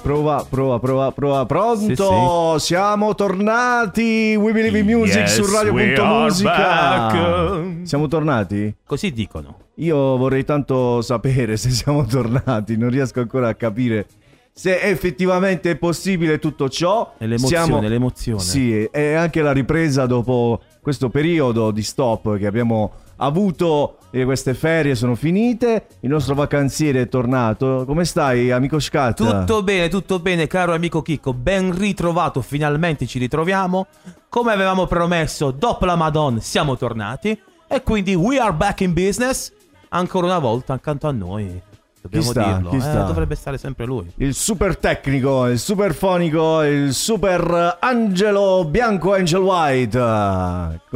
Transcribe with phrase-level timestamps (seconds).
[0.00, 1.44] Prova, prova, prova, prova.
[1.44, 2.56] Pronto?
[2.58, 4.36] Siamo tornati.
[4.38, 7.64] We Believe in Music Yes, su Radio.musica.
[7.82, 8.72] Siamo tornati?
[8.86, 9.56] Così dicono.
[9.78, 12.76] Io vorrei tanto sapere se siamo tornati.
[12.76, 14.06] Non riesco ancora a capire
[14.52, 17.14] se effettivamente è possibile tutto ciò.
[17.18, 18.40] È l'emozione, Siamo- l'emozione.
[18.42, 23.98] Sì, e anche la ripresa dopo questo periodo di stop che abbiamo avuto.
[24.10, 25.86] E queste ferie sono finite.
[26.00, 27.84] Il nostro vacanziere è tornato.
[27.86, 29.16] Come stai, amico Scat?
[29.16, 31.34] Tutto bene, tutto bene, caro amico Chicco.
[31.34, 33.86] Ben ritrovato, finalmente ci ritroviamo.
[34.28, 37.38] Come avevamo promesso, dopo la Madonna siamo tornati.
[37.68, 39.52] E quindi we are back in business.
[39.90, 41.60] Ancora una volta accanto a noi.
[42.00, 42.52] Dobbiamo Chi sta?
[42.54, 42.70] dirlo.
[42.70, 43.02] Chi Eh, sta?
[43.02, 44.10] dovrebbe stare sempre lui.
[44.16, 49.98] Il super tecnico, il super fonico, il super Angelo Bianco Angel White.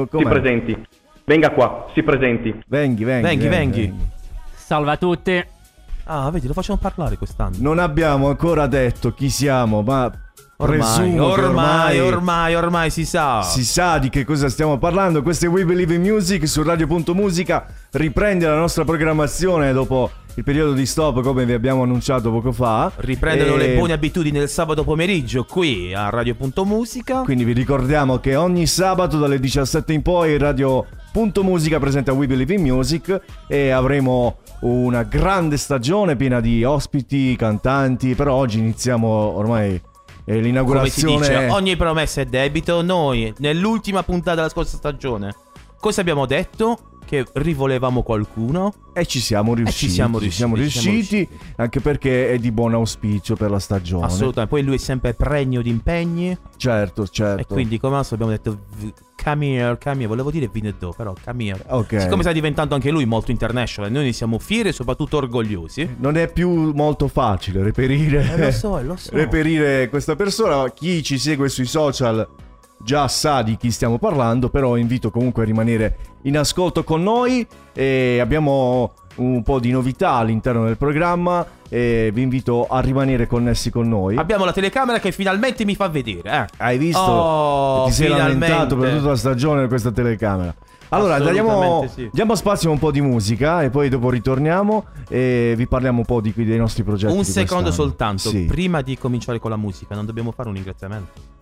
[0.08, 0.22] Com'è?
[0.28, 0.86] presenti.
[1.30, 2.52] Venga qua, si presenti.
[2.66, 3.94] Venghi, venghi, Venghi, venghi.
[4.52, 5.46] Salve a tutti.
[6.06, 7.54] Ah, vedi, lo facciamo parlare quest'anno.
[7.60, 10.10] Non abbiamo ancora detto chi siamo, ma
[10.62, 13.40] Ormai, ormai, ormai, ormai si sa.
[13.40, 15.22] si sa di che cosa stiamo parlando.
[15.22, 17.66] Questo è We Believe in Music su Radio.musica.
[17.92, 22.92] Riprende la nostra programmazione dopo il periodo di stop, come vi abbiamo annunciato poco fa.
[22.96, 27.22] Riprendono E le buone abitudini del sabato pomeriggio qui a Radio.musica.
[27.22, 32.60] Quindi vi ricordiamo che ogni sabato dalle 17 in poi Radio.musica presenta We Believe in
[32.60, 39.80] Music e avremo una grande stagione piena di ospiti, cantanti, però oggi iniziamo ormai
[40.30, 41.18] è Come si l'inaugurazione.
[41.18, 42.82] dice, ogni promessa è debito.
[42.82, 45.34] Noi, nell'ultima puntata della scorsa stagione,
[45.78, 46.78] cosa abbiamo detto?
[47.04, 48.72] Che rivolevamo qualcuno.
[48.92, 49.86] E ci siamo riusciti.
[49.86, 53.50] ci siamo ci siamo riusciti, ci siamo riusciti, anche perché è di buon auspicio per
[53.50, 54.06] la stagione.
[54.06, 54.54] Assolutamente.
[54.54, 56.36] Poi lui è sempre pregno di impegni.
[56.56, 57.40] Certo, certo.
[57.40, 59.78] E quindi, come al solito, abbiamo detto come here.
[60.06, 61.62] Volevo dire Vinedo, però come here.
[61.68, 62.00] Ok.
[62.00, 65.96] Siccome sta diventando anche lui molto international, noi ne siamo fieri e soprattutto orgogliosi.
[65.98, 68.32] Non è più molto facile reperire.
[68.32, 69.10] Eh, lo so, lo so.
[69.14, 70.70] reperire questa persona.
[70.70, 72.26] Chi ci segue sui social
[72.82, 77.46] già sa di chi stiamo parlando, però invito comunque a rimanere in ascolto con noi.
[77.72, 83.70] E abbiamo un po' di novità all'interno del programma e vi invito a rimanere connessi
[83.70, 84.16] con noi.
[84.16, 86.30] Abbiamo la telecamera che finalmente mi fa vedere.
[86.44, 86.46] Eh.
[86.58, 87.00] Hai visto?
[87.00, 88.46] Oh, Ti sei finalmente.
[88.48, 90.54] lamentato per tutta la stagione questa telecamera.
[90.92, 92.10] Allora, diamo, sì.
[92.12, 96.04] diamo spazio a un po' di musica e poi dopo ritorniamo e vi parliamo un
[96.04, 97.14] po' di, dei nostri progetti.
[97.16, 98.46] Un secondo soltanto, Sì.
[98.46, 101.38] prima di cominciare con la musica, non dobbiamo fare un ringraziamento.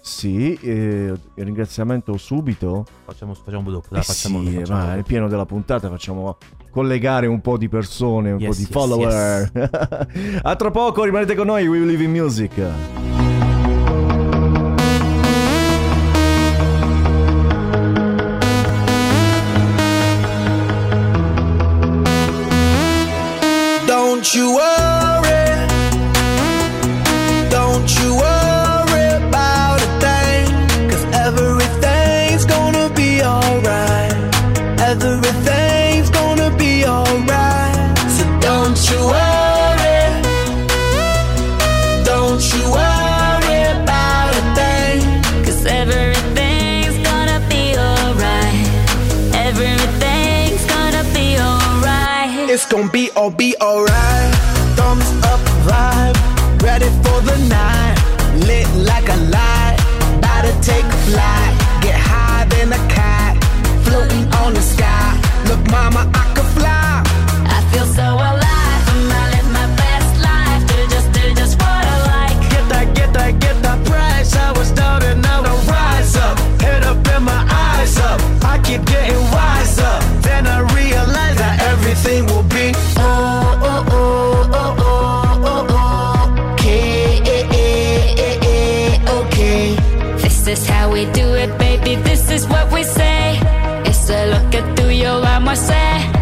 [0.00, 2.84] Sì, eh, il ringraziamento subito.
[3.06, 4.94] Facciamo, facciamo dopo, dai, Eh facciamo, sì, facciamo ma dopo.
[4.94, 6.36] nel pieno della puntata facciamo
[6.74, 9.50] collegare un po' di persone, un Yes, po' di yes, follower.
[10.42, 12.50] a tra poco, rimanete con noi, We Live in Music.
[23.86, 24.58] Don't you
[52.74, 52.82] alright.
[52.82, 54.03] It's gonna be all be alright.
[95.54, 96.13] Baby.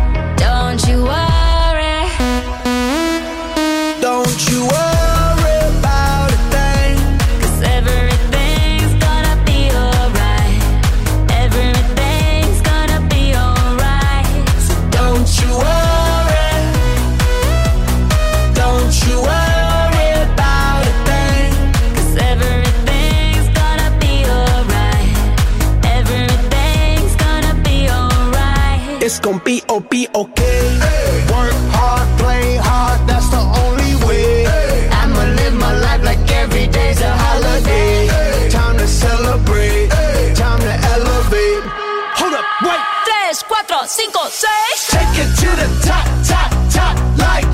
[44.33, 44.91] 4, 5, 6.
[44.93, 47.45] Take it to the top, top, top, like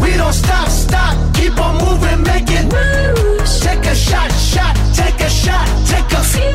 [0.00, 2.70] We don't stop, stop, keep on moving, make it
[3.60, 6.54] Take a shot, shot, take a shot, take a few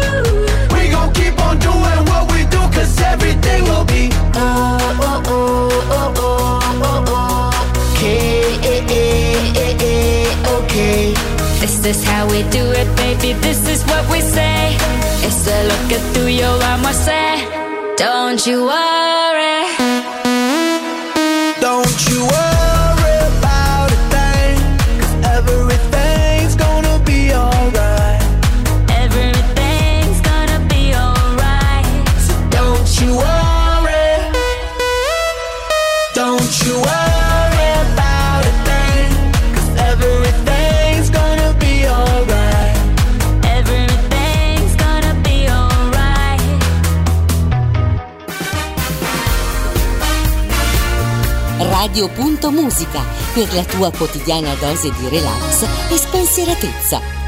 [0.74, 5.70] We gon' keep on doing what we do, cause everything will be Oh, oh, oh,
[5.98, 11.14] oh, oh, oh, oh Okay, eh, eh, eh, eh, okay
[11.60, 13.34] This is how we do it, baby.
[13.42, 14.78] This is what we say.
[15.28, 17.60] It's a look at through your armor, say.
[17.98, 18.99] Don't you worry.
[52.00, 53.04] Radio.musica
[53.34, 57.19] per la tua quotidiana dose di relax e spensieratezza.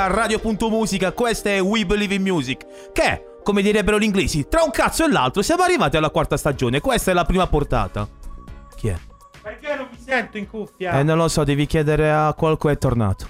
[0.00, 4.70] A Radio.musica, questa è We Believe in Music, che come direbbero gli inglesi, tra un
[4.70, 8.08] cazzo e l'altro siamo arrivati alla quarta stagione, questa è la prima portata.
[8.76, 8.96] Chi è?
[9.42, 10.98] Perché non mi sento in cuffia?
[10.98, 13.26] Eh, non lo so, devi chiedere a qualcuno, è tornato.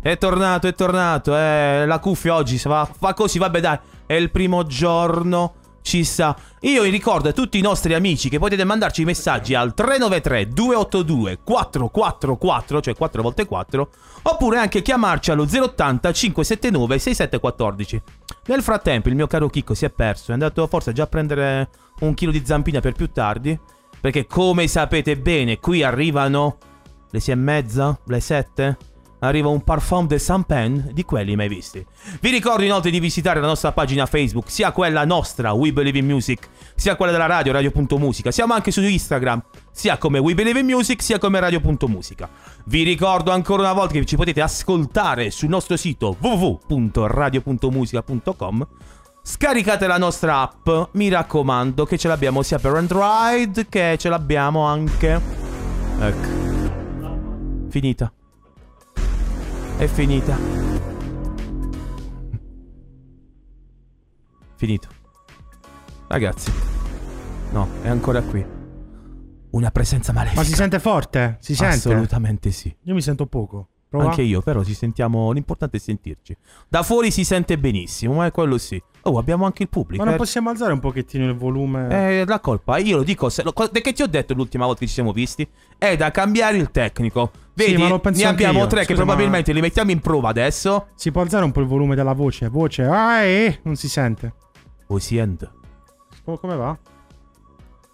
[0.00, 4.14] È tornato, è tornato, eh, la cuffia oggi si va, fa così, vabbè dai, è
[4.14, 6.36] il primo giorno, ci sta.
[6.60, 11.38] Io ricordo a tutti i nostri amici che potete mandarci i messaggi al 393 282
[11.42, 13.90] 444, cioè 4 volte 4,
[14.22, 18.02] oppure anche chiamarci allo 080 579 6714.
[18.46, 21.68] Nel frattempo il mio caro Chicco si è perso, è andato forse già a prendere
[22.00, 23.58] un chilo di zampina per più tardi,
[24.00, 26.58] perché come sapete bene qui arrivano
[27.10, 28.76] le 6 e mezza, le 7,
[29.20, 31.84] arriva un parfum de Saint-Pen di quelli mai visti.
[32.20, 36.06] Vi ricordo inoltre di visitare la nostra pagina Facebook, sia quella nostra, We Believe in
[36.06, 38.30] Music, sia quella della radio, radio.musica.
[38.30, 42.28] Siamo anche su Instagram, sia come We Believe in Music, sia come radio.musica.
[42.64, 48.66] Vi ricordo ancora una volta che ci potete ascoltare sul nostro sito www.radio.musica.com.
[49.22, 54.64] Scaricate la nostra app, mi raccomando che ce l'abbiamo sia per Android che ce l'abbiamo
[54.64, 55.20] anche...
[56.00, 56.28] Ecco.
[57.68, 58.10] Finita.
[59.80, 60.36] È finita.
[64.56, 64.88] Finito.
[66.06, 66.52] Ragazzi.
[67.52, 68.44] No, è ancora qui.
[69.52, 70.42] Una presenza malefica.
[70.42, 71.38] Ma si sente forte?
[71.40, 71.76] Si sente?
[71.76, 72.76] Assolutamente sì.
[72.82, 73.68] Io mi sento poco.
[73.90, 74.04] Prova.
[74.04, 75.32] Anche io, però ci sentiamo.
[75.32, 76.36] L'importante è sentirci.
[76.68, 78.80] Da fuori si sente benissimo, ma è quello sì.
[79.02, 80.00] Oh, abbiamo anche il pubblico.
[80.00, 80.16] Ma non eh.
[80.16, 82.20] possiamo alzare un pochettino il volume?
[82.20, 84.86] Eh, la colpa, io lo dico, se, lo, che ti ho detto l'ultima volta che
[84.86, 85.44] ci siamo visti?
[85.76, 87.32] È da cambiare il tecnico.
[87.52, 90.86] Vedi, ma penso ne abbiamo tre che Scusa, probabilmente li mettiamo in prova adesso.
[90.94, 92.48] Si può alzare un po' il volume della voce?
[92.48, 92.84] Voce.
[92.84, 94.34] Ah, eh, non si sente.
[94.86, 95.50] Poi si end.
[96.26, 96.78] Oh, come va?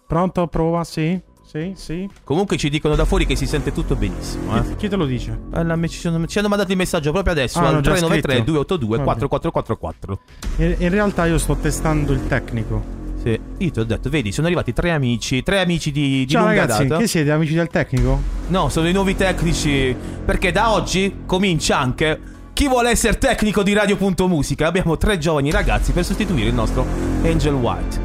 [0.05, 0.45] Pronto?
[0.45, 0.83] Prova?
[0.83, 1.19] Sì?
[1.49, 1.71] Sì?
[1.75, 2.09] Sì?
[2.25, 4.57] Comunque ci dicono da fuori che si sente tutto benissimo.
[4.57, 4.75] Eh.
[4.75, 5.37] Chi, te lo dice?
[5.53, 7.91] Eh, la- ci, sono- ci hanno mandato il messaggio proprio adesso Ah, al hanno già
[7.91, 8.51] 393 scritto.
[8.51, 9.03] 282 Vabbè.
[9.03, 10.19] 4444.
[10.57, 12.83] In, in realtà io sto testando il tecnico.
[13.23, 16.45] Sì, io ti ho detto, vedi, sono arrivati tre amici, tre amici di, di Ciao
[16.45, 16.99] ragazzi, data.
[17.01, 18.19] che siete amici del tecnico?
[18.47, 19.95] No, sono i nuovi tecnici.
[20.25, 22.19] Perché da oggi comincia anche
[22.51, 24.67] chi vuole essere tecnico di Radio.musica.
[24.67, 26.85] Abbiamo tre giovani ragazzi per sostituire il nostro
[27.23, 28.01] Angel White.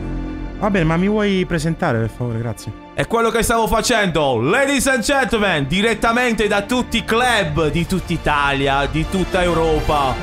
[0.61, 2.38] Va bene, ma mi vuoi presentare per favore?
[2.38, 2.81] Grazie.
[2.94, 8.12] È quello che stavo facendo, ladies and gentlemen, direttamente da tutti i club di tutta
[8.12, 10.14] Italia, di tutta Europa.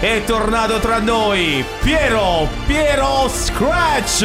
[0.00, 4.24] È tornato tra noi Piero, Piero Scratch.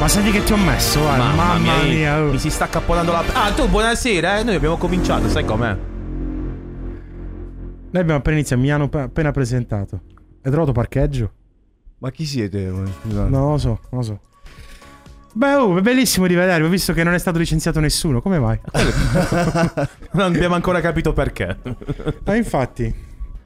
[0.00, 1.16] Ma senti che ti ho messo, eh?
[1.18, 2.20] Mamma, mia.
[2.20, 2.32] oh.
[2.32, 3.22] mi si sta cappellando la...
[3.34, 4.42] Ah, tu buonasera, eh?
[4.42, 5.72] Noi abbiamo cominciato, sai com'è?
[7.90, 10.00] Noi abbiamo appena iniziato, mi hanno pe- appena presentato.
[10.42, 11.32] Hai trovato parcheggio?
[11.98, 12.72] Ma chi siete?
[13.02, 13.30] Scusate.
[13.30, 14.20] Non lo so, non lo so.
[15.34, 16.66] Beh, oh, è bellissimo rivedervi.
[16.66, 18.20] Ho visto che non è stato licenziato nessuno.
[18.20, 18.58] Come mai?
[20.12, 21.56] Non abbiamo ancora capito perché.
[22.24, 22.94] Ah, infatti,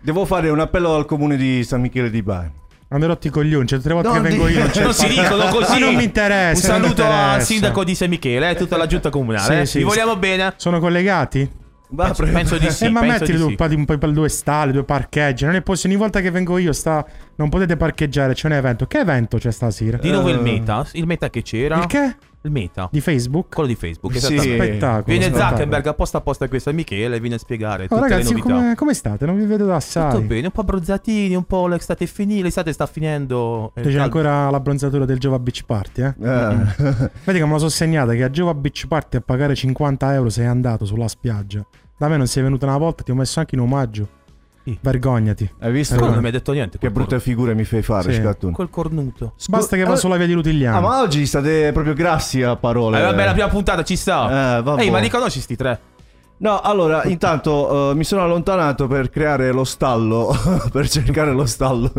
[0.00, 2.50] Devo fare un appello al comune di San Michele di Bari.
[2.88, 3.66] hanno rotto i coglioni.
[3.66, 5.72] Cioè, tutte le volte No, che vengo io non il si dicono così.
[5.72, 6.74] Ma non mi interessa.
[6.76, 9.64] Un saluto al sindaco di San Michele e tutta la giunta comunale.
[9.66, 9.88] Sì, sì, Vi sì.
[9.96, 10.54] vogliamo bene.
[10.56, 11.48] Sono collegati?
[11.88, 12.86] Va, Penso, penso di sì.
[12.86, 13.54] eh, ma mettili due, sì.
[13.54, 15.44] pa- un po' per due stalle, due parcheggi.
[15.44, 15.94] Non è possibile.
[15.94, 17.04] Ogni volta che vengo io, sta...
[17.36, 18.34] non potete parcheggiare.
[18.34, 18.86] C'è un evento.
[18.86, 19.96] Che evento c'è stasera?
[19.98, 20.42] Di nuovo il Eh.
[20.42, 20.86] meta.
[20.92, 21.78] Il meta che c'era.
[21.78, 22.16] Il che?
[22.42, 22.88] Il meta.
[22.92, 23.52] Di Facebook?
[23.54, 24.16] Quello di Facebook.
[24.18, 24.38] Sì.
[24.38, 25.02] Spettacolo.
[25.06, 25.48] Viene spettacolo.
[25.50, 28.38] Zuckerberg apposta apposta qui a San Michele e viene a spiegare Oh, tutte ragazzi, le
[28.38, 28.54] novità.
[28.54, 29.26] come, come state?
[29.26, 30.10] Non vi vedo da assai.
[30.12, 33.72] Tutto bene, un po' abbronzatini, un po' l'estate finita, l'estate sta finendo.
[33.74, 34.02] eh, C'è caldo.
[34.02, 36.14] ancora l'abbronzatura del Giova Beach Party, eh?
[36.22, 36.56] Eh.
[37.24, 40.28] Vedi che me la sono segnata che a Giova Beach Party a pagare 50 euro
[40.28, 41.66] sei andato sulla spiaggia.
[41.98, 44.08] Da me non sei venuto una volta, ti ho messo anche in omaggio.
[44.80, 45.50] Vergognati.
[45.60, 45.94] Hai visto?
[45.94, 46.78] Però non mi ha detto niente.
[46.78, 48.20] Che brutta figura mi fai fare, Sì.
[48.20, 48.52] Scattun.
[48.52, 49.34] Quel cornuto.
[49.48, 50.76] Basta che va eh, sulla via di Lutigliano.
[50.76, 52.98] Ah, ma oggi state proprio grassi a parole.
[52.98, 54.58] Eh, vabbè, la prima puntata ci sta.
[54.58, 54.82] Eh, vabbè.
[54.82, 55.80] Ehi, ma riconosci sti tre?
[56.38, 60.36] No, allora, intanto eh, mi sono allontanato per creare lo stallo,
[60.70, 61.90] per cercare lo stallo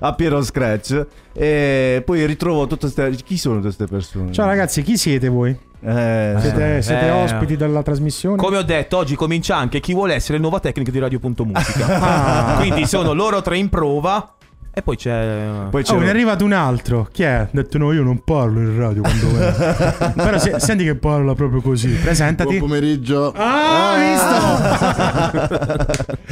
[0.00, 3.22] a Piero Scratch e poi ritrovo tutte queste...
[3.22, 4.32] Chi sono queste persone?
[4.32, 5.70] Ciao ragazzi, chi siete voi?
[5.84, 7.10] Eh, Siete, siete eh.
[7.10, 8.36] ospiti della trasmissione?
[8.36, 12.54] Come ho detto, oggi comincia anche chi vuole essere il nuovo tecnico di Radio.musica.
[12.54, 12.56] Ah.
[12.58, 14.34] Quindi sono loro tre in prova.
[14.74, 15.66] E poi c'è.
[15.68, 17.06] Poi c'è Oh, ne è arrivato un altro.
[17.12, 17.30] Chi è?
[17.30, 20.12] Ha detto no, io non parlo in radio quando vengo.
[20.16, 21.90] Però se- senti che parla proprio così.
[21.90, 22.56] Presentati.
[22.56, 23.32] Buon pomeriggio.
[23.36, 26.20] Ah, hai visto?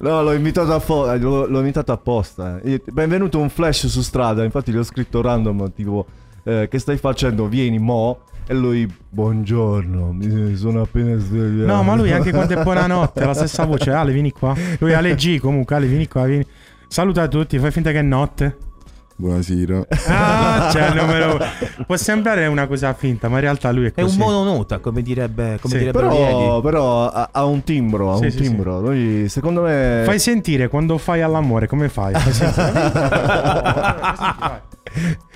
[0.00, 2.60] No, l'ho invitato, a fo- eh, l'ho, l'ho invitato apposta.
[2.92, 6.04] Benvenuto un flash su strada, infatti gli ho scritto random, tipo,
[6.42, 7.46] eh, che stai facendo?
[7.48, 8.18] Vieni, mo.
[8.46, 11.72] E lui, buongiorno, mi sono appena svegliato.
[11.72, 13.90] No, ma lui anche quando è buonanotte, ha la stessa voce.
[13.90, 14.54] Ale, vieni qua.
[14.78, 16.46] Lui è Ale G comunque, Ale, vieni qua, vieni.
[16.94, 18.56] Saluta a tutti, fai finta che è notte.
[19.16, 19.84] Buonasera.
[20.06, 21.40] Ah, c'è il numero.
[21.86, 24.20] Può sembrare una cosa finta, ma in realtà lui è È così.
[24.20, 25.58] un mononota, come direbbe.
[25.60, 28.78] Come Sì, direbbero Però, però ha, ha un timbro, ha Sì, un sì, timbro.
[28.78, 30.02] Noi, secondo me...
[30.04, 32.14] Fai sentire quando fai all'amore, come fai?
[32.14, 32.92] Fai sentire.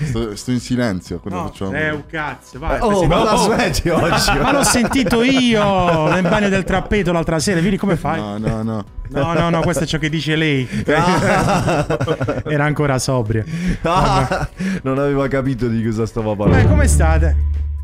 [0.00, 1.72] Sto, sto in silenzio quando No, facciamo.
[1.74, 2.78] eh, un cazzo, vai.
[2.80, 4.38] Oh, ma la smetti oggi?
[4.38, 7.60] Ma l'ho sentito io nel bagno del trappeto l'altra sera.
[7.60, 8.20] Vedi come fai?
[8.20, 8.84] No, no, no.
[9.10, 10.68] No, no, no, questo è ciò che dice lei.
[12.44, 13.44] Era ancora sobria.
[13.82, 14.48] Ah,
[14.82, 16.62] non aveva capito di cosa stava parlando.
[16.62, 17.36] Beh, come state?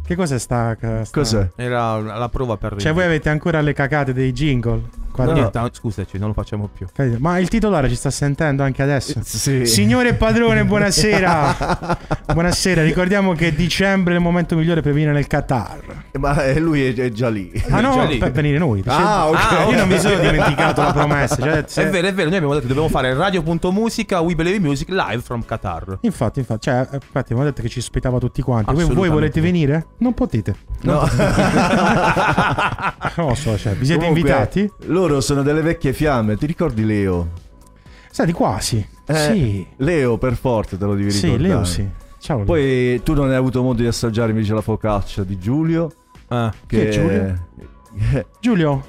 [0.06, 1.50] Che cos'è sta, sta- Cos'è?
[1.56, 2.76] Era la prova per.
[2.76, 4.82] Cioè, voi avete ancora le cacate dei jingle?
[5.14, 6.88] Qua No, no, scusaci, non lo facciamo più.
[7.18, 9.20] Ma il titolare ci sta sentendo anche adesso.
[9.22, 9.64] Sì.
[9.64, 11.98] Signore padrone, buonasera.
[12.32, 15.78] buonasera, ricordiamo che dicembre è il momento migliore per venire nel Qatar.
[16.18, 17.48] Ma eh, lui è, già lì.
[17.70, 18.18] Ah no, lì.
[18.18, 18.82] per venire noi.
[18.86, 19.36] Ah, ok.
[19.36, 21.36] Ah, Io non mi sono dimenticato la promessa.
[21.36, 24.58] cioè, se- È vero, è vero, noi abbiamo detto che dobbiamo fare radio.musica, We Believe
[24.58, 25.98] Music live from Qatar.
[26.00, 28.74] Infatti, infatti, cioè, eh, infatti, abbiamo detto che ci ospitava tutti quanti.
[28.74, 29.86] Voi, voi volete venire?
[29.98, 30.56] Non potete.
[30.80, 31.08] No.
[33.16, 34.70] Non lo so, cioè, vi siete Comunque, invitati?
[35.06, 36.36] Loro sono delle vecchie fiamme.
[36.36, 37.28] Ti ricordi Leo?
[38.10, 38.86] Senti, quasi.
[39.06, 39.66] Eh, sì.
[39.76, 41.48] Leo, per forza, te lo devi Sì, ricordare.
[41.48, 41.86] Leo sì.
[42.18, 42.36] Ciao.
[42.38, 42.46] Leo.
[42.46, 45.90] Poi tu non hai avuto modo di assaggiare invece la focaccia di Giulio.
[46.28, 46.50] Ah.
[46.66, 47.48] Chi è Giulio?
[48.40, 48.82] Giulio,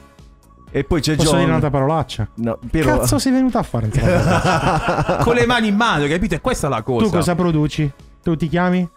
[0.71, 1.37] e poi c'è posso John.
[1.39, 2.29] dire un'altra parolaccia?
[2.35, 3.89] No, Piero- Cazzo sei venuto a fare?
[5.21, 6.35] Con le mani in mano, capito?
[6.35, 7.05] E questa è la cosa.
[7.05, 7.91] tu cosa produci?
[8.23, 8.87] Tu ti chiami?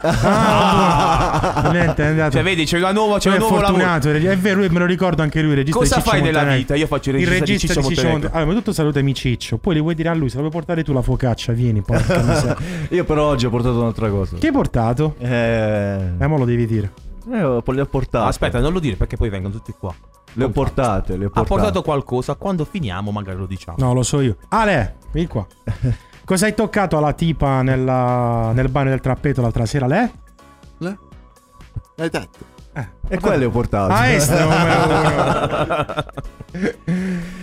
[0.00, 2.32] Ah, niente, è andato.
[2.32, 3.82] Cioè, vedi, c'è una nuova, c'è Lui un è nuovo lavoro.
[3.84, 6.56] fortunato, è vero, lui- me lo ricordo anche lui, regista Cosa di fai nella Montenegro.
[6.58, 6.74] vita?
[6.76, 8.10] Io faccio il Il regista, regista di Ciccio Ciccio Montenegro.
[8.12, 8.38] Montenegro.
[8.38, 10.84] Allora, ma tu salutami Ciccio, poi le vuoi dire a lui, se la vuoi portare
[10.84, 12.56] tu la focaccia, vieni, porca.
[12.90, 14.36] Io però oggi ho portato un'altra cosa.
[14.36, 15.14] Che hai portato?
[15.18, 16.92] Eh, Eh, mo lo devi dire.
[17.32, 18.24] eh, ho- le ho portate.
[18.24, 19.94] Ah, aspetta, non lo dire perché poi vengono tutti qua.
[20.34, 21.48] Le ho portate, le ho Ha portate.
[21.60, 23.76] portato qualcosa, quando finiamo magari lo diciamo.
[23.80, 24.36] No, lo so io.
[24.48, 25.46] Ale, vieni qua.
[26.24, 29.86] Cosa hai toccato alla tipa nella- nel bagno del trappeto l'altra sera?
[29.86, 30.12] Le?
[30.78, 30.98] Le?
[31.96, 32.50] Hai detto.
[33.08, 33.92] E quelle le ho portate.
[33.92, 34.32] Ah, este.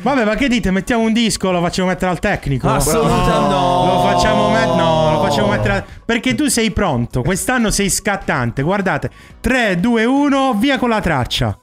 [0.01, 0.71] Vabbè, ma che dite?
[0.71, 2.67] Mettiamo un disco, lo facciamo mettere al tecnico?
[2.67, 3.85] Assolutamente no.
[3.85, 4.75] Lo facciamo mettere.
[4.75, 5.83] No, lo facciamo mettere al...
[6.03, 7.21] Perché tu sei pronto.
[7.21, 8.63] Quest'anno sei scattante.
[8.63, 9.11] Guardate.
[9.39, 11.55] 3, 2, 1, via con la traccia.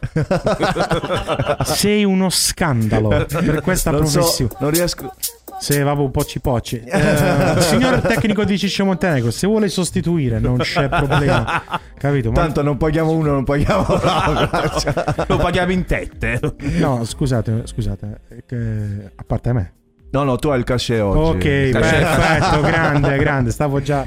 [1.64, 4.52] sei uno scandalo per questa non so, professione.
[4.60, 5.12] non riesco.
[5.60, 6.82] Se va un pocci pocci.
[6.86, 11.62] Eh, signor tecnico di Ciccio Montenegro, se vuole sostituire non c'è problema.
[11.96, 12.30] Capito?
[12.30, 15.24] Ma- Tanto non paghiamo uno, non paghiamo l'altro.
[15.26, 16.40] Lo paghiamo in tette.
[16.78, 18.20] No, scusate, scusate.
[18.46, 19.72] che- A parte me.
[20.10, 21.18] No, no, tu hai il cachet oggi.
[21.18, 22.00] Ok, Cachet.
[22.02, 23.50] perfetto, grande, grande.
[23.50, 24.06] Stavo già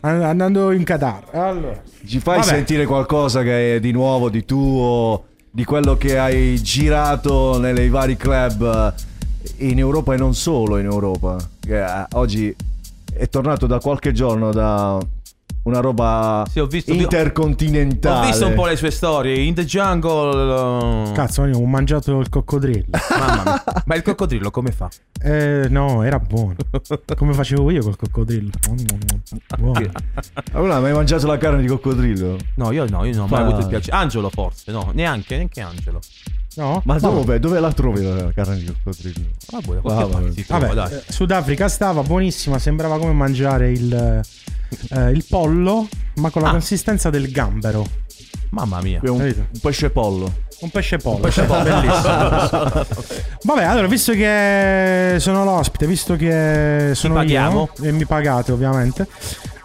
[0.00, 1.22] an- andando in Qatar.
[1.32, 2.48] Allora, Ci fai Vabbè.
[2.48, 8.16] sentire qualcosa che è di nuovo, di tuo, di quello che hai girato nei vari
[8.16, 8.62] club
[8.96, 9.08] eh,
[9.58, 11.36] in Europa e non solo in Europa.
[11.60, 12.54] Che eh, oggi
[13.12, 14.98] è tornato da qualche giorno da
[15.62, 18.26] una roba Sì, ho visto- intercontinentale.
[18.26, 19.42] Ho visto un po' le sue storie.
[19.42, 21.08] In the jungle.
[21.10, 22.86] uh, cazzo, io ho mangiato il coccodrillo.
[23.18, 23.82] Mamma mia.
[23.84, 24.88] Ma il coccodrillo come fa?
[25.22, 26.56] Eh, no, era buono.
[27.14, 28.50] Come facevo io col coccodrillo.
[29.58, 29.90] Buono.
[30.52, 32.36] Allora, ma hai mangiato la carne di coccodrillo?
[32.54, 33.96] No, io no, io non ho mai avuto il piacere.
[33.96, 36.00] Angelo forse, no, neanche, neanche Angelo.
[36.56, 36.82] No?
[36.84, 37.38] Ma dove?
[37.38, 39.26] Dove la trovi la carne di coccodrillo?
[39.52, 40.66] Ah, boh, qualche Vabbè.
[40.68, 40.92] Vabbè, dai.
[40.94, 44.20] eh, Sudafrica stava buonissima, sembrava come mangiare il,
[44.90, 45.86] eh, il pollo,
[46.16, 46.52] ma con la Ah.
[46.52, 47.86] consistenza del gambero.
[48.50, 48.98] Mamma mia.
[49.04, 50.32] Un, un pesce pollo.
[50.62, 51.20] Un pesce pollo.
[51.20, 51.62] pesce pollo.
[51.62, 52.86] Bellissimo.
[53.44, 57.70] Vabbè, allora, visto che sono l'ospite, visto che sono paghiamo?
[57.78, 59.06] io e mi pagate ovviamente,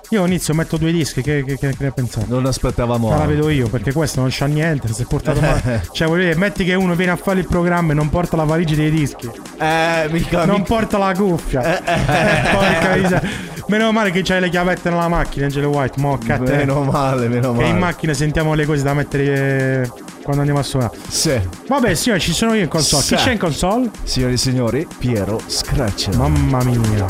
[0.10, 2.26] io inizio, metto due dischi, che, che, che, che ne pensate?
[2.30, 3.10] Non aspettavamo.
[3.10, 4.88] Ma la vedo io perché questo non c'ha niente.
[4.94, 5.88] Si è portato male.
[5.92, 8.44] Cioè, voglio dire, metti che uno viene a fare il programma e non porta la
[8.44, 11.80] valigia dei dischi, Eh, mica, non mica- porta la cuffia.
[11.80, 11.82] Eh,
[12.54, 13.54] Porca miseria.
[13.68, 16.00] Meno male che c'hai le chiavette nella macchina, Angelo White.
[16.00, 16.38] Mo, te.
[16.38, 17.68] Meno male, meno Che male.
[17.70, 19.90] in macchina sentiamo le cose da mettere eh,
[20.22, 20.96] quando andiamo a suonare.
[21.08, 21.40] Sì.
[21.68, 23.02] Vabbè, signore, ci sono io in console.
[23.02, 23.24] Chi Sì.
[23.24, 23.90] c'è in console?
[24.04, 26.10] Signori e signori, Piero Scratch.
[26.16, 27.06] Mamma mia.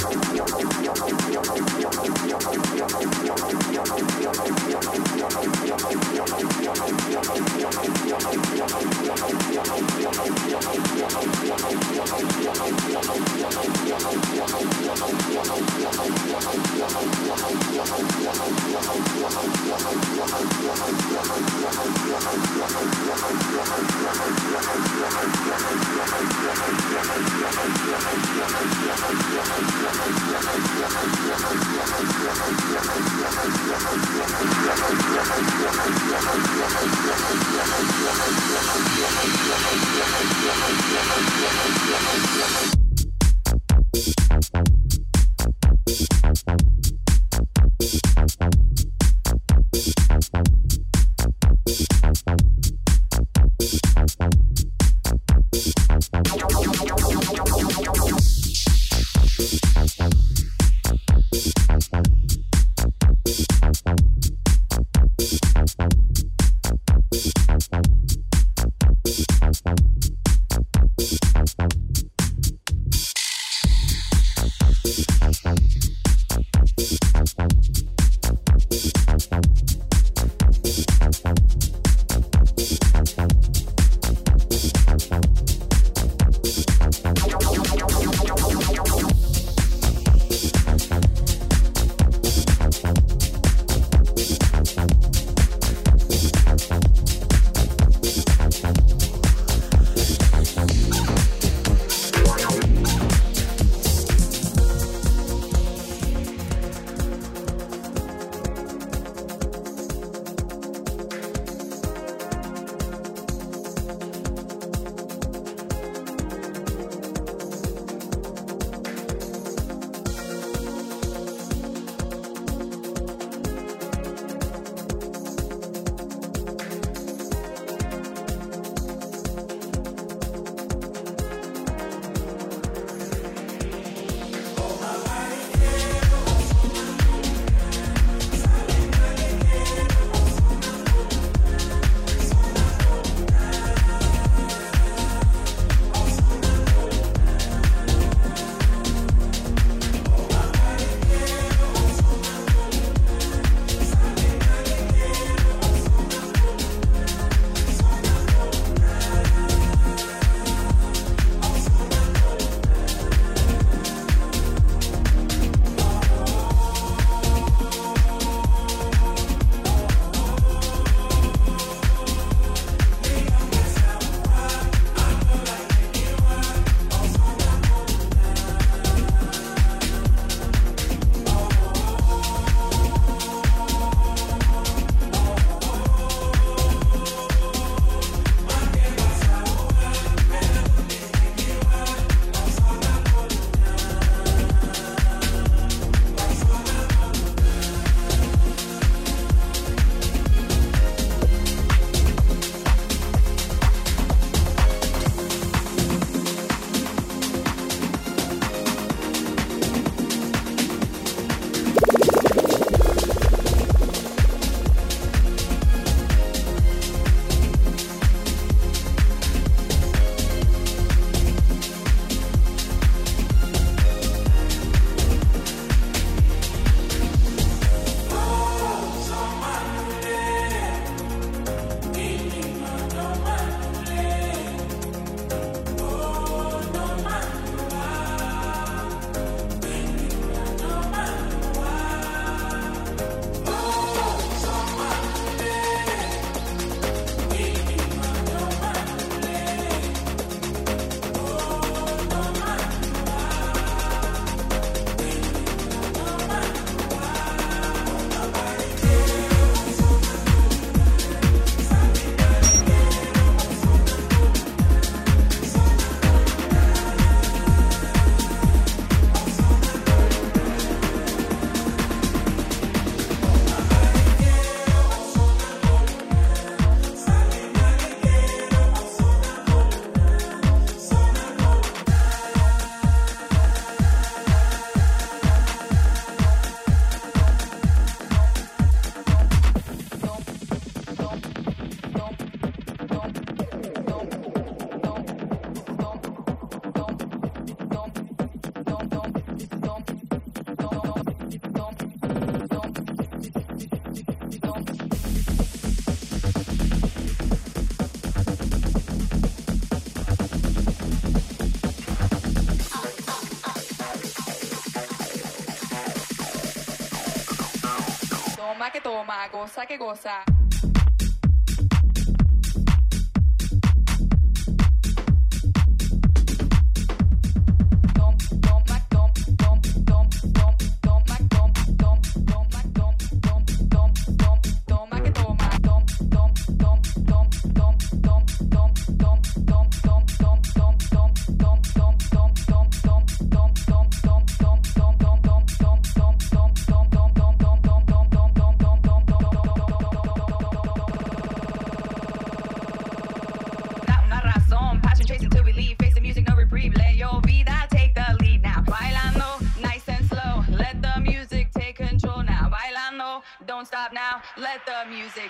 [318.86, 320.35] Toma goza que goza.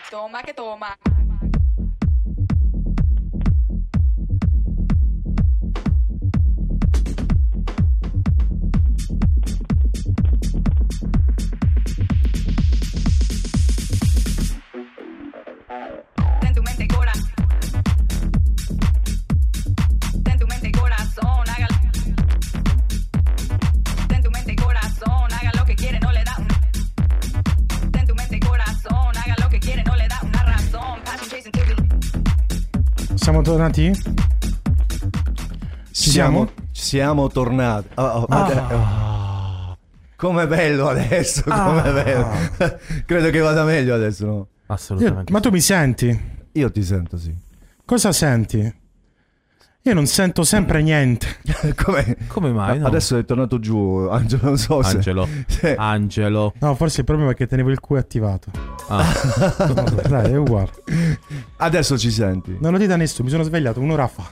[0.09, 0.97] Toma que toma.
[33.69, 33.91] Tornati?
[35.91, 36.49] Ci siamo?
[36.71, 37.87] Siamo tornati.
[37.95, 38.75] Oh, oh, Ah.
[39.69, 39.77] oh.
[40.15, 41.91] Com'è bello adesso, com'è Ah.
[41.91, 42.29] bello.
[43.05, 44.47] Credo che vada meglio adesso, no?
[44.99, 46.33] Io- ma tu mi senti?
[46.53, 47.33] Io ti sento, sì.
[47.83, 48.73] Cosa senti?
[49.87, 51.27] Io non sento sempre niente.
[51.83, 52.79] Come, Come mai?
[52.79, 52.87] no?
[52.87, 54.95] Adesso è tornato giù, Angelo, non so se...
[54.95, 55.27] Angelo.
[55.47, 55.75] Sì.
[55.77, 56.53] Angelo.
[56.59, 58.49] No, forse il problema è che tenevo il Q attivato.
[58.87, 59.05] Ah.
[60.09, 60.71] Dai, è uguale.
[61.57, 62.57] Adesso ci senti.
[62.59, 64.23] Non lo dite a nessuno, mi sono svegliato un'ora fa.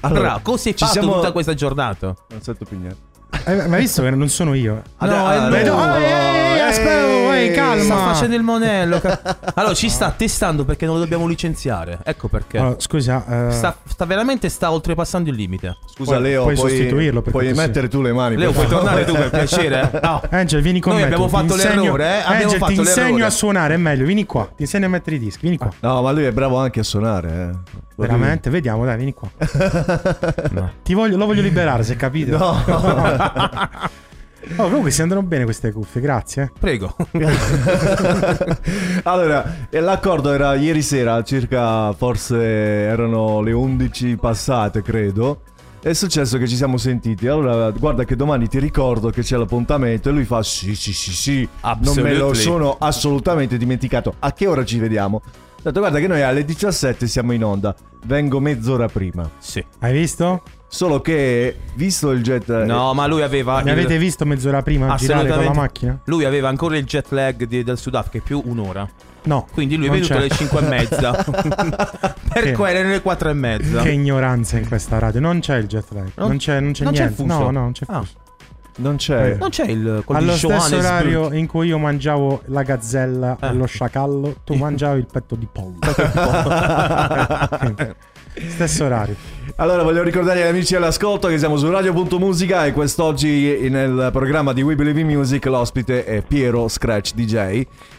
[0.00, 2.14] Bravo, cosa hai ci fatto siamo- tutta questa giornata?
[2.30, 3.12] Non sento più niente.
[3.46, 4.74] Eh, ma hai visto che non sono io?
[5.00, 5.48] No, Ah, è no.
[5.48, 5.56] lui.
[5.58, 7.82] Vedo- oh, ehi, aspetta, oh, ehi, calma.
[7.84, 9.00] Sta facendo il monello.
[9.00, 9.20] ca-
[9.54, 11.98] allora, ci sta testando perché non lo dobbiamo licenziare.
[12.04, 12.58] Ecco perché.
[12.58, 15.76] Allora, scusa, eh, Sta, sta veramente sta oltrepassando il limite.
[15.86, 17.66] Scusa Puoi- Leo, puoi puoi, sostituirlo, per puoi cortesia.
[17.66, 18.36] mettere tu le mani.
[18.36, 19.04] Leo, per puoi favore?
[19.04, 19.90] tornare tu per piacere?
[19.92, 20.00] eh?
[20.04, 20.22] No.
[20.30, 21.06] Angel, vieni con Noi me.
[21.06, 22.18] abbiamo ti fatto insegno- l'errore, eh?
[22.20, 23.24] Abbiamo Angel, fatto ti insegno l'errore.
[23.24, 24.04] a suonare, è meglio.
[24.04, 25.40] Vieni qua, ti insegno a mettere i dischi.
[25.42, 25.70] Vieni qua.
[25.80, 27.50] No, ma lui è bravo anche a suonare.
[27.50, 27.82] Eh.
[27.96, 28.50] Veramente?
[28.50, 29.28] Vediamo, dai, vieni qua.
[30.82, 32.36] Ti voglio, lo voglio liberare, se capito.
[32.36, 32.62] No.
[34.56, 36.52] Oh, comunque si andranno bene queste cuffie, grazie.
[36.58, 36.94] Prego.
[39.04, 45.40] allora, eh, l'accordo era ieri sera, circa forse erano le 11 passate, credo.
[45.80, 47.26] È successo che ci siamo sentiti.
[47.26, 50.08] Allora, guarda che domani ti ricordo che c'è l'appuntamento.
[50.08, 51.48] E lui fa: Sì, sì, sì, sì.
[51.80, 54.14] Non me lo sono assolutamente dimenticato.
[54.20, 55.16] A che ora ci vediamo?
[55.16, 57.74] Ho detto, guarda che noi alle 17 siamo in onda.
[58.06, 59.28] Vengo mezz'ora prima.
[59.38, 59.62] Sì.
[59.80, 60.42] Hai visto?
[60.68, 62.48] Solo che, visto il jet.
[62.64, 63.58] No, ma lui aveva.
[63.58, 66.00] Mi il- avete visto mezz'ora prima girare con la macchina?
[66.06, 68.88] Lui aveva ancora il jet lag di- del Sudafrica, più un'ora.
[69.26, 69.46] No.
[69.52, 70.16] Quindi lui è venuto c'è.
[70.18, 71.12] alle 5 e mezza.
[72.32, 73.82] per Che- cui erano le 4 e mezza.
[73.82, 75.20] Che ignoranza in questa radio.
[75.20, 76.10] Non c'è il jet lag.
[76.16, 77.22] Non- Non, c'è, non c'è non c'è niente.
[77.22, 77.38] il fuso?
[77.40, 77.98] No, no, non c'è Ah.
[78.00, 78.12] fuso.
[78.76, 79.36] Non c'è.
[79.38, 83.46] Non c'è il quello Allo stesso orario in cui io mangiavo la gazzella Eh.
[83.46, 85.78] e lo sciacallo, tu mangiavi il petto di pollo.
[88.48, 89.16] stesso orario.
[89.56, 94.62] Allora voglio ricordare agli amici all'ascolto che siamo su Radio.musica e quest'oggi nel programma di
[94.62, 97.34] We Believe in Music l'ospite è Piero Scratch DJ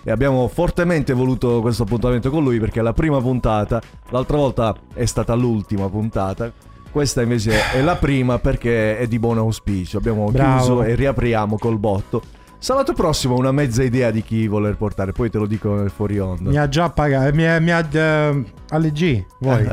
[0.04, 4.76] e abbiamo fortemente voluto questo appuntamento con lui perché è la prima puntata, l'altra volta
[4.94, 6.52] è stata l'ultima puntata.
[6.92, 9.98] Questa invece è la prima perché è di buon auspicio.
[9.98, 10.58] Abbiamo Bravo.
[10.58, 12.22] chiuso e riapriamo col botto.
[12.66, 15.92] Sabato prossimo ho una mezza idea di chi voler portare, poi te lo dico nel
[15.92, 16.50] fuori onda.
[16.50, 17.32] Mi ha già pagato.
[17.36, 19.68] Mi ha, mi ha eh, LG, vuoi?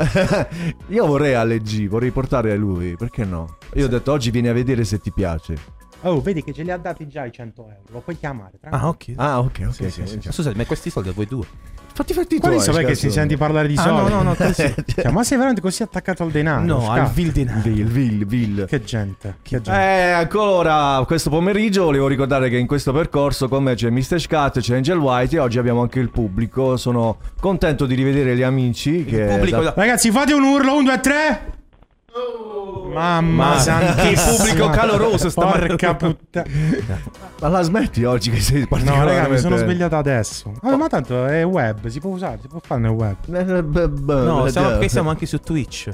[0.89, 3.57] Io vorrei LG, vorrei portare lui, perché no?
[3.73, 5.55] Io ho detto oggi vieni a vedere se ti piace.
[6.01, 7.81] Oh, vedi che ce li ha dati già i 100 euro.
[7.89, 8.59] Lo puoi chiamare.
[8.59, 8.85] tranquillo.
[8.85, 9.13] Ah, ok.
[9.15, 9.73] Ah, ok, ok.
[9.73, 10.07] Sì, ok, sì, ok.
[10.07, 11.47] sì, Scusate, ma questi soldi a voi due.
[11.93, 12.65] Fatti fatti Quali tuoi.
[12.65, 14.11] sapete che si senti parlare di ah, soldi?
[14.11, 14.35] No, no, no.
[14.43, 16.65] Eh, cioè, cioè, ma sei veramente così attaccato al denaro?
[16.65, 16.99] No, scatto.
[17.01, 17.61] al vil denaro.
[17.61, 18.65] Vil, vil, vil.
[18.67, 19.37] Che gente.
[19.41, 19.79] Che eh, gente.
[19.79, 24.19] Eh, ancora questo pomeriggio volevo ricordare che in questo percorso con me c'è Mr.
[24.19, 26.77] Scat, c'è Angel White e oggi abbiamo anche il pubblico.
[26.77, 29.05] Sono contento di rivedere gli amici.
[29.05, 29.25] Che...
[29.25, 29.73] Pubblico...
[29.75, 30.73] Ragazzi, fate un urlo.
[30.73, 31.41] 1, 2, 3.
[32.93, 36.45] Mamma santa, il pubblico caloroso sta porca puttana.
[37.39, 38.93] Ma la smetti oggi che sei partito?
[38.93, 40.53] No, raga, mi sono svegliato adesso.
[40.61, 40.77] Ah, oh.
[40.77, 43.17] ma tanto è web, si può usare, si può fare nel web.
[43.33, 45.91] Eh, eh, no, eh, siamo, perché siamo anche su Twitch.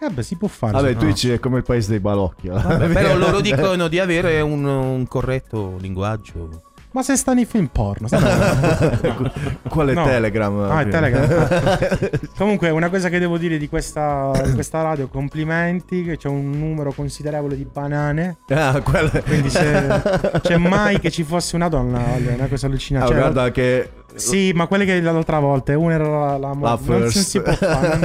[0.00, 0.72] Eh beh, si può fare.
[0.72, 0.98] Vabbè, no.
[1.00, 2.48] Twitch è come il paese dei balocchi.
[2.48, 6.62] Vabbè, però loro dicono di avere un, un corretto linguaggio.
[6.98, 8.18] Ma se sta nei film porno, sta-
[9.68, 10.02] Quale No.
[10.04, 10.58] Telegram?
[10.62, 12.08] Ah, è Telegram.
[12.36, 16.50] Comunque, una cosa che devo dire di questa, di questa radio, complimenti, che c'è un
[16.50, 18.38] numero considerevole di banane.
[18.48, 19.10] Ah, quella...
[19.24, 19.86] Quindi se
[20.42, 23.08] c'è mai che ci fosse una donna, è una cosa Ah, allucinante.
[23.12, 23.90] Cioè, guarda che...
[24.16, 27.52] Sì, ma quelle che l'altra volta, una era la, la, La si- non si può
[27.52, 27.96] fare.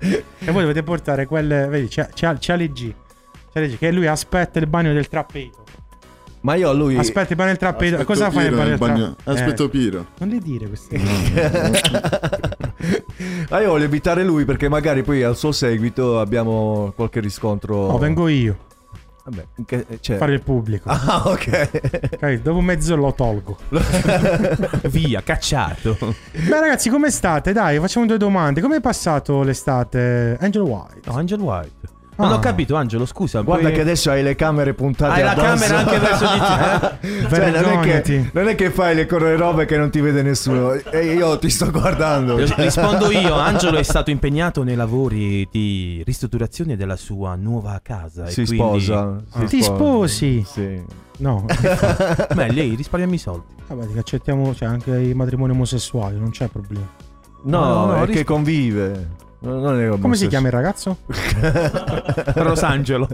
[0.00, 2.92] non- E voi dovete portare quelle, vedi, c'è, c'è, c'è Ali G.
[3.52, 5.66] C'è Ali G, che lui aspetta il bagno del trappeto.
[6.40, 6.96] Ma io a lui...
[6.96, 7.94] Aspetta il bagno del trappeto.
[7.96, 9.30] Aspetto Cosa fai nel Piro bagno nel trappeto?
[9.30, 10.06] Aspetto Piro.
[10.18, 10.98] Non le dire queste
[13.50, 17.90] Ah, io voglio evitare lui perché magari poi al suo seguito abbiamo qualche riscontro.
[17.90, 18.66] No, vengo io.
[19.24, 20.88] Vabbè, che- cioè- Fare il pubblico.
[20.90, 21.70] Ah, ok.
[22.14, 23.56] Ok, dopo mezzo lo tolgo.
[24.88, 25.96] Via, cacciato.
[26.32, 27.52] Beh, ragazzi, come state?
[27.52, 28.60] Dai, facciamo due domande.
[28.60, 30.36] Come è passato l'estate?
[30.40, 31.00] Angel White.
[31.10, 31.77] No, Angel White.
[32.18, 32.34] Non Ah.
[32.34, 33.42] ho capito, Angelo, scusa.
[33.42, 35.46] Guarda puoi- che adesso hai le camere puntate Hai la addosso.
[35.46, 37.16] camera anche verso di te.
[37.26, 37.28] eh?
[37.28, 40.22] Cioè, non, è che, non è che fai le corre robe che non ti vede
[40.22, 40.72] nessuno.
[40.72, 42.36] E io ti sto guardando.
[42.38, 42.52] Eh?
[42.56, 48.26] Rispondo io, Angelo è stato impegnato nei lavori di ristrutturazione della sua nuova casa.
[48.26, 48.80] Si e quindi...
[48.80, 49.16] sposa.
[49.38, 49.74] si Ti sposa.
[49.76, 50.44] sposi?
[50.44, 50.82] Sì.
[51.18, 51.44] No.
[52.34, 53.46] Beh, lei risparmiami i soldi.
[53.68, 56.86] Vabbè, ti accettiamo cioè, anche i matrimoni omosessuali, non c'è problema.
[57.44, 59.08] No, No, no, è ris- che convive.
[59.40, 60.98] Non non è Come si chiama il ragazzo?
[62.34, 63.08] Rosangelo.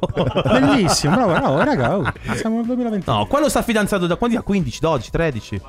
[0.44, 1.96] Bellissimo, bravo, bravo, raga.
[1.98, 3.18] oh, siamo nel 2021.
[3.18, 4.36] No, quello sta fidanzato da quando?
[4.36, 5.60] Da 15, 12, 13,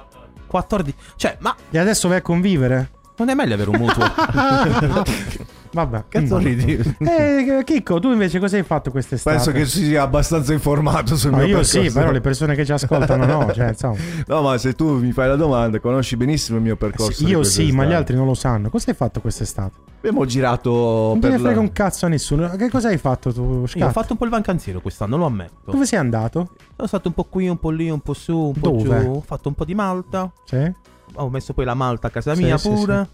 [0.47, 0.95] 14.
[1.17, 2.91] Cioè, ma E adesso vai a convivere?
[3.17, 4.03] non è meglio avere un mutuo?
[5.75, 6.05] Vabbè.
[6.07, 6.43] Cazzo Mm.
[6.43, 6.95] ridi?
[7.05, 9.35] Eh, Chicco, tu invece cosa hai fatto quest'estate?
[9.35, 11.81] Penso che si sia abbastanza informato sul No, mio io percorso.
[11.83, 13.97] sì, però le persone che ci ascoltano no, cioè, insomma.
[14.27, 17.11] No, ma se tu mi fai la domanda, conosci benissimo il mio percorso.
[17.11, 18.69] Sì, di io sì, ma gli altri non lo sanno.
[18.69, 19.75] Cosa hai fatto quest'estate?
[19.97, 22.49] Abbiamo girato Non te per ne la- frega un cazzo a nessuno.
[22.55, 25.71] Che cosa hai fatto tu, Io ho fatto un po' il vacanziero quest'anno, lo ammetto.
[25.71, 26.51] Dove sei andato?
[26.75, 28.81] Sono stato un po' qui, un po' lì, un po' su, un po' Dove?
[29.03, 29.09] giù.
[29.17, 30.31] Ho fatto un po' di Malta.
[30.45, 30.71] Sì?
[31.15, 33.07] Ho messo poi la Malta a casa Sì, mia sì, pure.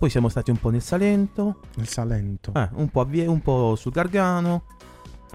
[0.00, 1.56] Poi siamo stati un po' nel Salento.
[1.74, 2.52] Nel Salento.
[2.54, 4.62] Eh, un po' Vie- un po' sul Gargano.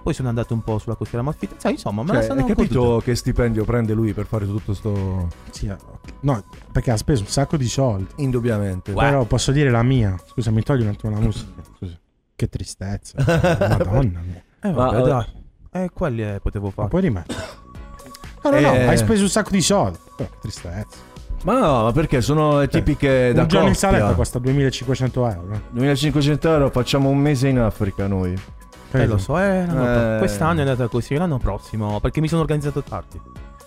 [0.02, 1.60] Poi sono andato un po' sulla costiera Amalfitana.
[1.60, 5.30] Sai, insomma, me la Cioè, hai capito che stipendio prende lui per fare tutto sto...
[5.52, 5.76] Sì, eh,
[6.22, 8.08] no, perché ha speso un sacco di soldi.
[8.16, 8.92] Indubbiamente.
[8.94, 10.16] Però posso dire la mia.
[10.26, 11.62] Scusa, mi togli un attimo la musica.
[11.78, 12.00] Scusa.
[12.36, 13.18] Che tristezza.
[13.24, 14.44] Madonna mia.
[14.62, 15.26] Eh, vabbè, Ma- dai.
[15.84, 16.88] Eh, quelli eh, potevo Ma fare.
[16.90, 17.40] puoi rimettere.
[18.44, 18.88] No, no, no, Eh.
[18.88, 20.00] hai speso un sacco di soldi.
[20.16, 21.14] Però, tristezza.
[21.46, 23.90] Ma no, ma perché sono le tipiche da un giorno in coppia.
[23.90, 25.54] Salento costa 2500 euro.
[25.54, 25.60] eh.
[25.70, 28.34] 2500 euro, facciamo un mese in Africa noi.
[28.92, 30.16] Eh, lo so, eh, Eh.
[30.18, 33.22] quest'anno è andata così, l'anno prossimo, perché mi sono organizzato tardi.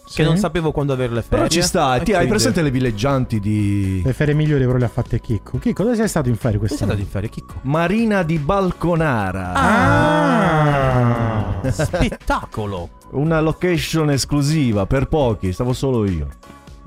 [0.07, 0.17] Sì?
[0.17, 1.37] Che non sapevo quando avere le ferie.
[1.37, 4.89] Però ci sta, ti, hai presente le villeggianti di Le ferie migliori però le ha
[4.89, 5.59] fatte Chicco.
[5.59, 7.55] Chicco, dove sei stato in ferie Dove sei andato in ferie, Chicco?
[7.63, 9.53] Marina di Balconara?
[9.53, 11.45] Ah!
[11.71, 12.89] Spettacolo!
[13.11, 16.27] Una location esclusiva per pochi, stavo solo io.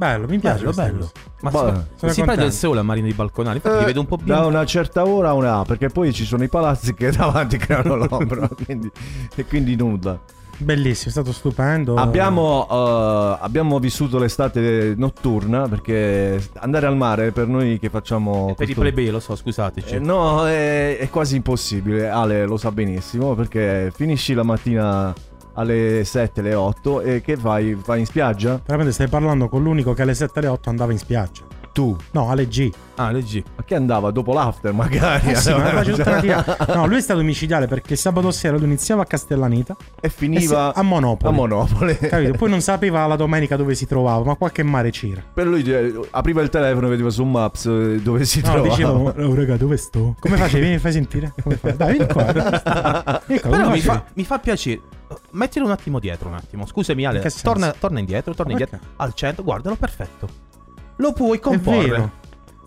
[0.01, 0.63] Bello, mi piace.
[0.63, 1.11] Bello, bello.
[1.41, 3.85] Ma Boh, si- sono si prende il sole a Marina di Balconari, infatti li Eh,
[3.85, 4.47] vedo un po' da bianchi.
[4.47, 8.49] una certa ora a una, perché poi ci sono i palazzi che davanti creano l'ombra,
[8.65, 8.89] quindi,
[9.35, 10.19] e quindi nulla.
[10.57, 11.93] Bellissimo, è stato stupendo.
[11.95, 18.53] Abbiamo, eh, abbiamo vissuto l'estate notturna perché andare al mare per noi che facciamo...
[18.55, 19.95] Per i questo- plebei, lo so, scusateci.
[19.95, 22.09] Eh, no, è, è quasi impossibile.
[22.09, 25.13] Ale lo sa benissimo perché finisci la mattina
[25.53, 27.75] alle 7, alle 8 e che fai?
[27.75, 28.59] Vai in spiaggia?
[28.63, 31.50] Veramente stai parlando con l'unico che alle 7 alle 8 andava in spiaggia.
[31.73, 31.95] Tu?
[32.11, 32.69] No, alle G.
[32.95, 33.41] Ah, leggi.
[33.55, 35.29] Ma che andava dopo l'after magari?
[35.31, 35.71] Eh sì, ma
[36.75, 40.73] No, lui è stato micidiale perché sabato sera lui iniziava a Castellanita e finiva e
[40.73, 41.33] si- a Monopoli.
[41.33, 41.95] a Monopoli.
[41.97, 42.33] Capito?
[42.33, 45.23] Poi non sapeva la domenica dove si trovava, ma qualche mare c'era.
[45.33, 48.67] Per lui eh, apriva il telefono e vedeva su Maps eh, dove si No, trovava.
[48.69, 50.15] dicevo, oh raga, dove sto?
[50.19, 50.61] Come facevi?
[50.61, 51.33] Vieni, fai sentire.
[51.75, 53.21] Dai, vieni qua.
[53.25, 54.81] Vieni qua, Però mi fa, mi fa piacere.
[55.31, 56.65] Mettilo un attimo dietro, un attimo.
[56.65, 57.21] Scusami, Ale.
[57.41, 58.79] Torna, torna indietro, torna indietro.
[58.97, 60.40] Al centro, guardalo, perfetto.
[61.01, 62.20] Lo puoi comporre.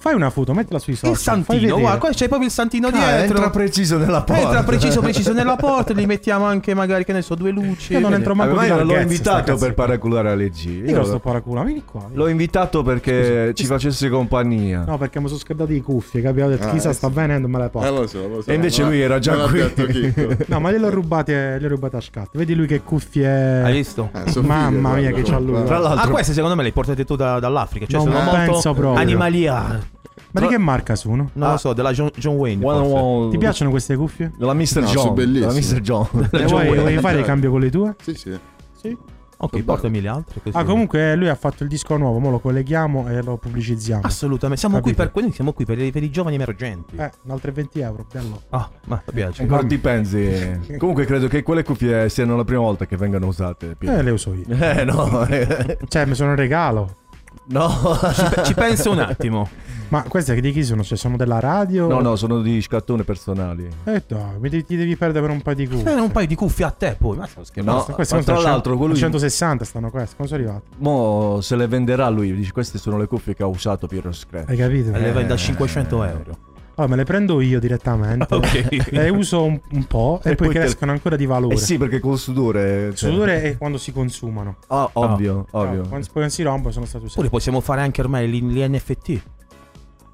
[0.05, 1.13] Fai una foto, mettila sui social.
[1.13, 3.37] Il santino, guarda, qua c'è proprio il santino Ah, dietro.
[3.37, 4.43] entra preciso nella porta.
[4.43, 5.95] Entra preciso, preciso nella porta.
[5.95, 7.95] Gli mettiamo anche, magari, che ne so, due luci.
[7.95, 10.83] Io non entro manco Vabbè, di ma io l'ho sta invitato per paraculare alle G.
[10.87, 12.07] Io lo sto paraculando, vieni qua.
[12.13, 14.85] L'ho invitato perché ci facesse compagnia.
[14.87, 16.45] No, perché mi sono scaldati i cuffie, capito?
[16.45, 17.15] Ho detto, Ah, chissà, eh, sta sì.
[17.15, 17.91] venendo, me le Eh, porto.
[17.91, 18.51] lo so, lo so.
[18.51, 19.63] E invece Ma- lui era già qui.
[20.49, 22.31] No, ma gliel'ho rubate, gliel'ho rubate a scatto.
[22.35, 23.27] Vedi lui che cuffie.
[23.63, 24.11] Hai visto?
[24.13, 25.65] Eh, Mamma mia, che c'ha lui.
[25.65, 27.87] Tra l'altro, Ah, queste secondo me le portate tu da- dall'Africa.
[27.87, 29.01] Cioè, Non sono penso molto proprio.
[29.01, 29.93] animaliari.
[30.35, 31.31] Ma di che marca sono?
[31.35, 32.65] Non lo so, della John, John Wayne.
[32.65, 32.93] One forse.
[32.93, 34.33] Wall- Ti piacciono queste cuffie?
[34.37, 34.81] Della Mr.
[34.81, 34.89] No, John.
[34.91, 35.53] sono bellissime.
[35.61, 35.81] Della Mr.
[35.81, 36.29] John.
[36.33, 37.95] E vuoi, vuoi fare il cambio con le tue?
[38.03, 38.39] Sì, sì.
[38.81, 38.97] Sì.
[39.37, 40.41] Ok, portami le altre.
[40.43, 40.57] Così.
[40.57, 44.03] Ah, comunque lui ha fatto il disco nuovo, mo lo colleghiamo e lo pubblicizziamo.
[44.05, 44.59] Assolutamente.
[44.61, 45.03] Siamo qui, Capito?
[45.03, 46.97] per, quindi siamo qui per, i- per i giovani emergenti.
[46.97, 48.41] Eh, un altro 20 euro, bello.
[48.51, 49.43] Ah, ma mi piace.
[49.43, 50.77] Ancora ti pensi?
[50.79, 53.75] Comunque credo che quelle cuffie siano la prima volta che vengano usate.
[53.77, 53.99] Piero.
[53.99, 54.45] Eh, le uso io.
[54.49, 55.27] Eh, no.
[55.27, 56.97] eh, Cioè, mi sono un regalo.
[57.47, 57.69] No.
[58.15, 59.49] Ci, pe- ci penso un attimo.
[59.89, 60.83] Ma queste di chi sono?
[60.83, 61.87] Cioè, sono della radio?
[61.87, 63.69] No, no, sono di scattone personali.
[63.85, 65.93] Eh, dai, mi devi- ti devi perdere per un paio di cuffie.
[65.93, 67.19] Eh, un paio di cuffie a te poi.
[67.19, 67.29] Ma.
[67.63, 70.17] No, Queste ma sono tra l'altro quello 160 stanno queste.
[70.17, 70.65] Come sono arrivati?
[70.79, 72.35] mo se le venderà lui.
[72.35, 74.49] Dice queste sono le cuffie che ha usato Piero Scratch.
[74.49, 74.93] Hai capito?
[74.93, 75.39] E le vende a Eh.
[75.39, 76.37] 500 euro.
[76.77, 78.27] Allora, me le prendo io direttamente.
[78.35, 78.91] Ok.
[78.91, 81.55] Le uso un, un po' e, E poi poi te- crescono ancora di valore.
[81.55, 82.87] Eh sì, perché col sudore.
[82.89, 84.57] Il cioè- sudore è quando si consumano.
[84.69, 85.83] Ah, ovvio, ovvio.
[85.83, 87.19] No, quando poi non si rompono sono stati usati.
[87.21, 89.09] Oppure possiamo fare anche ormai gli, gli NFT.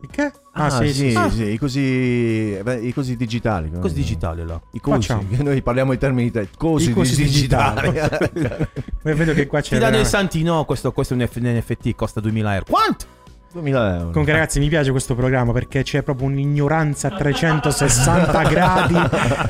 [0.03, 0.33] Il che?
[0.53, 1.17] Ah, Ah, sì, sì.
[1.31, 3.71] sì, i così, beh, i così digitali.
[3.79, 4.59] Così digitale là.
[4.73, 5.25] I cosi, Facciamo.
[5.43, 7.91] noi parliamo in termini te- cosi, I cosi digitali.
[9.03, 9.69] Beh, vedo che qua c'è.
[9.75, 12.65] Ti danno il veramente- santi no, questo, questo è un NFT, costa 2000 euro.
[12.69, 13.05] Quanto?
[13.53, 14.11] 2000 euro.
[14.11, 18.95] Comunque, ragazzi, mi piace questo programma perché c'è proprio un'ignoranza a 360 gradi.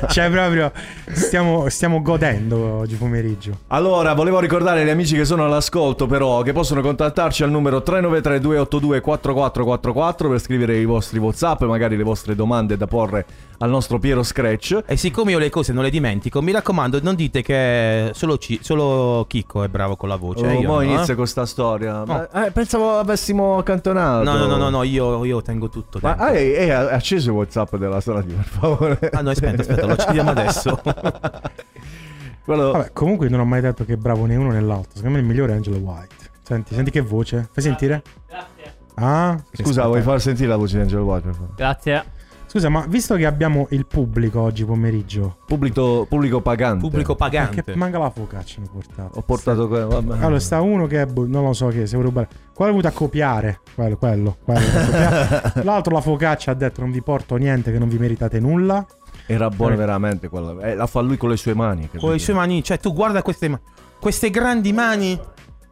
[0.07, 0.71] Cioè, proprio
[1.11, 3.59] stiamo, stiamo godendo oggi pomeriggio.
[3.67, 10.29] Allora, volevo ricordare agli amici che sono all'ascolto, però, che possono contattarci al numero 393-282-4444
[10.29, 13.25] per scrivere i vostri WhatsApp e magari le vostre domande da porre
[13.61, 14.83] al nostro Piero Scratch.
[14.85, 18.59] E siccome io le cose non le dimentico, mi raccomando, non dite che solo, Ci-
[18.61, 20.45] solo Chicco è bravo con la voce.
[20.45, 21.15] Oh, io mo no, inizia eh?
[21.15, 22.03] con sta storia.
[22.05, 23.61] Ma, eh, pensavo avessimo
[23.91, 24.23] accantonato.
[24.23, 25.99] No, no, no, no, no, io, io tengo tutto.
[26.01, 29.09] Ma hai, hai acceso il WhatsApp della Salati, per favore?
[29.11, 30.81] Ah, no, aspetta, aspetta, lo accendiamo adesso.
[32.43, 32.71] Quello...
[32.71, 34.95] Vabbè, comunque non ho mai detto che è bravo né uno né l'altro.
[34.95, 36.15] Secondo me il migliore è Angelo White.
[36.41, 37.47] Senti, senti che voce.
[37.51, 38.01] Fai sentire?
[38.27, 38.79] Grazie.
[38.95, 41.53] Ah, Scusa, vuoi far sentire la voce di Angelo White, per favore?
[41.55, 42.03] Grazie.
[42.51, 46.81] Scusa, ma visto che abbiamo il pubblico oggi pomeriggio, Pubblico, pubblico pagante.
[46.85, 47.63] Pubblico ma pagante.
[47.63, 49.19] che manca la focaccia hanno portato.
[49.19, 49.69] Ho portato...
[49.69, 50.17] que- vabbè.
[50.17, 52.27] Allora, sta uno che è bu- non lo so che se vuole rubare.
[52.53, 53.61] Quello ha avuto a copiare.
[53.73, 54.37] Quello, quello.
[54.43, 54.59] quello.
[55.63, 58.85] L'altro, la focaccia, ha detto: Non vi porto niente, che non vi meritate nulla.
[59.27, 59.77] Era buona Eh.
[59.77, 60.59] veramente quella.
[60.59, 61.89] Eh, la fa lui con le sue mani.
[61.97, 63.61] Con le sue mani, cioè tu guarda queste, ma-
[63.97, 65.17] queste grandi mani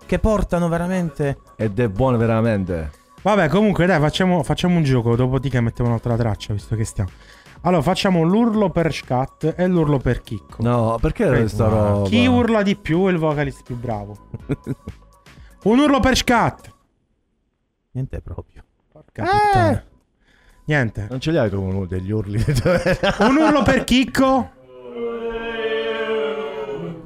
[0.05, 1.39] che portano veramente...
[1.57, 2.91] Ed è buona veramente.
[3.21, 5.15] Vabbè, comunque, dai, facciamo, facciamo un gioco.
[5.15, 7.09] Dopodiché mettiamo un'altra traccia, visto che stiamo.
[7.61, 10.63] Allora, facciamo l'urlo per Scat e l'urlo per Chicco.
[10.63, 12.07] No, perché questa roba?
[12.07, 14.29] Chi urla di più è il vocalista più bravo.
[15.63, 16.73] un urlo per Scat.
[17.91, 18.63] Niente proprio.
[18.91, 19.83] Porca puttana.
[20.65, 21.07] Niente.
[21.09, 22.37] Non ce li hai tu uno degli urli?
[23.19, 24.51] Un urlo per Chicco.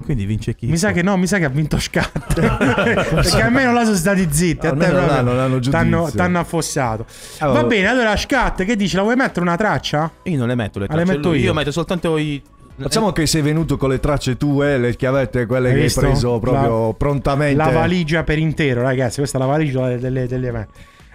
[0.04, 0.72] Quindi vince Chicco.
[0.72, 2.34] Mi sa che no, mi sa che ha vinto Scat.
[3.14, 4.68] Perché almeno là sono stati zitti.
[4.68, 7.06] A te proprio t'hanno, affossato.
[7.39, 8.95] Allora- Va bene, allora Scat, che dici?
[8.95, 10.12] La vuoi mettere una traccia?
[10.24, 11.18] Io non le metto le Ah, le tracce.
[11.18, 11.39] metto lui.
[11.39, 11.54] io.
[11.54, 12.41] metto soltanto i...
[12.76, 16.39] Facciamo che sei venuto con le tracce tue, le chiavette, quelle Hai che hai preso
[16.39, 17.56] proprio La- prontamente.
[17.56, 19.18] La valigia per intero, ragazzi.
[19.20, 20.72] Questa è la valigia delle, delle, delle eventi.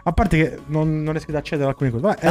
[0.09, 2.03] A parte che non, non riesco ad accedere ad alcune cose.
[2.03, 2.27] Vabbè,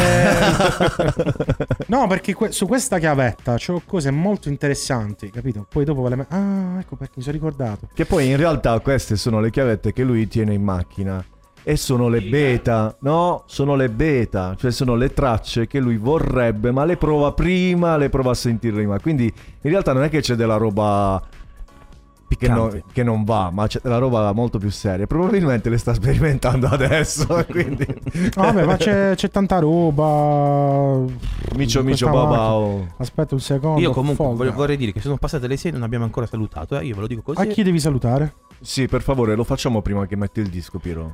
[1.06, 5.68] eh, no, perché que- su questa chiavetta c'ho cose molto interessanti, capito?
[5.70, 6.34] Poi dopo ve le metto.
[6.34, 7.88] Ah, ecco perché mi sono ricordato.
[7.94, 11.24] Che poi in realtà queste sono le chiavette che lui tiene in macchina.
[11.62, 12.96] E sono le beta.
[13.02, 14.56] No, sono le beta.
[14.58, 18.74] Cioè sono le tracce che lui vorrebbe, ma le prova prima, le prova a sentire
[18.74, 19.00] prima.
[19.00, 21.22] Quindi in realtà non è che c'è della roba
[22.36, 25.08] che, no- che non va, ma c'è della roba molto più seria.
[25.08, 27.46] Probabilmente le sta sperimentando adesso.
[27.50, 27.86] quindi...
[28.36, 31.06] Vabbè, ma c'è, c'è tanta roba.
[31.56, 32.88] Micio micio babao.
[32.98, 33.80] Aspetta un secondo.
[33.80, 34.38] Io comunque folga.
[34.38, 36.78] vorrei- vorrei dire che sono passate le 6 e non abbiamo ancora salutato.
[36.80, 36.86] eh.
[36.86, 37.40] Io ve lo dico così.
[37.40, 38.34] A chi devi salutare?
[38.60, 41.14] Sì, per favore, lo facciamo prima che metti il disco, Piro.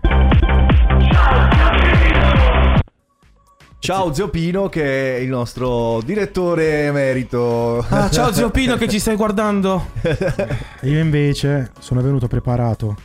[3.84, 7.86] Ciao Zio Pino che è il nostro direttore emerito.
[7.90, 9.88] Ah, ciao zio Pino che ci stai guardando.
[10.84, 12.96] Io invece sono venuto preparato.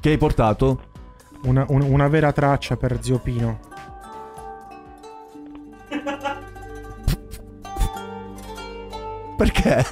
[0.00, 0.86] Che hai portato?
[1.44, 3.60] Una, un- una vera traccia per zio Pino.
[9.36, 9.84] Perché?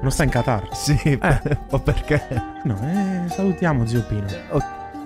[0.00, 0.74] Non sta in Qatar.
[0.74, 2.26] Sì, ma perché?
[2.64, 4.26] No, eh, salutiamo zio Pino.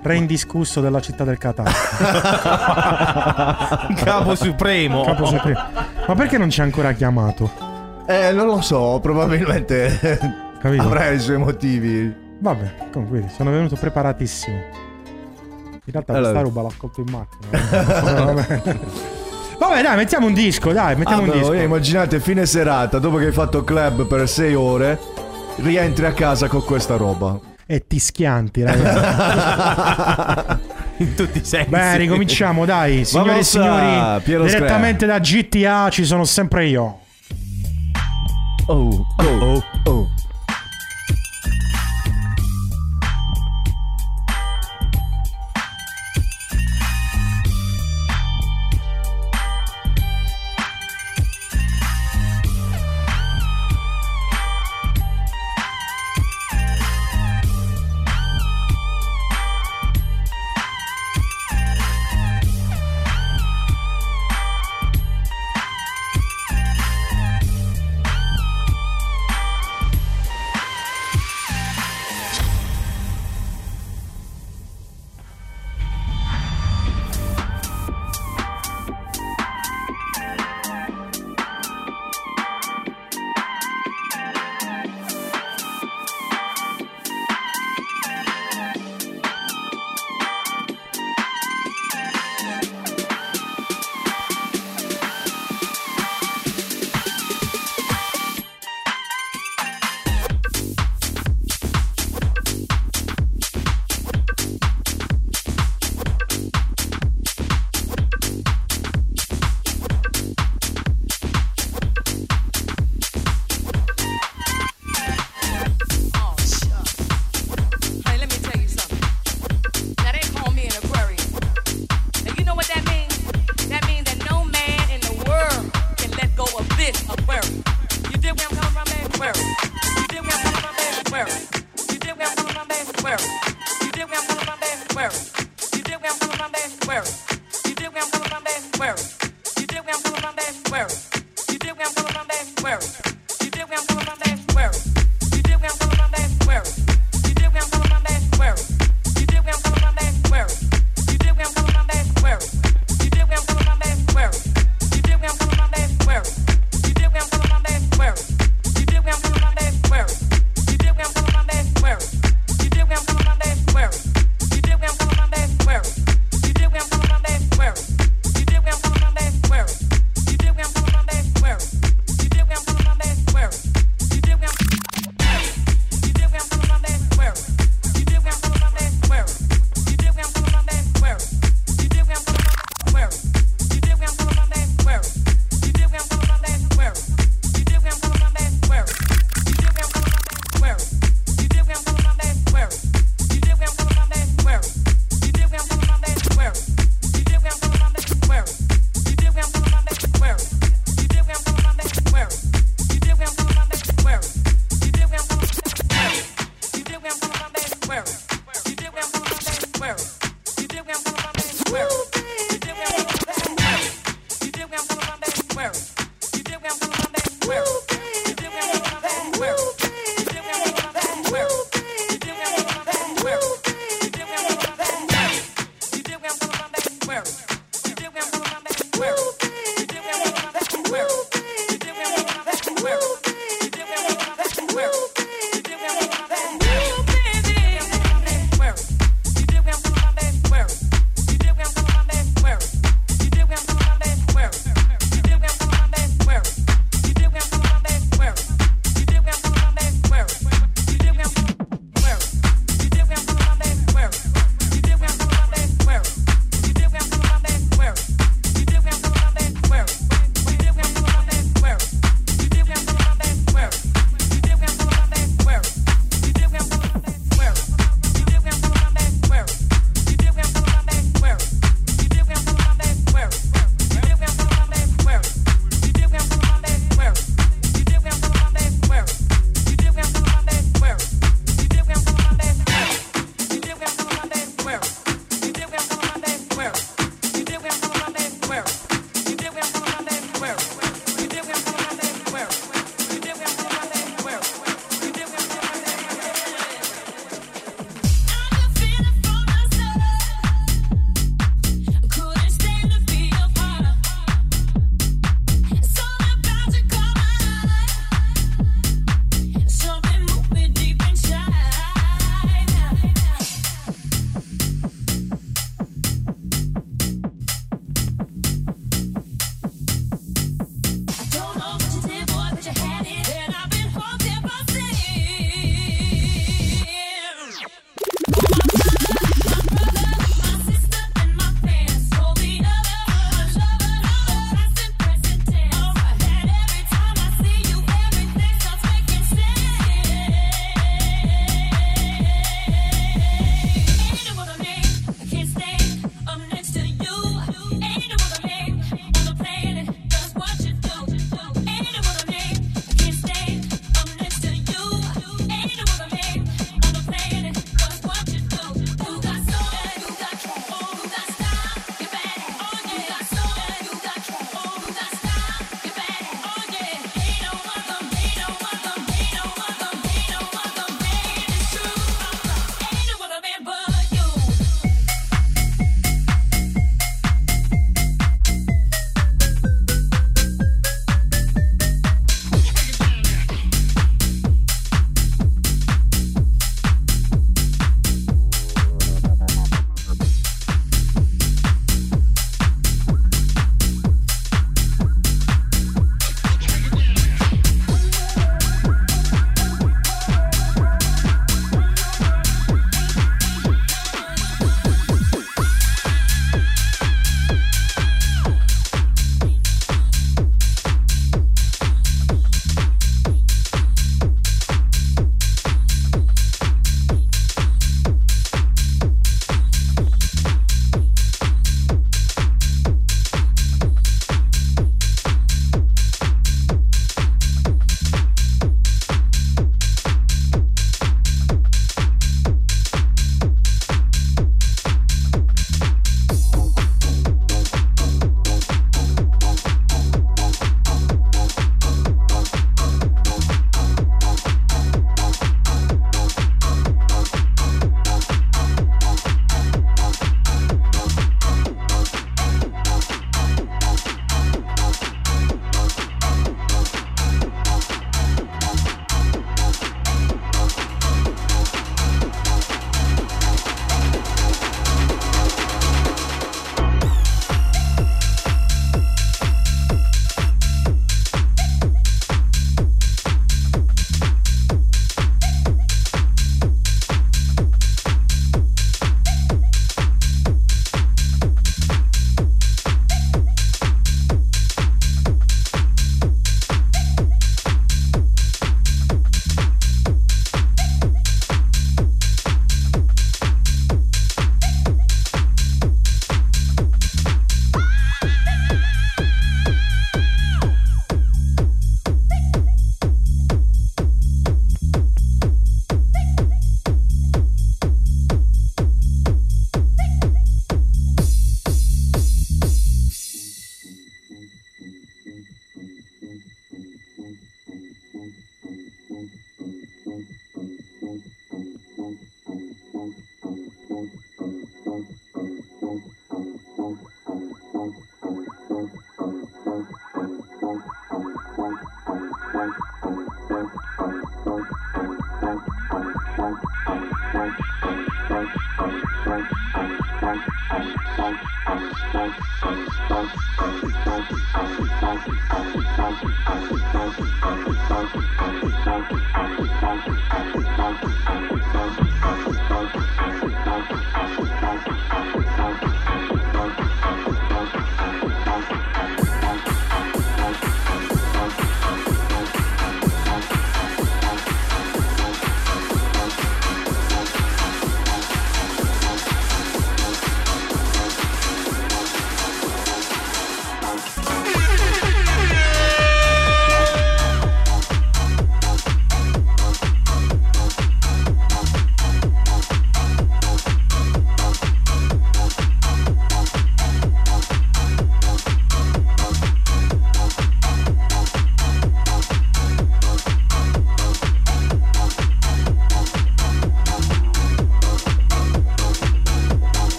[0.00, 1.72] Re indiscusso della città del Qatar.
[3.94, 5.02] Capo supremo.
[5.04, 5.58] Capo supremo.
[6.06, 7.50] Ma perché non ci ha ancora chiamato?
[8.06, 10.18] Eh, non lo so, probabilmente
[10.60, 10.82] Capito?
[10.82, 12.26] avrà i suoi motivi.
[12.40, 14.56] Vabbè, comunque sono venuto preparatissimo.
[14.56, 16.40] In realtà Allora.
[16.40, 18.24] questa roba l'ascolto in macchina.
[18.24, 18.62] Vabbè.
[19.58, 21.48] Vabbè, dai, mettiamo un disco, dai, mettiamo Ah, un beh, disco.
[21.48, 24.98] voi immaginate fine serata, dopo che hai fatto club per 6 ore,
[25.56, 27.36] rientri a casa con questa roba.
[27.70, 28.96] E ti schianti, ragazzi.
[31.04, 31.68] In tutti i sensi.
[31.68, 34.22] Beh, ricominciamo, dai, signori e signori.
[34.22, 37.00] Piero direttamente da GTA ci sono sempre io.
[38.68, 40.08] Oh, oh, oh.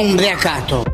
[0.00, 0.87] Non sono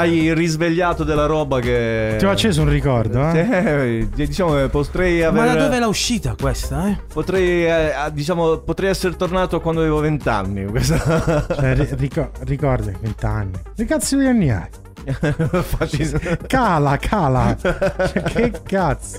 [0.00, 2.14] Hai risvegliato della roba che.
[2.18, 3.38] ti ho acceso un ricordo, eh?
[3.38, 5.44] Eh, diciamo che potrei aver.
[5.46, 6.96] Ma da dove l'ha uscita questa, eh?
[7.12, 10.64] Potrei, eh, diciamo, potrei essere tornato quando avevo 20 anni.
[10.64, 11.44] Questa...
[11.54, 13.52] Cioè, ri- ricor- ricordi, 20 anni.
[13.76, 14.68] Che cazzo di anni hai?
[16.46, 17.56] Cala, cala.
[17.60, 19.18] Cioè, che cazzo?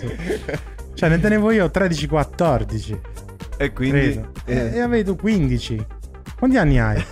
[0.95, 2.97] Cioè, ne tenevo io 13-14.
[3.57, 4.19] E quindi.
[4.45, 5.85] Eh, E avevi tu 15.
[6.39, 7.03] Quanti anni hai?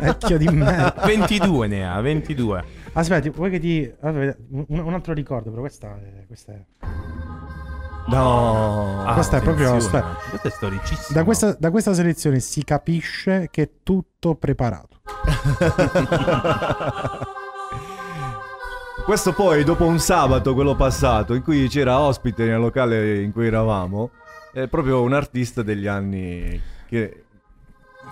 [0.00, 0.94] Vecchio di merda.
[1.04, 2.64] 22 ne ha, 22.
[2.94, 3.90] Aspetti, vuoi che ti.
[4.00, 6.26] aspetta, un, un altro ricordo, però questa è.
[6.26, 6.62] Questa è,
[8.08, 9.04] No.
[9.04, 9.76] Ah, questa è proprio.
[9.76, 10.16] aspetta.
[10.28, 11.18] Questa è storicissima.
[11.18, 15.00] Da questa, da questa selezione si capisce che è tutto preparato.
[19.04, 23.48] Questo poi dopo un sabato, quello passato, in cui c'era ospite nel locale in cui
[23.48, 24.10] eravamo,
[24.52, 27.24] è proprio un artista degli anni che...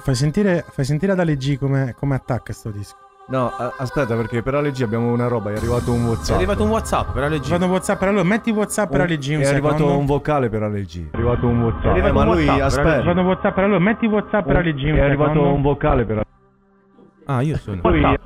[0.01, 2.97] Fai sentire, fai sentire ad Ale G come, come attacca sto disco.
[3.31, 6.37] No, aspetta perché per Ale G abbiamo una roba, è arrivato un È WhatsApp.
[6.37, 7.49] arrivato un WhatsApp per LG.
[7.49, 9.99] Vado WhatsApp per allora, metti WhatsApp per Ale G un è arrivato secondo.
[9.99, 11.11] un vocale per Ale G.
[11.11, 11.85] È arrivato un WhatsApp.
[11.85, 13.03] È arrivato ma un lui aspetta.
[13.05, 15.55] Vado WhatsApp per allora, metti WhatsApp per Ale G un È arrivato secondo.
[15.55, 16.23] un vocale per
[17.27, 17.81] Ah, io sono.
[17.85, 18.19] Lui-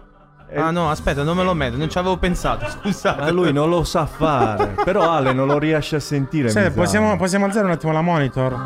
[0.56, 2.66] Ah, no, aspetta, non me lo metto, non ci avevo pensato.
[2.68, 3.20] Scusate.
[3.20, 4.74] Ma lui non lo sa fare.
[4.84, 6.48] Però Ale non lo riesce a sentire.
[6.48, 8.56] Sì, possiamo, possiamo alzare un attimo la monitor?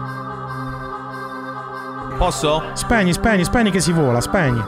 [2.18, 2.62] Posso?
[2.74, 4.62] Spegni, spegni, spegni che si vola, spegni.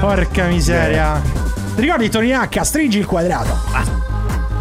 [0.00, 1.20] Porca miseria.
[1.74, 2.60] Ti ricordi Tony H?
[2.62, 3.56] Stringi il quadrato.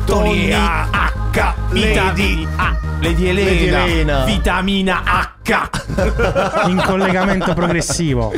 [0.05, 1.53] Tony H.
[1.69, 2.77] Vitamina A.
[2.99, 3.49] Lady Elena.
[3.51, 4.23] Lady Elena.
[4.25, 5.03] Vitamina
[5.43, 6.67] H.
[6.69, 8.33] In collegamento progressivo.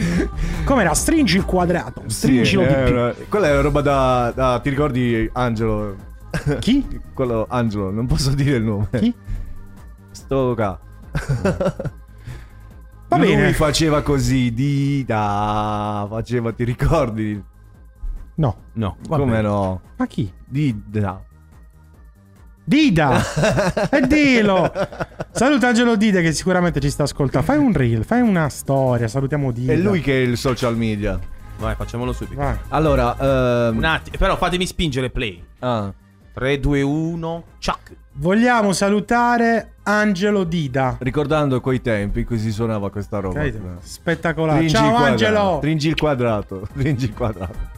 [0.66, 0.94] Com'era?
[0.94, 2.04] Stringi il quadrato.
[2.08, 2.94] Sì, Stringilo di è più.
[2.94, 5.96] una- Quella è roba da, da- Ti ricordi Angelo?
[6.60, 6.86] Chi?
[7.14, 8.88] Quello Angelo, non posso dire il nome.
[8.98, 9.14] Chi?
[10.12, 10.78] Sto ca.
[13.10, 13.54] Va Lui bene.
[13.54, 17.44] faceva così, dita, faceva, ti ricordi?
[18.36, 18.56] No.
[18.74, 19.82] No, Come no?
[19.98, 20.32] Ma chi?
[20.46, 21.22] Dida.
[22.64, 23.20] Dida!
[23.90, 24.72] e dillo!
[25.32, 27.46] Saluta Angelo Dida che sicuramente ci sta ascoltando.
[27.46, 29.08] Fai un reel, fai una storia.
[29.08, 29.74] Salutiamo Dida.
[29.74, 31.20] È lui che è il social media.
[31.58, 32.40] Vai, facciamolo subito.
[32.40, 32.56] Vai.
[32.70, 33.18] Allora,
[33.70, 35.44] ehm, Un attimo, però fatemi spingere play.
[35.60, 35.92] ah,
[36.32, 37.96] 3, 2, 1, ciak.
[38.20, 40.98] Vogliamo salutare Angelo Dida.
[41.00, 43.40] ricordando quei tempi così suonava questa roba.
[43.40, 43.78] Capito?
[43.80, 44.68] Spettacolare.
[44.68, 45.56] Stringi Ciao Angelo!
[45.60, 46.66] Stringi il quadrato.
[46.72, 47.78] Stringi il quadrato.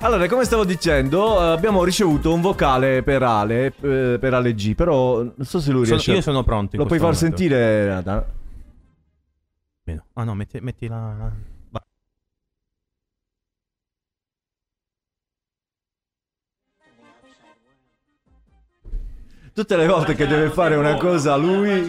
[0.00, 4.74] Allora, come stavo dicendo, eh, abbiamo ricevuto un vocale per Ale, eh, per Ale G,
[4.74, 6.10] però non so se lui Sono- riesce.
[6.12, 6.76] a- io sono pronto.
[6.76, 7.36] in Lo puoi far momento.
[7.36, 8.02] sentire?
[9.84, 10.04] Meno.
[10.14, 11.30] Ah no, metti, metti la...
[19.52, 21.86] Tutte le volte che deve fare una cosa lui.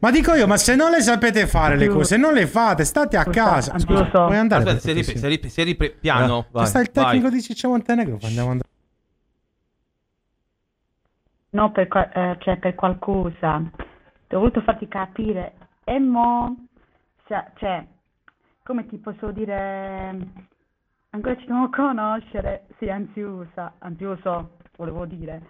[0.00, 2.84] Ma dico io, ma se non le sapete fare le cose, se non le fate,
[2.84, 3.78] state a casa.
[3.78, 4.62] Scusa, puoi andare?
[4.62, 6.40] Aspetta, se ripre- se ripre- se ripre- piano.
[6.40, 6.66] Eh, vai.
[6.66, 7.04] Sta il Vai.
[7.04, 8.18] tecnico di Ciccio Montenegro.
[8.22, 8.68] Andiamo andare.
[11.50, 13.56] No, per, qua- eh, cioè per qualcosa.
[13.56, 15.52] Ho voluto farti capire.
[15.84, 16.56] E mo...
[17.26, 17.84] Cioè, cioè,
[18.64, 20.18] come ti posso dire...
[21.10, 22.64] Ancora ci devo conoscere.
[22.78, 23.74] Sì, ansiosa.
[23.78, 25.40] Ansioso, volevo dire.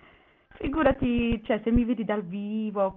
[0.56, 2.96] Figurati, cioè, se mi vedi dal vivo,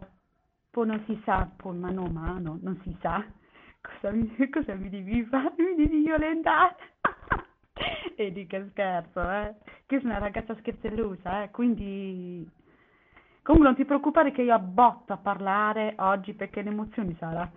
[0.70, 3.24] poi non si sa, poi mano a mano, non si sa.
[3.82, 5.54] Cosa mi, cosa mi devi fare?
[5.58, 6.76] Mi devi violentare.
[8.20, 9.54] E di che scherzo, eh.
[9.86, 11.52] Che sono una ragazza scherzellosa, eh.
[11.52, 12.50] Quindi...
[13.44, 17.50] Comunque non ti preoccupare che io abbotto a parlare oggi perché le emozioni sarà.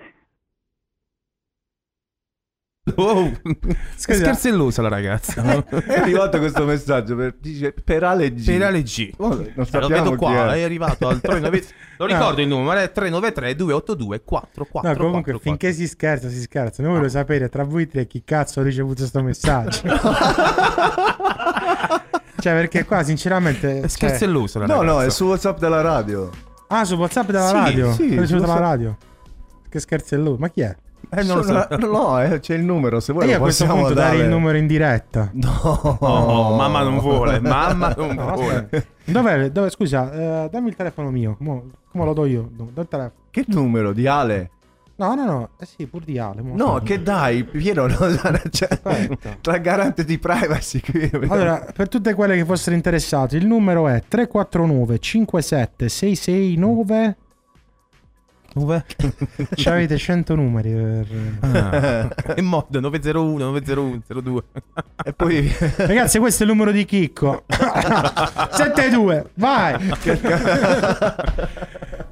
[2.97, 3.33] Wow.
[3.43, 5.43] È scherzellosa la ragazza.
[5.69, 8.45] È arrivato questo messaggio per, dice, per Ale G.
[8.45, 9.11] Per Ale G.
[9.19, 10.59] Oh, non Eh, lo vedo qua, è.
[10.59, 11.75] è arrivato al 393.
[12.01, 15.03] Lo ricordo il numero, è 393 282 444.
[15.03, 16.83] No, comunque, finché si scherza, si scherza.
[16.83, 19.83] Noi voglio sapere tra voi tre chi cazzo ha ricevuto questo messaggio.
[22.39, 23.81] cioè, perché qua, sinceramente.
[23.83, 24.93] È scherzellosa la No, ragazza.
[24.95, 26.31] no, è su WhatsApp della radio.
[26.69, 27.93] Ah, su WhatsApp della Sì, radio?
[27.93, 28.71] sì, L'ho ricevuto dalla WhatsApp.
[28.71, 28.97] radio.
[29.69, 30.37] Che scherzo è lui?
[30.39, 30.75] Ma chi è?
[31.13, 31.67] Eh, non lo so.
[31.69, 33.01] Sono- No, eh, c'è il numero.
[33.01, 34.17] Se vuoi io a questo possiamo punto dare.
[34.19, 35.31] il numero in diretta.
[35.35, 38.69] No, Oh, mamma non vuole, mamma non No, vuole.
[39.05, 39.51] Dov'è?
[39.51, 41.37] Dove, scusa, eh, dammi il telefono mio.
[41.37, 42.49] Come, come lo do io?
[42.53, 43.13] Do, do.
[43.31, 44.51] Che numero di Ale?
[44.97, 45.49] No, no, no.
[45.59, 46.43] Eh sì, pur di Ale.
[46.43, 46.55] mo.
[46.55, 47.97] No, che dai, Piero, no,
[48.51, 49.37] cioè, Aspetta.
[49.41, 51.11] tra garante di privacy qui.
[51.29, 57.17] Allora, per tutte quelle che fossero interessate, il numero è 349 57 669
[58.53, 58.85] Dove?
[59.55, 61.07] Ci avete 100 numeri per...
[61.41, 62.09] Ah.
[62.37, 64.43] In mod 901 901 02.
[65.05, 67.45] E poi Ragazzi, questo è il numero di Chicco.
[68.51, 69.77] 72, vai.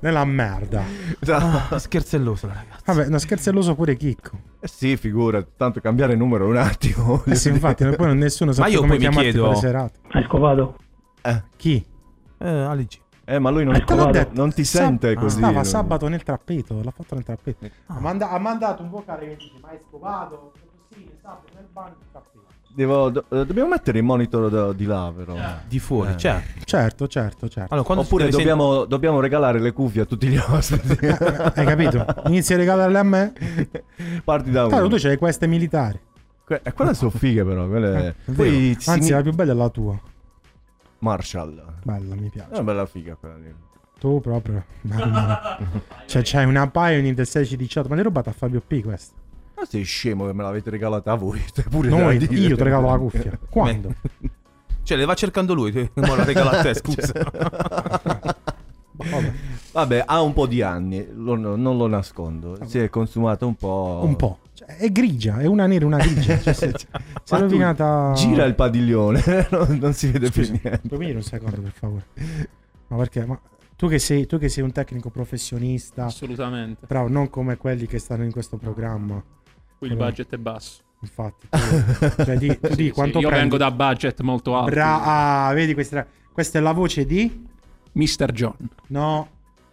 [0.00, 0.84] Nella merda.
[1.26, 2.92] Ah, scherzelloso la ragazza.
[2.92, 4.38] Vabbè, no, scherzelloso pure Chicco.
[4.60, 7.22] Eh sì, figura, tanto cambiare numero un attimo.
[7.26, 9.60] Eh sì, infatti, poi nessuno sa Ma io come poi mi chiamarti chiedo- per le
[9.60, 9.98] serate.
[10.10, 10.76] Hai scovato?
[11.56, 11.84] Chi?
[12.38, 12.98] Eh, Ali G.
[13.30, 14.30] Eh, ma lui non, Eh, te l'ho detto.
[14.34, 15.36] non ti Sab- sente Ah, così.
[15.36, 17.66] Stava non- sabato nel trappeto, l'ha fatto nel trappeto.
[17.86, 20.52] Ha, manda- ha mandato un vocale che dice, ma hai scovato?
[20.90, 22.36] Sì, sabato nel bagno del trappeto.
[22.74, 25.34] Devo- do- eh, dobbiamo mettere il monitor da- di là, però.
[25.66, 26.16] Di fuori, Eh.
[26.16, 26.42] cioè.
[26.64, 27.74] Certo, certo, certo.
[27.74, 30.96] Allora, Oppure deve sen- dobbiamo, dobbiamo regalare le cuffie a tutti gli ospiti.
[31.54, 32.06] Hai capito?
[32.28, 33.32] Inizi a regalarle a me?
[34.24, 34.94] Parti da Claro, uno.
[34.96, 35.98] tu c'hai queste militari.
[36.46, 37.66] Que- eh, quelle sono fighe, però.
[37.68, 38.14] Quelle...
[38.26, 40.00] Eh, Poi si Anzi, mi- la più bella è la tua.
[41.00, 41.62] Marshall.
[41.84, 42.48] Bella, mi piace.
[42.50, 43.54] È una bella figa quella lì.
[43.98, 44.64] Tu proprio.
[44.82, 45.58] Mamma.
[46.06, 47.88] cioè, c'hai una Pioneer del 16-18.
[47.88, 49.14] Ma l'hai rubata a Fabio P questa?
[49.56, 51.42] Ma sei scemo che me l'avete regalata a voi.
[51.68, 52.40] Pure Noi, da dire.
[52.48, 53.38] io ti regalo la cuffia.
[53.50, 53.92] Quando?
[54.84, 55.72] Cioè, le va cercando lui.
[55.72, 57.12] te- mo la regala a te, scusa.
[58.92, 59.32] Vabbè.
[59.72, 62.58] Vabbè, ha un po' di anni, lo- non lo nascondo.
[62.66, 64.00] Si è consumata un po'.
[64.02, 64.38] Un po'.
[64.76, 66.38] È grigia, è una nera e una grigia.
[66.42, 66.98] Cioè, si, si è
[67.30, 68.12] Ma tu rovinata.
[68.14, 70.86] Gira il padiglione, non, non si vede più Scusa, niente.
[70.88, 72.06] puoi venire un secondo, per favore?
[72.88, 73.24] Ma perché?
[73.24, 73.40] Ma
[73.76, 76.84] tu che sei, tu che sei un tecnico professionista, Assolutamente.
[76.86, 79.14] bravo, non come quelli che stanno in questo programma.
[79.14, 80.82] Qui il Quello- budget è basso.
[81.00, 83.48] Infatti, tu, cioè, di, tu Sì, di sì, quanto io prendi?
[83.48, 84.70] vengo da budget molto alti.
[84.72, 87.46] Bra- ah, vedi questa, questa è la voce di?
[87.92, 88.32] Mr.
[88.32, 88.56] John.
[88.88, 89.28] No,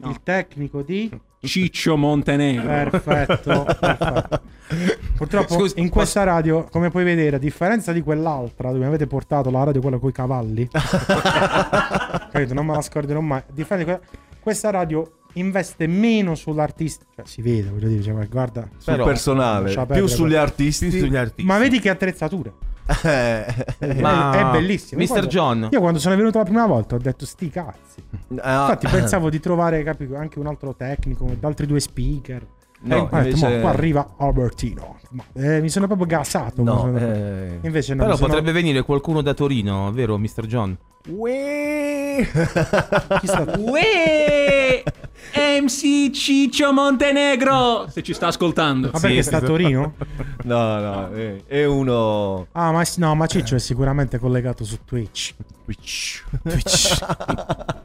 [0.06, 1.10] il tecnico di?
[1.46, 2.68] Ciccio Montenegro.
[2.68, 4.42] Perfetto, perfetto.
[5.16, 9.08] Purtroppo Scusa, in questa radio, come puoi vedere, a differenza di quell'altra dove mi avete
[9.08, 10.68] portato la radio quella con i cavalli,
[12.32, 12.54] capito?
[12.54, 13.40] Non me la scorderò mai.
[13.40, 18.28] A differenza di quella- questa radio investe meno sull'artista, cioè si vede, voglio dire, cioè,
[18.28, 20.88] guarda, Sul personale, più sugli artisti.
[20.90, 21.44] Più sugli artisti.
[21.44, 22.54] Ma vedi che attrezzature.
[22.86, 23.66] È-
[24.00, 25.02] Ma- è bellissimo.
[25.02, 25.08] Mr.
[25.08, 25.68] Guarda, John.
[25.72, 28.04] Io quando sono venuto la prima volta ho detto sti cazzi.
[28.42, 28.62] Ah.
[28.62, 32.46] Infatti pensavo di trovare capi, anche un altro tecnico, altri due speaker.
[32.82, 34.98] No, Eh, detto, invece- "Mo, qua arriva Albertino.
[35.12, 36.62] Ma, eh, mi sono proprio gasato.
[36.62, 37.60] No, quando sono- eh.
[37.62, 38.04] Invece no.
[38.04, 40.46] Però sono- potrebbe venire qualcuno da Torino, vero, Mr.
[40.46, 40.78] John?
[41.08, 42.28] Uè.
[43.20, 44.84] Chi sta- Uè!
[45.36, 47.88] MC Ciccio Montenegro!
[47.90, 48.92] Se ci sta ascoltando.
[48.94, 49.94] Ma perché sta a Torino?
[50.46, 52.46] No, no, eh, è uno...
[52.52, 55.34] Ah, ma no, ma Ciccio è sicuramente collegato su Twitch.
[55.64, 56.24] Twitch.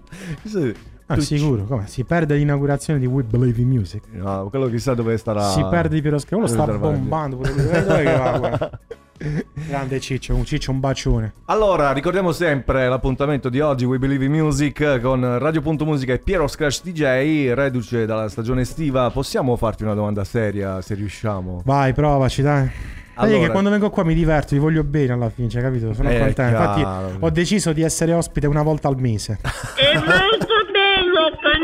[1.12, 1.88] Ah, sicuro, come?
[1.88, 4.05] Si perde l'inaugurazione di We Believe in Music.
[4.12, 5.42] No, quello chissà dove starà...
[5.51, 7.36] Si perde di Piero Schiavo, lo sta bombando.
[7.36, 7.62] pure lui.
[7.64, 8.70] Dove- dove che va?
[9.53, 11.33] Grande Ciccio, un Ciccio, un bacione.
[11.47, 16.83] Allora, ricordiamo sempre l'appuntamento di oggi, We Believe in Music, con Radio.musica e Piero Scratch
[16.85, 19.11] DJ, reduce dalla stagione estiva.
[19.11, 21.61] Possiamo farti una domanda seria, se riusciamo?
[21.66, 22.71] Vai, provaci, dai.
[23.14, 25.93] Allora- che quando vengo qua mi diverto, vi voglio bene alla fine, cioè, capito?
[25.93, 26.59] Sono Eh, contento.
[26.59, 29.39] Infatti ho deciso di essere ospite una volta al mese.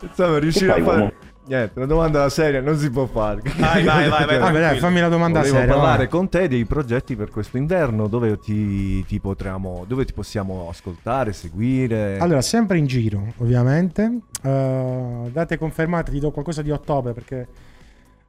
[0.00, 0.98] Insomma, riuscire a fare...
[0.98, 1.12] uomo?
[1.44, 3.42] Niente, una domanda seria non si può fare.
[3.58, 5.72] Vai, vai, vai, vai, Vabbè, dai, fammi la domanda Volevo seria.
[5.72, 6.08] parlare vai.
[6.08, 11.32] con te dei progetti per questo inverno, dove ti, ti potremo, dove ti possiamo ascoltare,
[11.32, 12.18] seguire.
[12.18, 14.18] Allora, sempre in giro, ovviamente.
[14.40, 17.48] Eh, date confermate, ti do qualcosa di ottobre perché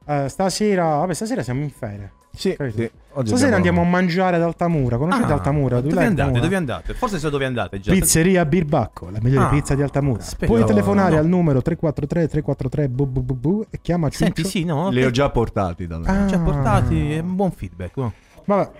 [0.06, 2.12] eh, stasera, vabbè, stasera siamo in ferie.
[2.36, 2.90] Sì, sì.
[3.16, 4.96] Oggi Stasera abbiamo- andiamo a mangiare ad Altamura.
[4.96, 5.80] Conoscete Ah, Altamura?
[5.80, 6.40] Dove l'hai andate?
[6.40, 6.94] Dove andate?
[6.94, 7.92] Forse so dove andate già.
[7.92, 10.20] Pizzeria Birbacco, la migliore Ah, pizza di Altamura.
[10.20, 10.46] aspetta.
[10.52, 11.20] Puoi telefonare no.
[11.20, 14.24] al numero 343 343 bu bu bu bu e chiama Ciuccio.
[14.24, 14.90] Senti, sì, no?
[14.90, 16.08] Li ho già portati da là.
[16.08, 16.24] Ah.
[16.24, 17.96] Ha portati è un buon feedback.
[17.98, 18.12] no?
[18.46, 18.70] Vabbè.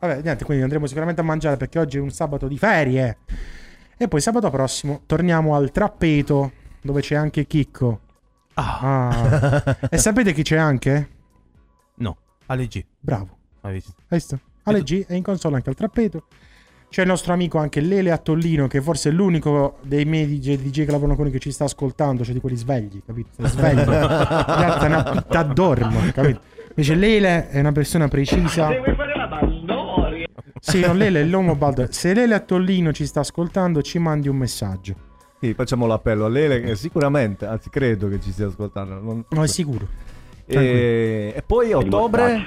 [0.00, 3.18] Vabbè, niente, quindi andremo sicuramente a mangiare perché oggi è un sabato di ferie.
[3.96, 6.52] E poi sabato prossimo torniamo al trappeto
[6.82, 8.00] dove c'è anche Chicco.
[8.54, 9.76] Ah.
[9.90, 11.08] e sapete chi c'è anche?
[11.96, 12.84] No, Ale G.
[12.98, 13.38] Bravo.
[13.62, 13.92] Hai visto?
[14.08, 14.38] Hai visto?
[14.64, 16.24] Ale G è in console anche al trappeto.
[16.88, 20.84] C'è il nostro amico anche Lele Attollino, che forse è l'unico dei miei DJ, DJ
[20.84, 23.30] che lavorano con noi che ci sta ascoltando, cioè di quelli svegli, capito?
[23.46, 23.80] Svegli.
[23.88, 26.40] Gli altri una puttana dormo, capito?
[26.68, 28.68] Invece Lele è una persona precisa.
[28.68, 30.26] Devi fare la baldoria.
[30.60, 31.86] Sì, no, Lele è l'uomo baldo.
[31.90, 34.94] Se Lele Attollino ci sta ascoltando, ci mandi un messaggio.
[35.42, 39.00] Sì, facciamo l'appello a Lele che sicuramente, anzi credo che ci stia ascoltando.
[39.00, 39.24] Non...
[39.28, 39.88] No, è sicuro.
[40.46, 42.46] E, e poi ottobre...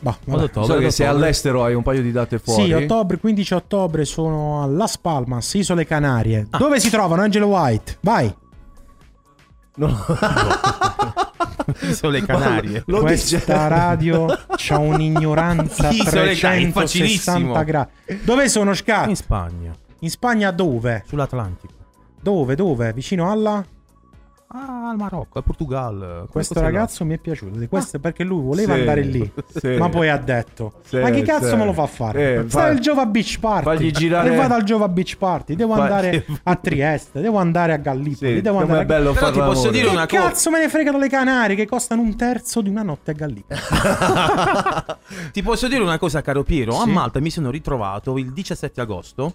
[0.00, 0.42] Bah, vabbè.
[0.44, 1.06] ottobre, So che ottobre.
[1.06, 2.64] all'estero hai un paio di date fuori.
[2.66, 6.46] Sì, ottobre, 15 ottobre sono a Las Palmas, Isole Canarie.
[6.50, 6.58] Ah.
[6.58, 7.98] Dove si trovano Angelo White?
[8.02, 8.32] Vai.
[11.82, 12.82] Isole Canarie.
[12.86, 14.26] Lo Questa dice- radio
[14.56, 17.62] c'ha un'ignoranza a Isole Canarie, 360 facilissimo.
[17.64, 17.90] gradi.
[18.24, 19.08] Dove sono Scat?
[19.08, 19.72] In Spagna,
[20.02, 21.04] In Spagna dove?
[21.06, 21.72] sull'Atlantico.
[22.20, 22.54] Dove?
[22.56, 22.92] Dove?
[22.92, 23.64] Vicino alla?
[24.54, 26.28] Ah, al Marocco, al Portogallo.
[26.30, 26.62] Questo Ah.
[26.62, 27.58] ragazzo mi è piaciuto.
[27.58, 29.32] di Questo perché lui voleva Sì, andare lì.
[29.46, 29.68] sì.
[29.76, 31.56] Ma poi ha detto: Sì, Ma chi cazzo sì.
[31.56, 32.34] me lo fa fare?
[32.34, 33.64] Eh, Stai fa- al Giova Beach Party.
[33.64, 35.54] fagli girare- E vado al Giova Beach Party.
[35.54, 37.20] Devo andare a Trieste.
[37.22, 38.34] Devo andare a Gallipoli.
[38.34, 38.84] Sì, devo andare a...
[38.84, 40.22] bello Però ti posso dire Che una cosa.
[40.22, 43.58] cazzo me ne fregano le Canarie che costano un terzo di una notte a Gallipoli?
[45.32, 46.78] Ti posso dire una cosa, caro Piero.
[46.78, 46.86] A.
[46.86, 49.32] Malta mi sono ritrovato il 17 agosto.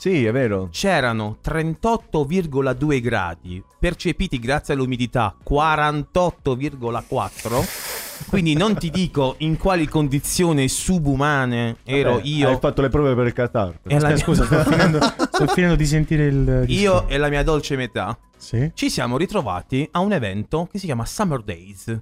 [0.00, 0.68] Sì, è vero.
[0.70, 8.26] C'erano 38,2 gradi, percepiti grazie all'umidità 48,4.
[8.28, 12.48] Quindi non ti dico in quali condizioni subumane ero Vabbè, io.
[12.50, 13.80] Hai fatto le prove per il Qatar.
[13.88, 16.64] E la mia- scusa, sto finendo, sto finendo di sentire il.
[16.68, 18.70] Io e la mia dolce metà Sì.
[18.74, 22.00] ci siamo ritrovati a un evento che si chiama Summer Days,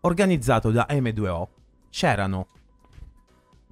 [0.00, 1.46] organizzato da M2O.
[1.90, 2.46] C'erano,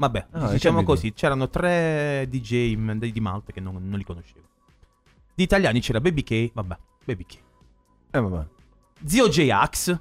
[0.00, 2.74] vabbè, Ah, diciamo così, c'erano tre DJ
[3.12, 4.40] di Malta che non, non li conoscevo.
[5.34, 7.38] Di italiani c'era Baby K, vabbè, Baby K.
[8.12, 8.46] Eh, vabbè.
[9.04, 9.98] Zio J-Ax,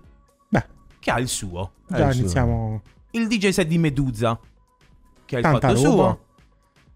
[0.47, 0.65] Beh,
[0.99, 1.73] che ha il suo.
[1.87, 2.19] già Eh, sì.
[2.19, 2.81] iniziamo.
[3.11, 4.39] Il DJ set di Medusa,
[5.25, 5.89] che ha il Tanta fatto roba.
[5.91, 6.19] suo.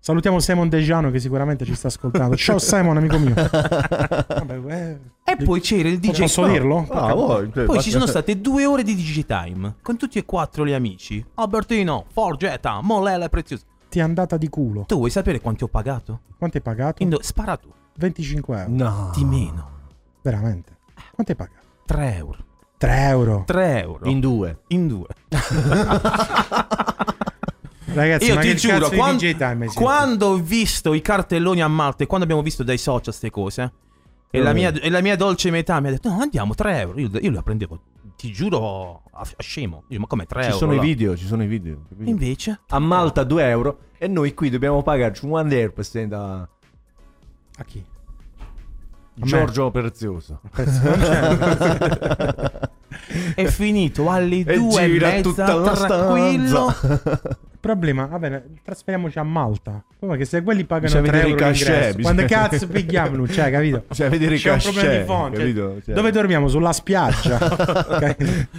[0.05, 2.35] Salutiamo Simon Degiano che sicuramente ci sta ascoltando.
[2.35, 3.33] Ciao Simon, amico mio.
[3.35, 6.51] Vabbè, eh, E poi c'era il DJ Posso no.
[6.51, 6.85] dirlo?
[6.89, 7.49] Ah, vuoi?
[7.53, 11.25] Cioè, Poi ci sono state due ore di Digitime con tutti e quattro gli amici.
[11.35, 13.63] Albertino, Forgetta, Molella e Prezioso.
[13.87, 14.83] Ti è andata di culo.
[14.85, 16.19] Tu vuoi sapere quanti ho pagato?
[16.37, 17.01] Quanto hai pagato?
[17.01, 17.71] Indo- spara tu.
[17.95, 18.73] 25 euro.
[18.75, 19.11] No.
[19.15, 19.69] Di meno.
[20.21, 20.79] Veramente.
[21.13, 21.65] Quanto hai pagato?
[21.85, 22.37] 3 euro.
[22.77, 23.43] 3 euro.
[23.45, 24.09] 3 euro.
[24.09, 24.59] In due.
[24.67, 25.07] In due.
[27.93, 31.67] Ragazzi, Io ti giuro, cazzo di quan- DJ time quando ho visto i cartelloni a
[31.67, 33.71] Malta e quando abbiamo visto dai social queste cose,
[34.31, 36.99] e, la mia, e la mia dolce metà mi ha detto: No, andiamo 3 euro.
[36.99, 37.79] Io, io la prendevo,
[38.17, 39.83] ti giuro, a, a scemo.
[39.89, 40.57] Io, ma come 3 Ci euro?
[40.59, 41.83] sono i là?" video, ci sono i video.
[41.87, 42.09] capito?
[42.09, 46.47] Invece, A Malta 2 euro e noi qui dobbiamo pagare 50 euro per stare da...
[47.57, 47.83] A chi?
[47.85, 49.25] A me?
[49.27, 50.41] Giorgio Prezioso.
[53.35, 56.73] È finito alle E due e gira mezza, tranquillo.
[57.63, 59.81] Problema, va bene, trasferiamoci a Malta.
[59.97, 63.51] Come che se quelli pagano Bisogna 3 vedere euro i cachet, quando cazzo pigliamolo, cioè,
[63.51, 63.85] capito?
[63.87, 65.35] Bisogna vedere i C'è un problema di cachet, fondo.
[65.37, 65.81] cioè, capito?
[65.85, 66.47] Cioè- Dove dormiamo?
[66.49, 67.37] Sulla spiaggia.
[67.93, 68.15] Ok?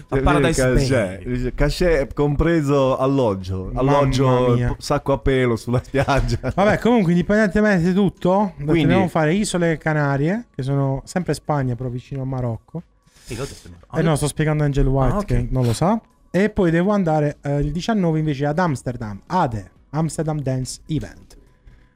[0.09, 1.55] A Paradise cachet.
[1.55, 3.73] Cachet compreso alloggio.
[3.75, 6.39] Alloggio sacco a pelo sulla spiaggia.
[6.57, 11.91] Vabbè, comunque, indipendentemente di tutto, Quindi- dobbiamo fare Isole Canarie, che sono sempre Spagna, però
[11.91, 12.83] vicino a Marocco.
[13.29, 15.25] Eh no, sto spiegando a Angel White Ah, ok.
[15.27, 16.01] che non lo sa.
[16.37, 21.37] E poi devo andare eh, il 19 invece ad Amsterdam, ADE, Amsterdam Dance Event.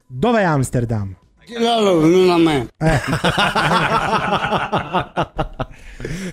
[0.07, 1.13] Dov'è Amsterdam?
[1.57, 2.69] non a me.
[2.77, 2.99] Eh.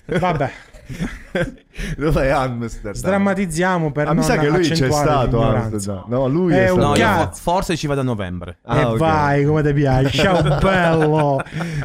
[0.19, 0.51] Vabbè,
[1.97, 2.93] Dov'è Amsterdam?
[2.93, 5.59] sdrammatizziamo per Ah, mi non sa che lui c'è stato a.
[5.63, 6.05] Amsterdam.
[6.07, 7.19] No, lui È è un stato.
[7.23, 8.57] No, forse ci vado a novembre.
[8.63, 8.97] Ah, e ok.
[8.97, 10.09] vai come ti piace.
[10.17, 11.41] Ciao bello.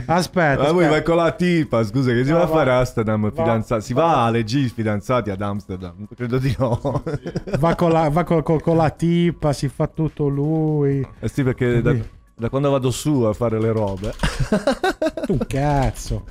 [0.07, 0.89] Aspetta, Ma lui aspetta.
[0.91, 3.31] va con la tipa, scusa, che si No, va a va- fare a Amsterdam va-
[3.31, 3.83] fidanzati?
[3.83, 6.07] Si va alle G fidanzati ad Amsterdam?
[6.15, 7.03] Credo di no.
[7.59, 11.07] va, con la, va col- col- con la tipa, si fa tutto lui.
[11.21, 11.95] Eh sì, perché da,
[12.35, 14.15] da quando vado su a fare le robe.
[15.27, 16.25] Tu cazzo.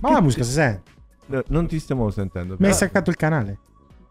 [0.00, 0.90] Ma la musica si sente?
[1.48, 2.56] Non ti stiamo sentendo.
[2.58, 3.58] Mi hai staccato il canale?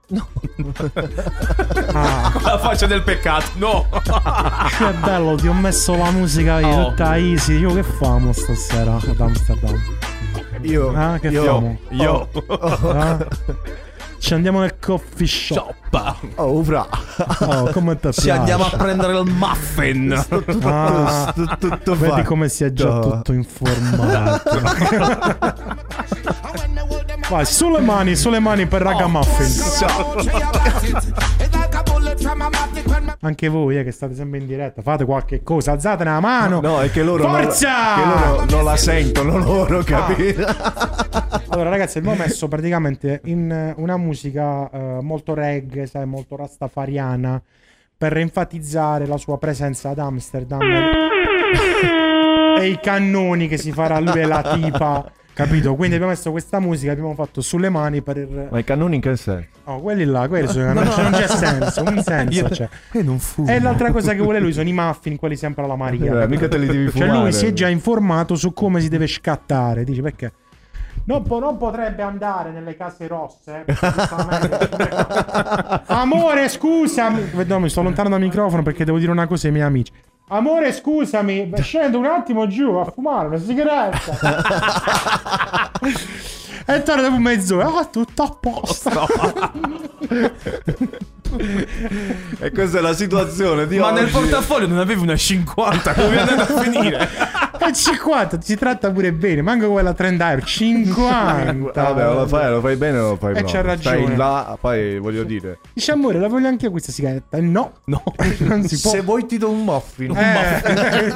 [0.10, 0.74] Con
[2.42, 3.46] la faccia del peccato.
[3.56, 3.88] No.
[3.92, 6.90] Che bello, ti ho messo la musica io, Oh.
[6.90, 7.60] tutta easy.
[7.60, 9.76] Io che famo stasera ad Amsterdam?
[10.62, 11.78] Io, Ah, che io, famo?
[11.90, 12.30] io.
[12.92, 13.28] Ah?
[14.18, 15.76] Ci andiamo nel coffee shop.
[15.90, 16.16] Cioppa.
[16.36, 16.86] Oh, fra.
[17.42, 20.12] Oh, come ti Ci andiamo a prendere il muffin.
[20.64, 22.24] Ah, Tutto- tutto vedi fatto.
[22.28, 24.60] come si è già tutto informato.
[27.30, 29.46] Vai, sulle mani, sulle mani per ragamuffin.
[33.22, 36.60] Anche voi eh, che state sempre in diretta, fate qualche cosa, alzate una mano.
[36.60, 37.96] No, è che loro, non, Forza!
[37.96, 40.44] che loro non la sentono loro, capito?
[41.50, 47.40] Allora, ragazzi, abbiamo messo praticamente in eh, una musica eh, molto reggae, sai, molto rastafariana,
[47.96, 50.62] per enfatizzare la sua presenza ad Amsterdam
[52.60, 55.12] e i cannoni che si farà lui e la tipa.
[55.44, 55.76] Capito?
[55.76, 58.48] Quindi abbiamo messo questa musica, abbiamo fatto sulle mani per.
[58.52, 59.48] Ma i cannoni in che senso?
[59.64, 61.02] Oh, quelli là, quelli sono i cannoni.
[61.02, 62.70] Non c'è senso, un senso c'è.
[62.94, 63.50] Io non fumo.
[63.50, 66.24] E l'altra cosa che vuole lui sono i muffin, quelli sempre alla Maria.
[66.24, 67.20] Eh, mica te li devi Cioè, fumare.
[67.22, 69.84] lui si è già informato su come si deve scattare.
[69.86, 70.32] Dice perché.
[71.06, 73.64] Non, po- non potrebbe andare nelle case rosse.
[73.66, 73.74] eh,
[75.88, 77.32] Amore, scusami.
[77.46, 79.92] No, mi sto lontano dal microfono perché devo dire una cosa ai miei amici.
[80.32, 84.18] Amore, scusami, scendo un attimo giù a fumare una sigaretta.
[86.66, 87.66] e torno dopo mezz'ora.
[87.74, 88.90] Ah, tutto a posto.
[92.40, 94.02] E questa è la situazione di Ma oggi.
[94.02, 95.94] nel portafoglio non avevi una 50.
[95.94, 97.08] Come è andato a finire?
[97.60, 100.46] E 50 si tratta pure bene, manco quella 30 euro.
[100.46, 101.82] 50.
[101.84, 103.48] Vabbè, lo fai, lo fai bene o lo fai E no.
[103.48, 104.02] c'ha ragione.
[104.06, 105.60] Stai là, poi voglio dire.
[105.74, 107.38] Dice amore, la voglio anche io questa sigaretta.
[107.38, 108.02] E No, No.
[108.40, 108.92] non si può.
[108.92, 110.16] Se vuoi ti do un muffin.
[110.18, 111.14] Eh,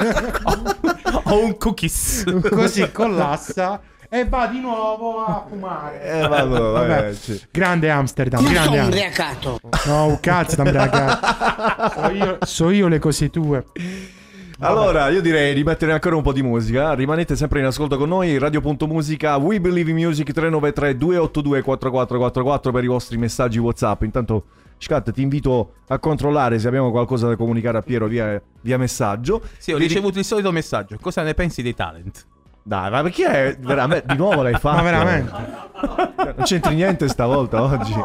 [1.25, 2.23] Ho un cookies.
[2.49, 3.79] così collassa
[4.13, 6.03] e va di nuovo a fumare.
[6.03, 7.41] Eh, vado, vabbè, sì.
[7.49, 9.59] Grande Amsterdam, Io grande sono ubriacato.
[9.87, 11.31] No, un cazzo da ubriacato.
[11.93, 13.65] So io, so io le cose tue.
[14.59, 16.93] Allora, io direi di mettere ancora un po' di musica.
[16.93, 18.37] Rimanete sempre in ascolto con noi.
[18.37, 24.03] Radio.musica, We Believe in Music 393 282 4444 per i vostri messaggi WhatsApp.
[24.03, 24.45] Intanto,
[24.77, 29.41] Scat, ti invito a controllare se abbiamo qualcosa da comunicare a Piero via, via messaggio.
[29.57, 30.97] Sì, ho ricevuto il solito messaggio.
[31.01, 32.27] Cosa ne pensi dei talent?
[32.65, 34.77] Dai, ma perché è veramente di nuovo l'hai fatto?
[34.77, 35.31] Ma veramente?
[36.15, 37.93] Non c'entri niente stavolta oggi.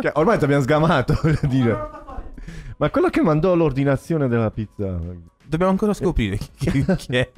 [0.00, 1.88] Che ormai ti abbiamo sgamato, voglio dire.
[2.76, 4.98] Ma quello che mandò l'ordinazione della pizza.
[5.44, 7.30] Dobbiamo ancora scoprire chi, chi è.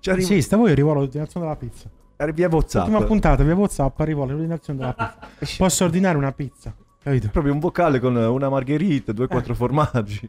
[0.00, 1.88] Ci arriva Sì, stavo io arrivo all'ordinazione della pizza.
[2.32, 2.86] via WhatsApp.
[2.88, 4.94] Ultima puntata, via WhatsApp arrivo all'ordinazione della
[5.38, 5.56] pizza.
[5.58, 7.28] Posso ordinare una pizza, capito?
[7.30, 10.28] Proprio un vocale con una margherita, due quattro formaggi.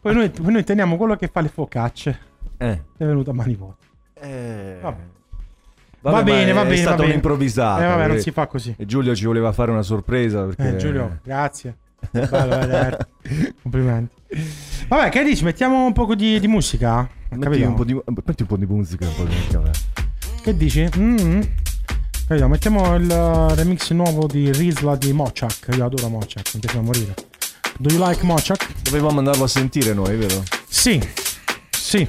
[0.00, 2.18] Poi noi, poi noi teniamo quello che fa le focacce.
[2.58, 2.82] Eh.
[2.96, 3.84] È venuto a mani vuote.
[4.14, 4.78] Eh.
[4.80, 5.02] Vabbè.
[6.00, 7.08] Vabbè, Va bene, va bene, È stato bene.
[7.10, 7.82] un'improvvisata.
[7.82, 8.74] Eh, vabbè, non perché- si fa così.
[8.78, 10.68] E Giulio ci voleva fare una sorpresa perché...
[10.68, 11.76] Eh, Giulio, grazie.
[12.10, 12.96] Bello.
[13.62, 14.14] Complimenti.
[14.88, 15.42] Vabbè, che dici?
[15.42, 17.08] Mettiamo un po' di, di musica?
[17.30, 17.94] Metti un, po di,
[18.24, 19.06] metti un po' di musica.
[19.08, 19.70] Un po' di musica.
[20.42, 20.88] Che dici?
[20.96, 21.40] Mm.
[22.28, 22.48] Capito?
[22.48, 25.68] Mettiamo il remix nuovo di Rizla di Mochak.
[25.76, 27.14] Io adoro Mochak, mi piace morire.
[27.78, 28.82] Do you like Mochak?
[28.82, 30.42] Dovevamo andarlo a sentire noi, vero?
[30.68, 31.00] Sì.
[31.70, 32.08] Sì.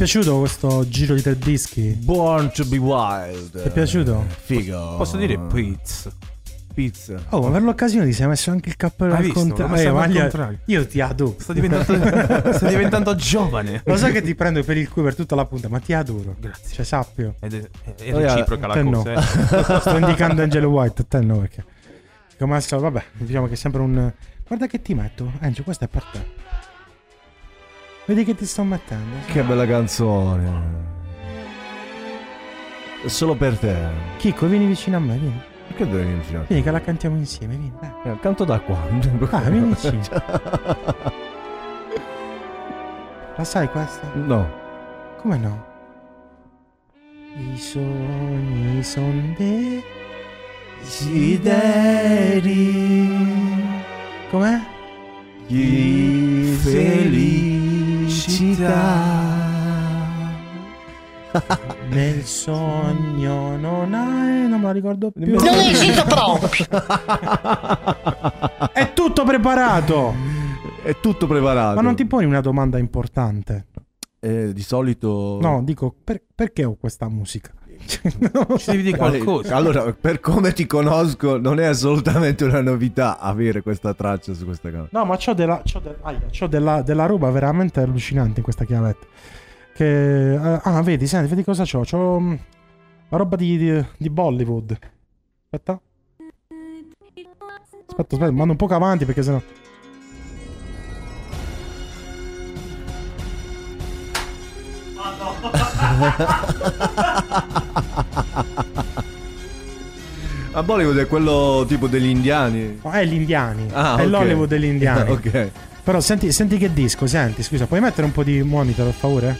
[0.00, 1.90] Piaciuto questo giro di tre dischi?
[1.90, 3.50] Born to be wild.
[3.50, 4.24] Ti è piaciuto?
[4.44, 4.96] Figo.
[4.96, 6.10] Posso dire pizza.
[6.72, 7.20] Pizza.
[7.30, 9.44] Oh, ma per l'occasione ti sei messo anche il cappello Hai al visto?
[9.68, 10.58] messo Eh, al maglia- contrario.
[10.66, 11.36] Io ti adoro.
[11.38, 13.82] Sto diventando, sto diventando giovane.
[13.84, 16.34] Lo sai che ti prendo per il culo per tutta la punta, ma ti adoro.
[16.40, 16.74] Grazie.
[16.76, 17.34] Cioè, sappio.
[17.40, 19.02] Ed è, è yeah, reciproca la no.
[19.02, 19.12] cosa.
[19.12, 19.80] eh.
[19.80, 21.62] Sto indicando Angelo White, a te no perché.
[22.38, 24.10] Come al solito, vabbè, diciamo che è sempre un...
[24.46, 25.30] Guarda che ti metto.
[25.40, 26.24] Angelo, questo è per te.
[28.10, 29.18] Vedi che ti sto mettendo.
[29.26, 30.62] Che bella canzone.
[33.04, 33.76] È solo per te.
[34.16, 35.40] Chicco, vieni vicino a me, vieni.
[35.68, 36.44] Perché devi venire vicino?
[36.48, 37.72] Vieni che la cantiamo insieme, vieni.
[37.80, 37.92] dai.
[38.12, 38.78] Eh, Canto da qua.
[39.30, 40.00] Ah, vieni vicino.
[43.36, 44.10] La sai questa?
[44.14, 44.50] No.
[45.18, 45.64] Come no?
[47.36, 49.36] I sogni son
[50.82, 51.62] desideri.
[54.30, 54.60] Com'è?
[55.46, 56.56] Di
[58.20, 59.68] felicità.
[61.90, 64.48] Nel sogno non hai.
[64.48, 65.34] Non me la ricordo più.
[65.34, 66.66] Non è uscito proprio.
[68.72, 70.14] È tutto preparato.
[70.82, 71.76] È tutto preparato.
[71.76, 73.66] Ma non ti poni una domanda importante?
[74.18, 75.38] Eh, di solito.
[75.40, 77.52] No, dico per- perché ho questa musica?
[78.58, 79.56] Ci devi dire qualcosa.
[79.56, 84.70] Allora, per come ti conosco, non è assolutamente una novità avere questa traccia su questa
[84.70, 84.90] canzone.
[84.92, 88.64] No, ma c'ho della, c'ho de- aia, c'ho della, della roba veramente allucinante in questa
[88.64, 89.06] chiavetta.
[89.74, 90.32] Che.
[90.32, 91.80] eh, ah, vedi, senti, vedi cosa c'ho?
[91.80, 92.20] C'ho.
[92.20, 92.34] mm,
[93.08, 94.78] la roba di, di, di Bollywood.
[95.50, 95.80] Aspetta.
[97.86, 99.40] Aspetta, aspetta, mando un poco avanti perché sennò.
[110.52, 112.80] A Bollywood è quello tipo degli indiani.
[112.82, 113.68] No, è gli indiani.
[113.72, 115.12] Ah, è l'Hollywood degli indiani.
[115.12, 115.50] ok.
[115.84, 119.38] Però senti, senti che disco, senti, scusa, puoi mettere un po' di monitor per favore?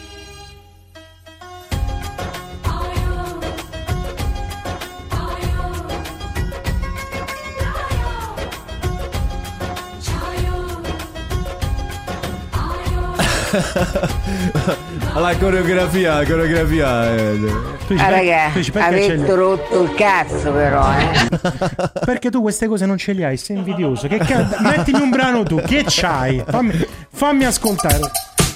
[15.21, 17.15] La coreografia, la coreografia.
[17.15, 17.39] eh.
[17.87, 21.29] Dici, Ah, per- raga, dici, avete rotto il cazzo però, eh.
[22.07, 24.09] Perché tu queste cose non ce le hai, sei invidioso.
[24.09, 24.57] Che cazzo?
[24.61, 26.43] Mettimi un brano tu, che c'hai?
[26.47, 26.73] Fammi,
[27.13, 27.99] fammi ascoltare.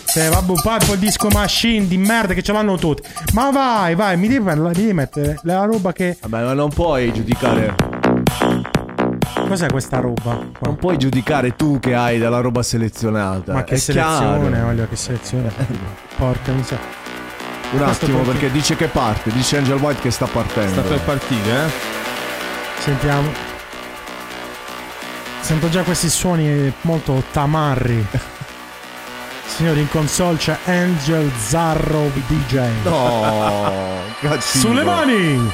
[0.05, 3.03] Se vabbè, poi quel disco machine di merda che ce l'hanno tutti.
[3.33, 6.17] Ma vai, vai, mi devi, mi devi mettere la roba che.
[6.23, 7.75] Vabbè, ma non puoi giudicare.
[9.47, 10.39] Cos'è questa roba?
[10.61, 13.53] Non puoi giudicare tu che hai della roba selezionata.
[13.53, 14.65] Ma che È selezione, chiaro.
[14.67, 15.53] voglio che selezione.
[16.17, 17.03] Porca miseria.
[17.73, 19.31] Un attimo, porti- perché dice che parte.
[19.33, 20.71] Dice Angel White che sta partendo.
[20.73, 21.71] Sta per partire, eh.
[22.79, 23.29] Sentiamo.
[25.41, 28.07] Sento già questi suoni molto tamarri.
[29.47, 32.69] Signori, in console c'è Angel Zarro DJ.
[32.83, 34.41] No, cattivo.
[34.41, 35.53] Sulle mani!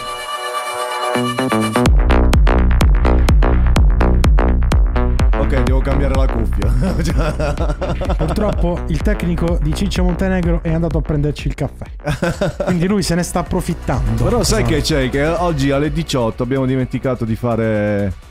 [6.25, 8.15] La cuffia.
[8.17, 12.65] Purtroppo il tecnico di Ciccio Montenegro è andato a prenderci il caffè.
[12.65, 14.25] Quindi lui se ne sta approfittando.
[14.25, 15.09] Però sai che c'è?
[15.11, 18.29] Che oggi alle 18 abbiamo dimenticato di fare.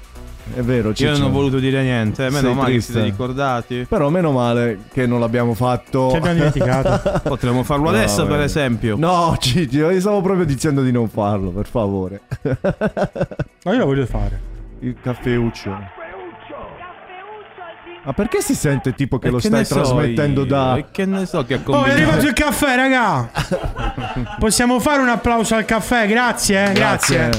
[0.52, 1.12] È vero, Io Ciccio.
[1.12, 2.92] non ho voluto dire niente, meno Sei male che triste.
[2.94, 3.86] siete ricordati.
[3.88, 6.10] Però meno male che non l'abbiamo fatto.
[6.10, 7.20] Ci abbiamo dimenticato.
[7.30, 8.44] Potremmo farlo No, adesso, per vabbè.
[8.46, 8.96] esempio.
[8.98, 12.22] No, Ciccio, io stavo proprio dicendo di non farlo, per favore.
[12.42, 14.40] Ma io lo voglio fare.
[14.80, 15.98] Il caffeuccio.
[18.04, 20.48] Ma perché si sente tipo che E lo che stai so trasmettendo io?
[20.48, 20.76] da.
[20.78, 21.92] E che ne so che ha Oh, è combinato.
[21.92, 23.30] arrivato il caffè, raga!
[24.40, 27.30] Possiamo fare un applauso al caffè, grazie, eh, grazie.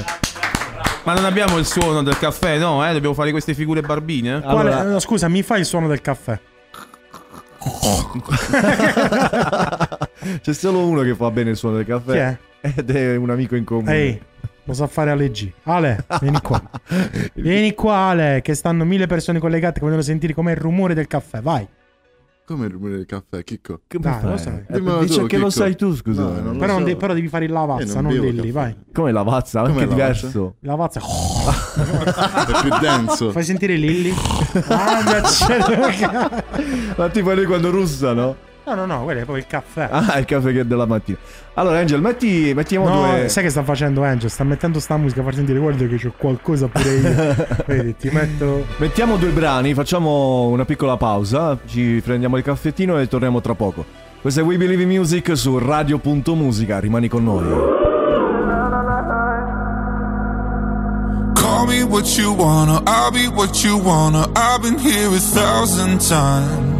[1.05, 2.87] Ma non abbiamo il suono del caffè, no?
[2.87, 2.93] Eh?
[2.93, 4.41] Dobbiamo fare queste figure barbine?
[4.43, 6.39] Quale- no, scusa, mi fai il suono del caffè?
[10.43, 12.37] C'è solo uno che fa bene il suono del caffè.
[12.61, 13.93] Ed è un amico in comune.
[13.95, 14.20] Ehi,
[14.71, 15.51] lo sa fare Ale G.
[15.65, 16.63] Ale, vieni qua.
[17.35, 21.07] vieni qua, Ale, che stanno mille persone collegate che vogliono sentire com'è il rumore del
[21.07, 21.41] caffè.
[21.41, 21.67] Vai.
[22.47, 23.83] Come il rumore del caffè, Chicco?
[23.87, 24.65] Dai, lo sai.
[24.69, 26.23] Eh, dice che lo sai tu, scusa.
[26.23, 26.87] No, non lo Però, non so.
[26.89, 28.53] de- però devi fare il lavazza, Eh, non non bevo Lilli, caffè.
[28.53, 28.77] vai.
[28.93, 29.61] Come lavazza?
[29.61, 30.55] Anche Com'è diverso.
[30.61, 31.01] Lavazza.
[31.71, 33.31] È più denso.
[33.31, 34.13] Fai sentire Lilli.
[34.67, 36.45] Ah, mi accende-
[36.97, 38.13] Ma tipo lui quando russa,
[38.75, 38.87] no?
[38.87, 39.89] No, no, quello è proprio il caffè.
[39.91, 41.19] Ah, il caffè che è della mattina.
[41.55, 43.29] Allora, Angel, metti, mettiamo No, due.
[43.29, 44.31] sai che sta facendo Angel?
[44.31, 47.37] Sta mettendo sta musica per sentire, guarda che c'ho qualcosa pure io.
[47.67, 48.65] Vedi, ti metto...
[48.79, 53.85] Mettiamo due brani, facciamo una piccola pausa, ci prendiamo il caffettino e torniamo tra poco.
[54.21, 57.79] Questo è We Believe in Music su Radio.musica, rimani con noi.
[61.35, 64.29] Call me what you wanna, I'll be what you wanna.
[64.37, 66.80] I've been here a thousand times.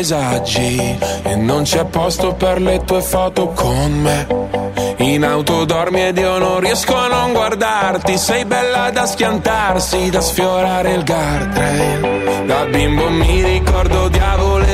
[0.00, 4.26] Paesaggi E non c'è posto per le tue foto con me.
[4.98, 8.18] In auto dormi ed io non riesco a non guardarti.
[8.18, 12.44] Sei bella da schiantarsi, da sfiorare il guardrail.
[12.46, 14.19] Da bimbo mi ricordo le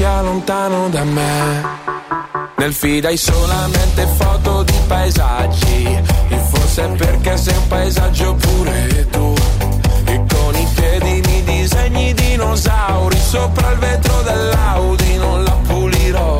[0.00, 1.62] Sia lontano da me.
[2.56, 5.84] Nel feed hai solamente foto di paesaggi.
[6.28, 9.34] E forse perché sei un paesaggio pure tu.
[10.06, 13.18] E con i piedi mi disegni dinosauri.
[13.18, 16.39] Sopra il vetro dell'Audi non la pulirò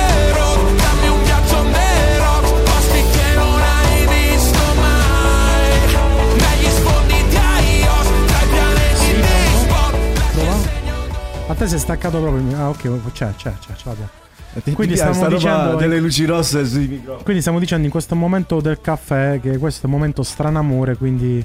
[11.61, 12.41] te si è staccato proprio.
[12.41, 14.09] il- Ah, ok, c'è, c'è, c'è, ce l'abbiamo.
[14.51, 17.23] Quindi Quindi stiamo dicendo delle luci rosse sui microfoni.
[17.23, 21.43] Quindi stiamo dicendo in questo momento del caffè che questo è un momento stranamore, quindi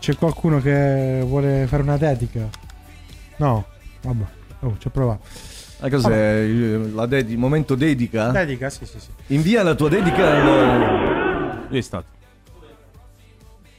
[0.00, 2.48] c'è qualcuno che vuole fare una dedica?
[3.36, 3.64] No,
[4.02, 4.24] vabbè,
[4.60, 5.22] oh, ci ho provato.
[5.80, 6.40] Ah, cos'è?
[6.40, 8.28] Il la dedi- momento dedica?
[8.30, 9.08] Dedica, sì, sì, sì.
[9.28, 10.42] Invia la tua dedica.
[11.68, 12.06] Lui è stato.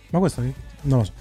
[0.09, 0.41] Ma questo
[0.81, 1.11] non lo so.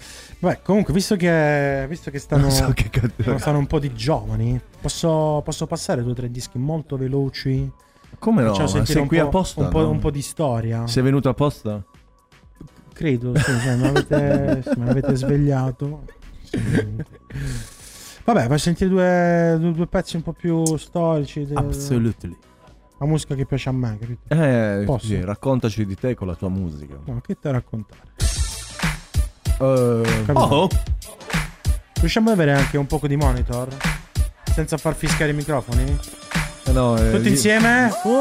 [0.45, 2.91] Vabbè, comunque, visto che, visto che stanno, Non so che
[3.39, 7.71] stanno un po' di giovani, posso, posso passare due o tre dischi molto veloci?
[8.19, 8.49] Come no?
[8.51, 9.91] Facciamo sentire sei un qui po', apposta, Un po', no?
[9.91, 10.87] un po' di storia.
[10.87, 11.83] Sei venuto apposta?
[12.93, 16.05] Credo, sì, cioè, me l'avete, sì, me l'avete svegliato.
[18.25, 21.47] Vabbè, fai sentire due, due, due pezzi un po' più storici.
[21.47, 22.37] del- Absolutely.
[22.99, 24.21] La musica che piace a me, capito?
[24.29, 25.07] Eh, Posso?
[25.07, 26.99] sì, raccontaci di te con la tua musica.
[27.07, 28.03] No, che te raccontare?
[29.57, 30.41] Capito?
[30.41, 30.69] Oh,
[32.01, 33.69] Riusciamo ad avere anche un poco di monitor?
[34.53, 35.99] Senza far fischiare i microfoni?
[36.67, 37.91] eh no, eh, Tutti io- insieme?
[38.05, 38.21] Uh.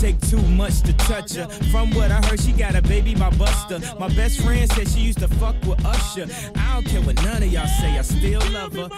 [0.00, 1.48] Take too much to touch her.
[1.72, 3.80] From what I heard, she got a baby by Buster.
[3.98, 6.28] My best friend said she used to fuck with Usher.
[6.54, 8.88] I don't care what none of y'all say, I still love her.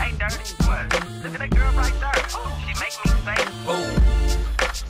[0.00, 0.88] Hey, dirty, what?
[1.22, 2.12] Look at that girl right there.
[2.32, 3.92] Oh, she make me say, ooh,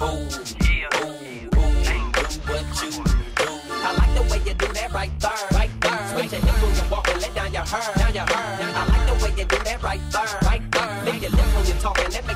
[0.07, 0.31] ooh,
[0.63, 3.51] yeah, ooh, ooh, ain't do what you do.
[3.83, 6.09] I like the way you do that right there, right there.
[6.15, 8.59] Switch your hips you walk and let down your hair, down your hair.
[8.63, 11.05] I like the way you do that right there, right there.
[11.05, 12.27] Lick your lips when you're talking, that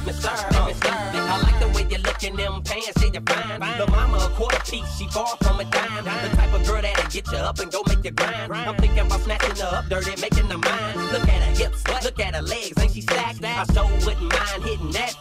[2.24, 3.60] in them pants, you fine.
[3.78, 6.04] The mama a quarter piece, she far from a dime.
[6.04, 8.52] The type of girl that'll get you up and go make you grind.
[8.52, 10.96] I'm thinking about snatching her up dirty, making her mine.
[11.12, 13.44] Look at her hips, look at her legs, ain't she stacked?
[13.44, 15.13] I so wouldn't mind hitting that.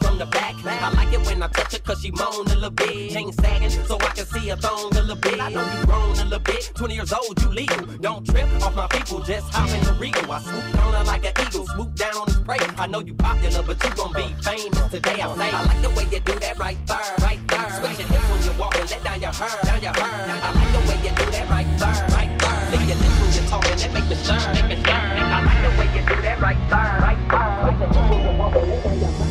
[0.83, 3.11] I like it when I touch her cause she moan a little bit.
[3.11, 5.39] Chain sagging so I can see her thong a little bit.
[5.39, 7.85] I know you grown a little bit, 20 years old, you legal.
[8.03, 10.29] Don't trip off my people, just hop in the regal.
[10.29, 12.59] I swoop on her like an eagle, swoop down on his prey.
[12.77, 15.21] I know you popular, but you gon' be famous today.
[15.23, 17.69] I say, I like the way you do that right there, right there.
[17.79, 20.11] Switch your hips when you walk and let down your hair, down your hair.
[20.35, 22.59] I like the way you do that right there, right there.
[22.75, 24.99] Lick your lips when you're talking, that make me stir, make me stir.
[24.99, 27.71] I like the way you do that right there, right there.
[27.71, 29.22] Switch your hips when you walk and let down your hair.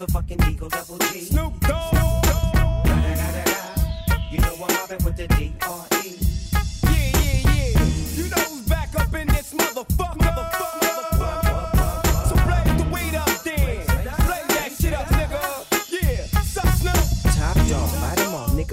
[0.00, 1.20] The fucking Eagle Double G.
[1.20, 1.92] Snoop Dogg.
[4.30, 6.16] You know I'm mobbing with the D-R-E.
[6.84, 7.84] Yeah, yeah, yeah.
[8.16, 10.16] You know who's back up in this motherfucker.
[10.16, 10.80] motherfucker.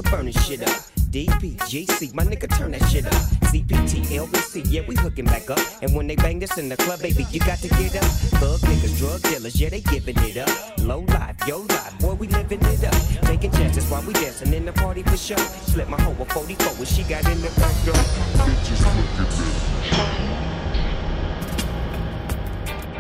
[0.09, 0.86] Burn this shit up.
[1.17, 3.13] DPGC, my nigga, turn that shit up.
[3.49, 5.57] CPT, LBC, yeah, we hooking back up.
[5.81, 8.03] And when they bang this in the club, baby, you got to get up.
[8.37, 10.77] Thug niggas, drug dealers, yeah, they giving it up.
[10.77, 12.93] Low life, yo life, boy, we living it up.
[13.23, 15.39] Taking chances while we dancing in the party for sure.
[15.65, 17.95] Slip my hoe a 44 when she got in the back door.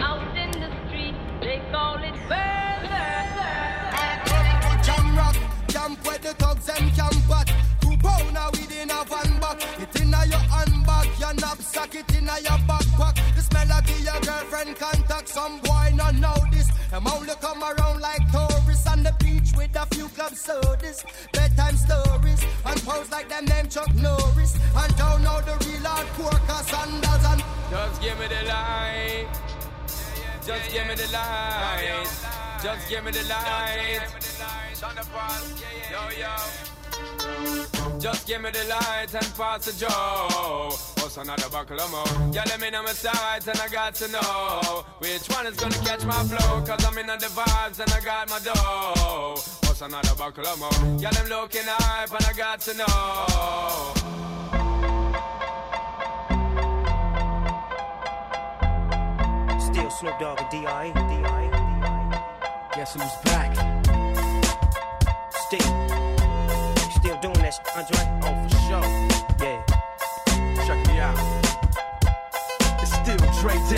[0.01, 2.66] Out in the street, they call it Jam
[8.77, 9.79] pounder within a van back.
[9.79, 13.35] It inna your handbag, your knapsack, it inna your backpack.
[13.35, 15.29] The smell of your girlfriend contact.
[15.29, 16.69] Some boy not know this.
[16.91, 21.75] Them only come around like tourists on the beach with a few club sodas, bedtime
[21.75, 24.57] stories, and pose like them name Chuck Norris.
[24.75, 29.27] And don't know the real hardcore cause sandals and Just give me the light.
[30.45, 32.07] Just give me the light.
[32.63, 34.01] Just give me the light.
[35.91, 36.76] Yo, yo.
[37.99, 40.69] Just give me the light and pass the joe.
[41.01, 42.33] What's another buckle of more?
[42.33, 45.75] Yeah, let me know my sights and I got to know which one is gonna
[45.85, 46.61] catch my flow.
[46.61, 49.41] Cause I'm in the vibes and I got my dough.
[49.65, 50.99] What's another buckle of more?
[50.99, 54.07] Yeah, them looking hype and I got to know.
[59.59, 60.91] Still Snoop Dogg and D.R.E.
[60.93, 61.49] D.R.E.
[62.75, 63.55] Guess who's back?
[65.31, 66.06] Still.
[67.63, 68.19] Fresh Andre?
[68.23, 68.87] Oh, for sure.
[69.41, 70.65] Yeah.
[70.65, 71.17] Check me out.
[72.81, 73.75] It's still Dre D,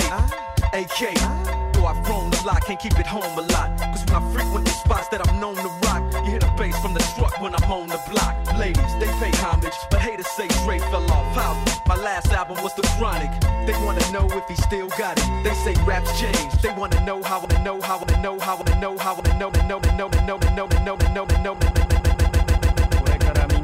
[0.73, 1.21] AK.
[1.21, 3.79] Uh, Though I've grown a lot, can't keep it home a lot.
[3.79, 6.77] Cause when I frequent the spots that I'm known to rock, you hear the bass
[6.81, 8.35] from the truck when I'm on the block.
[8.57, 11.35] Ladies, they pay homage, but haters say Dre fell off.
[11.35, 11.55] How?
[11.87, 13.31] My last album was The Chronic.
[13.65, 15.43] They wanna know if he still got it.
[15.43, 16.51] They say raps change.
[16.61, 19.47] They wanna know how, wanna know how, wanna know how, wanna know how, wanna know,
[19.47, 21.43] wanna know, wanna know, wanna know, wanna know, wanna know, wanna know, wanna know, wanna
[21.43, 21.88] know, wanna know,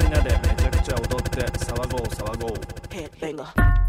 [0.06, 2.52] みんなでめちゃくちゃ踊って騒ごう騒ごう。
[2.91, 3.85] Hey,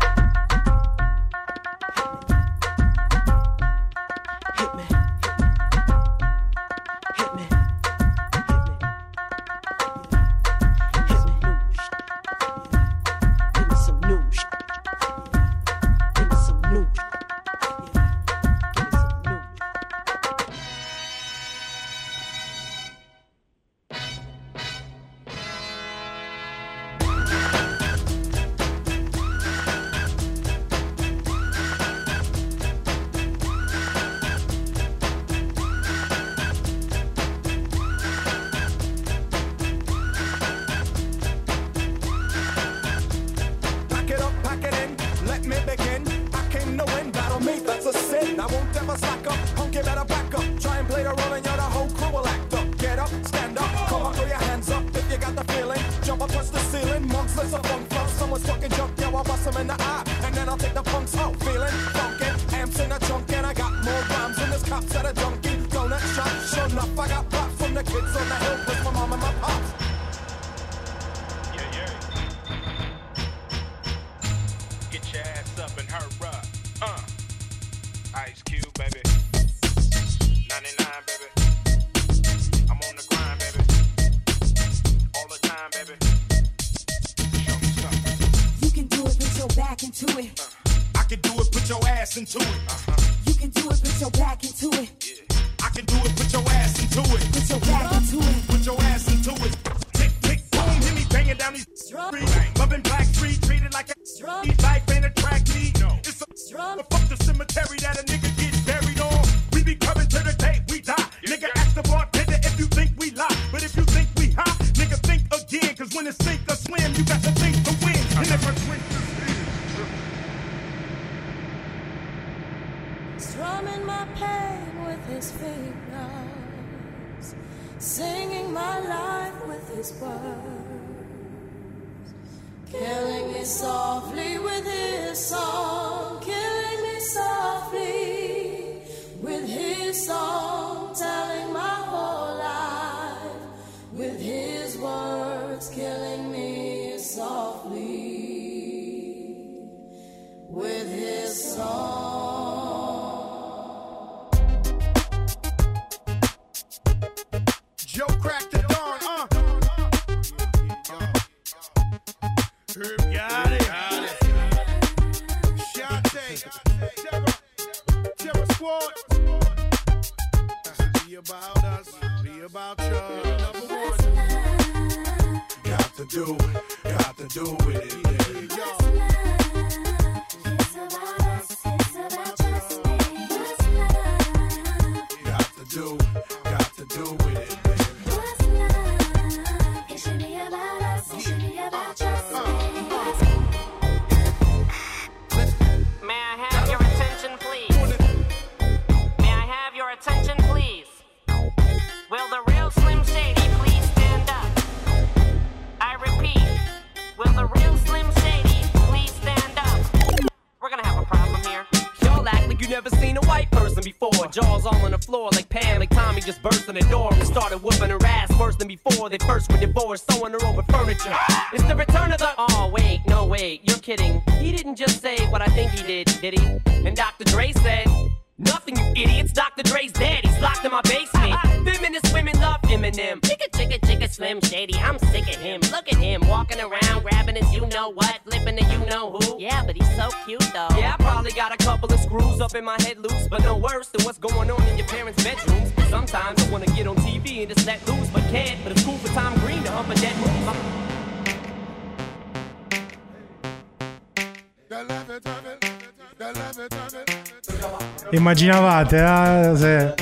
[258.27, 259.95] Immaginavate, eh, se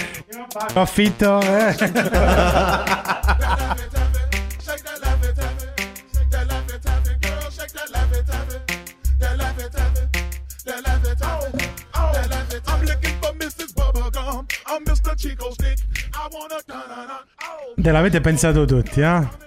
[0.72, 1.74] affitto, eh.
[17.76, 19.43] Te l'avete pensato tutti, eh?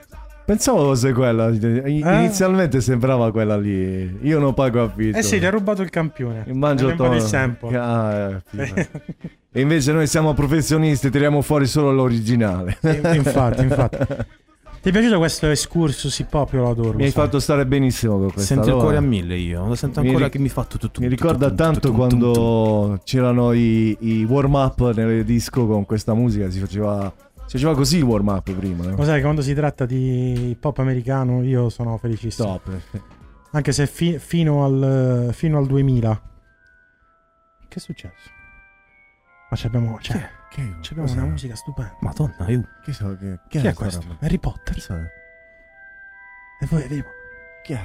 [0.48, 1.50] Pensavo fosse quella.
[1.50, 4.18] Inizialmente sembrava quella lì.
[4.22, 5.18] Io non pago affitto.
[5.18, 6.46] Eh sì, ti ha rubato il campione.
[6.54, 7.24] Mangio po' di tono.
[7.30, 7.68] tempo.
[7.78, 8.88] Ah, eh,
[9.52, 12.78] e invece noi siamo professionisti, tiriamo fuori solo l'originale.
[13.14, 13.98] infatti, infatti.
[13.98, 16.54] Ti è piaciuto questo excursus hip hop?
[16.54, 16.94] Io lo adoro.
[16.98, 17.24] Mi hai sai.
[17.24, 18.84] fatto stare benissimo con questa Sento il roba.
[18.84, 19.68] cuore a mille io.
[19.68, 21.02] Lo sento Mi ancora ric- che mi fa tutto tutto.
[21.02, 26.60] Mi ricorda tanto quando c'erano i, i warm up nelle disco con questa musica, si
[26.60, 27.12] faceva,
[27.48, 28.86] si faceva così il warm up prima.
[28.92, 32.60] Lo sai, quando si tratta di hip hop americano, io sono felicissimo.
[32.64, 32.80] Top.
[33.52, 36.22] Anche se fi- fino, al, fino al 2000.
[37.68, 38.30] Che è successo?
[39.50, 41.18] Ma c'abbiamo, cioè, c'abbiamo Cos'è?
[41.18, 41.96] una musica stupenda.
[42.02, 42.68] Madonna, io.
[42.84, 44.02] Che so, che, Chi, che è sta questo?
[44.02, 44.18] roba?
[44.20, 44.74] Harry Potter.
[44.74, 44.94] Chi so?
[44.94, 47.06] E voi avevo.
[47.64, 47.82] Chi è?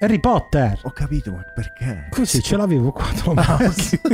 [0.00, 0.78] Harry Potter.
[0.82, 2.08] Ho capito, ma perché?
[2.10, 3.06] Così ce l'avevo qua.
[3.58, 3.96] messo.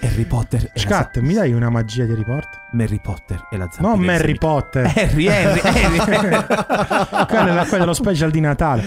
[0.00, 0.62] Harry Potter.
[0.62, 2.60] e la Scat, mi dai una magia di Harry Potter?
[2.72, 3.94] Mary Potter e la zampa.
[3.96, 4.36] No, Harry.
[4.36, 4.92] Potter.
[4.94, 7.26] Harry, Harry, Harry.
[7.26, 8.82] quella è la- quella dello special di Natale.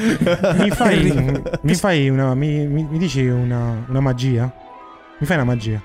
[0.60, 2.36] Mi fai, mi fai una.
[2.36, 4.52] Mi, mi- mi dici una, una magia?
[5.18, 5.82] Mi fai una magia?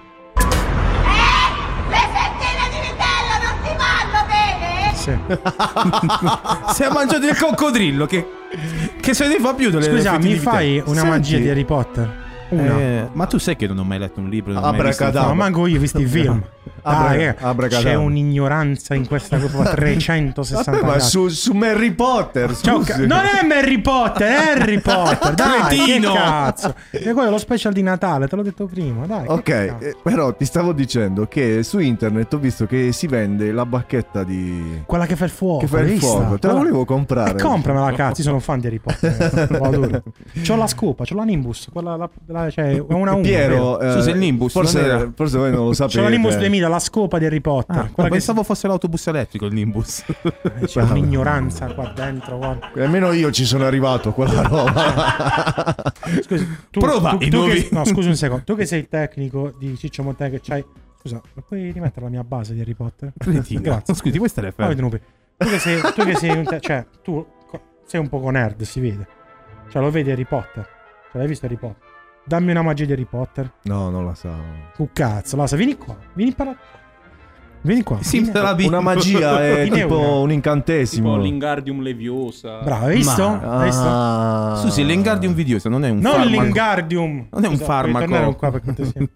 [1.88, 4.94] Le fettine di vitello non ti vanno bene?
[4.94, 6.72] Sì.
[6.74, 8.06] Si è mangiato il coccodrillo.
[8.06, 8.26] Che,
[9.00, 12.22] che se ne fa più delle Scusa, mi fai una Senti, magia di Harry Potter?
[12.50, 12.78] Una.
[12.78, 14.52] eh, ma tu sai che non ho mai letto un libro.
[14.52, 15.28] Non ho mai visto un Abracadabra.
[15.28, 16.42] No, manco io ho visto i film.
[16.82, 17.90] Abra- che- abracadabra.
[17.90, 23.46] c'è un'ignoranza in questa cosa 360 Vabbè, ma su, su Harry Potter, ca- non è
[23.54, 25.34] Harry Potter, è Harry Potter.
[25.34, 26.12] Dai, che Cretino.
[26.12, 26.74] cazzo.
[26.90, 29.06] E quello è lo special di Natale, te l'ho detto prima.
[29.06, 29.24] Dai.
[29.26, 33.50] Ok, che eh, però ti stavo dicendo che su internet ho visto che si vende
[33.52, 34.82] la bacchetta di...
[34.86, 35.60] Quella che fa il fuoco.
[35.60, 36.06] Che fa il vista?
[36.06, 37.38] fuoco, te la Quella- volevo comprare.
[37.38, 38.18] E compramela, cazzo.
[38.18, 39.58] Io sono un fan di Harry Potter.
[39.62, 40.02] Adoro.
[40.46, 41.68] C'ho la scopa, c'ho la Nimbus.
[41.72, 43.20] Quella, la, la- cioè, è una 1.
[43.22, 45.98] Piero, eh, Scusa, il Nimbus, forse, forse voi non lo sapete.
[45.98, 47.76] C'ho la Nimbus 2000, la scopa di Harry Potter.
[47.76, 50.04] Ah, che pensavo fosse l'autobus elettrico il Nimbus.
[50.64, 52.36] c'è un'ignoranza qua dentro.
[52.38, 52.70] guarda.
[52.82, 55.74] Almeno io ci sono arrivato quella roba.
[56.22, 58.44] Scusi, tu, Prova tu- i tu nuovi- che, no, scusa un secondo.
[58.44, 60.64] Tu che sei il tecnico di Ciccio Montè che c'hai.
[61.00, 63.12] Scusa, ma puoi rimettere la mia base di Harry Potter?
[63.14, 63.94] Grazie.
[63.94, 64.74] Scusi, Poi fermo?
[64.74, 65.00] venuto qui.
[65.36, 67.26] Tu che sei, tu che sei un te- cioè, tu
[67.86, 69.06] sei un poco nerd, si vede.
[69.70, 70.62] Cioè, lo vedi Harry Potter?
[71.10, 71.92] Cioè, l'hai visto Harry Potter?
[72.26, 73.50] Dammi una magia di Harry Potter.
[73.64, 74.30] No, non la so.
[74.78, 75.96] Oh cazzo, Lasa, vieni qua.
[76.14, 76.58] Vieni a parlare.
[77.60, 78.02] Vieni qua.
[78.02, 78.68] Sim della Bibbia.
[78.72, 80.06] Una magia è tipo una?
[80.08, 81.16] un Tipo incantesimo.
[81.18, 82.60] l'Ingardium Leviosa.
[82.60, 83.28] Bravo, hai visto?
[83.28, 83.82] Ma- Hai visto?
[83.86, 84.58] Ah.
[84.62, 86.30] Scusi, l'Engardium vidiosa non è un Non farmaco.
[86.42, 87.26] l'Ingardium.
[87.30, 88.34] Non è un Scusa, puoi farmaco.
[88.36, 88.62] qua per.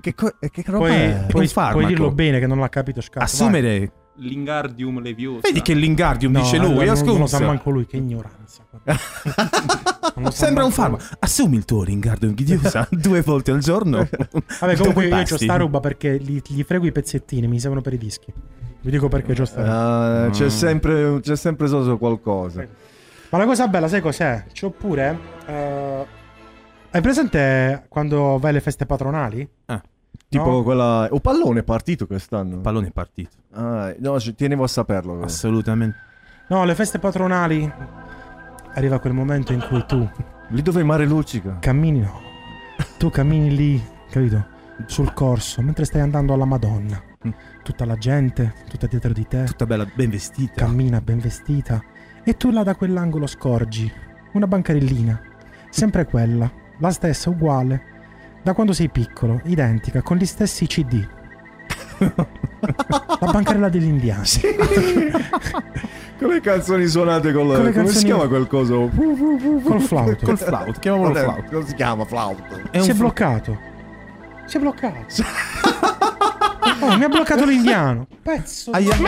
[0.00, 1.22] Che, co- che roba Puoi, è?
[1.22, 1.78] È puoi- un farmaco.
[1.78, 3.22] puoi dirlo bene che non l'ha capito Scarpa.
[3.24, 3.90] Assumere.
[4.18, 5.40] L'Ingardium Leviosa.
[5.42, 6.42] Vedi che l'Ingardium vai.
[6.42, 8.62] dice No, lui, non, non lo sa manco lui, che ignoranza.
[10.30, 11.04] Sembra un farmaco.
[11.18, 14.08] Assumi il tuo Ringardium vidiosa due volte al giorno.
[14.60, 17.92] Vabbè, comunque io ho sta roba perché gli, gli frego i pezzettini, mi servono per
[17.92, 18.32] i dischi.
[18.80, 19.74] Vi dico perché c'ho sta roba.
[20.24, 20.30] Ah, Mm.
[20.30, 22.66] c'è sempre, c'è sempre stato qualcosa.
[23.30, 24.44] Ma la cosa bella, sai cos'è?
[24.58, 25.18] C'ho pure.
[25.46, 26.06] eh,
[26.90, 29.46] hai presente quando vai alle feste patronali?
[30.28, 30.62] Tipo No?
[30.62, 31.08] quella.
[31.10, 32.58] O pallone è partito quest'anno.
[32.60, 33.36] Pallone è partito.
[33.52, 35.22] Ah, no, ci tenevo a saperlo.
[35.22, 35.96] Assolutamente.
[36.48, 37.70] No, le feste patronali.
[38.74, 40.08] Arriva quel momento in cui tu
[40.50, 41.58] Lì dove il mare luccica.
[41.60, 42.20] cammini, no.
[42.98, 44.46] Tu cammini lì, capito?
[44.86, 47.00] Sul corso, mentre stai andando alla Madonna.
[47.62, 49.44] Tutta la gente, tutta dietro di te.
[49.44, 50.52] Tutta bella, ben vestita.
[50.66, 51.82] Cammina ben vestita.
[52.22, 53.90] E tu là da quell'angolo scorgi
[54.34, 55.20] una bancarellina.
[55.70, 57.94] Sempre quella, la stessa, uguale.
[58.46, 61.04] Da quando sei piccolo, identica, con gli stessi CD.
[61.98, 64.28] la bancarella degli indiani.
[66.16, 68.88] Con le canzoni suonate con, Con le come canzoni- si chiama quel coso?
[68.94, 70.24] Col flauto.
[70.24, 71.42] Col flauto, chiamiamolo flauto.
[71.50, 72.60] Come si chiama flauto?
[72.70, 73.58] È un si è bloccato.
[74.44, 75.94] Si è bloccato.
[76.80, 78.06] Oh, mi ha bloccato l'indiano.
[78.22, 78.70] Pezzo.
[78.70, 78.96] di- Aia-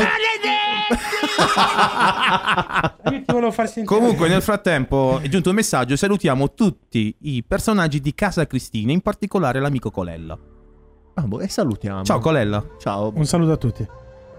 [3.11, 3.99] Io ti volevo far sentire.
[3.99, 5.97] Comunque, nel frattempo è giunto un messaggio.
[5.97, 10.37] Salutiamo tutti i personaggi di Casa Cristina, in particolare l'amico Colella.
[11.15, 12.05] Ah, boh, e salutiamo.
[12.05, 12.65] Ciao, Colella.
[12.81, 13.13] Ciao.
[13.15, 13.87] Un saluto a tutti.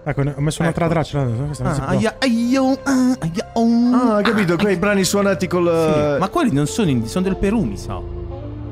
[0.02, 1.22] Ecco, ne- ho messo un'altra traccia.
[1.24, 1.94] questa non si Ah, può.
[1.96, 3.94] aia, aio, ah, aia, oh.
[4.16, 6.12] Ah, capito, quei brani suonati col.
[6.14, 8.00] Sì, Ma quelli non sono indie, sono del Perù, mi sa.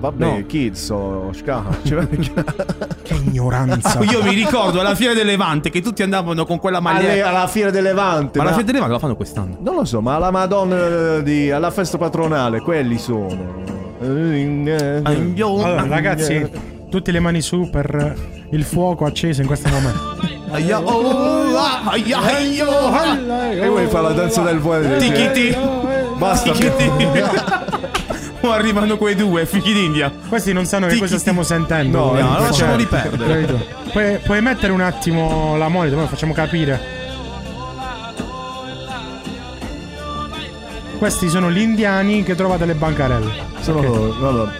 [0.00, 0.46] Vabbè, no.
[0.46, 1.64] kids o ska.
[1.82, 2.06] Cioè,
[3.02, 3.98] Che ignoranza.
[3.98, 7.28] Ah, Io mi ricordo alla fiera del Levante che tutti andavano con quella maglietta.
[7.28, 8.38] alla fiera del Levante.
[8.38, 9.56] Ma la ma- fiera del Levante la fanno quest'anno.
[9.60, 13.64] Non lo so, ma alla Madonna di, alla festa patronale, quelli sono.
[14.00, 16.48] Allora, ragazzi,
[16.88, 18.14] tutte le mani su per
[18.50, 20.16] il fuoco acceso in questo momento.
[20.50, 21.94] Aia, oh, ah.
[23.52, 24.86] E vuoi fare la danza del fuoco?
[26.16, 26.52] Basta.
[28.40, 30.12] O arrivano quei due, figli d'India.
[30.28, 31.98] Questi non sanno che cosa stiamo sentendo.
[31.98, 33.66] No, Cioè, no, lasciamoli perdere.
[33.90, 36.96] Puoi, puoi mettere un attimo la monitor, poi facciamo capire.
[40.98, 43.30] Questi sono gli indiani che trovate alle bancarelle.
[43.60, 44.18] Sono Ok.
[44.18, 44.50] no, no.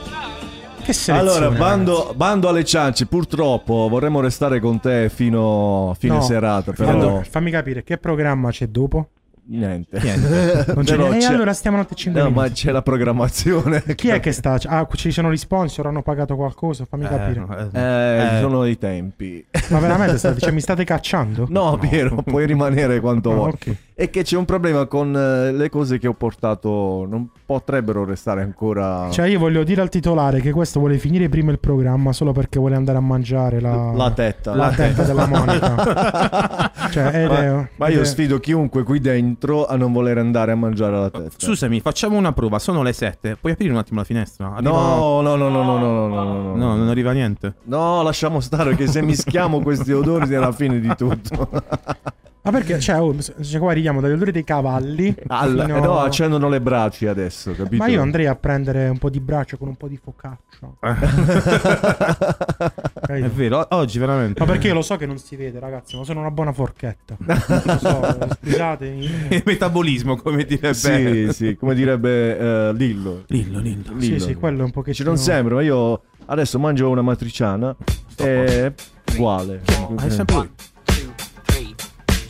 [0.83, 1.19] Che selezione.
[1.19, 6.23] Allora, bando, bando alle ciance, purtroppo vorremmo restare con te fino a fine No.
[6.23, 9.09] serata, però Allora, fammi capire che programma c'è dopo.
[9.49, 9.99] Niente.
[10.01, 10.65] Niente.
[10.75, 11.27] Non c'è Però niente.
[11.27, 12.47] C'è- allora stiamo a 5 No, minuti.
[12.49, 13.83] ma c'è la programmazione.
[13.95, 14.59] Chi è che sta?
[14.67, 16.85] Ah, ci sono gli sponsor, hanno pagato qualcosa?
[16.89, 17.45] Fammi capire.
[17.73, 18.41] Eh, Eh.
[18.41, 19.45] sono i tempi.
[19.69, 21.47] Ma veramente state, cioè, mi state cacciando?
[21.49, 23.51] No, Piero, puoi rimanere quanto Ah, vuoi.
[23.51, 23.77] ok.
[23.99, 28.43] È che c'è un problema con eh, le cose che ho portato, non potrebbero restare
[28.43, 32.31] ancora Cioè, io voglio dire al titolare che questo vuole finire prima il programma solo
[32.31, 34.55] perché vuole andare a mangiare la, la tetta.
[34.55, 36.71] la tetta della Monica.
[36.93, 40.53] cioè, ed è- ma, ma io è- sfido chiunque qui dentro a non voler andare
[40.53, 41.45] a mangiare la testa.
[41.45, 42.61] Scusami, facciamo una prova.
[42.61, 43.35] Sono le 7.
[43.41, 44.55] Puoi aprire un attimo la finestra?
[44.55, 47.55] Arriva- No, no, no, no, no, no, no, no, no, No, non arriva niente.
[47.65, 51.49] No, lasciamo stare che se mischiamo questi odori è la fine di tutto.
[52.51, 55.15] Ma perché, cioè, oh, cioè, qua arriviamo dagli odori dei cavalli.
[55.27, 57.77] Al- fino- eh no, accendono le braccia adesso, capito?
[57.77, 60.77] Ma io andrei a prendere un po' di braccio con un po' di focaccia.
[63.07, 64.41] È vero, oggi veramente.
[64.41, 67.17] Ma perché io lo so che non si vede, ragazzi, ma sono una buona forchetta.
[67.21, 69.05] Lo so, scusatemi.
[69.29, 70.75] Il metabolismo, come direbbe.
[70.75, 73.25] Sì, sì, come direbbe eh, Lillo.
[73.27, 74.01] Lillo, Lillo.
[74.01, 74.95] Sì, sì, quello è un pochettino...
[74.95, 77.77] Ci non sembra, ma io adesso mangio una matriciana
[78.17, 78.73] è
[79.13, 79.61] uguale.
[79.91, 80.51] Ma è sempre.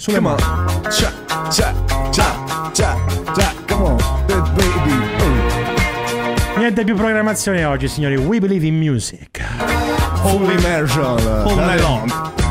[0.08, 0.90] Sulle Come mani.
[0.90, 1.12] Cha,
[1.50, 1.74] cha,
[2.10, 2.96] cha, cha,
[3.34, 4.92] cha, come on, bad baby.
[6.54, 6.58] Oh.
[6.58, 8.16] Niente più programmazione oggi, signori.
[8.16, 9.42] We believe in music.
[10.22, 11.18] Full immersion.
[11.18, 12.06] All dalle-.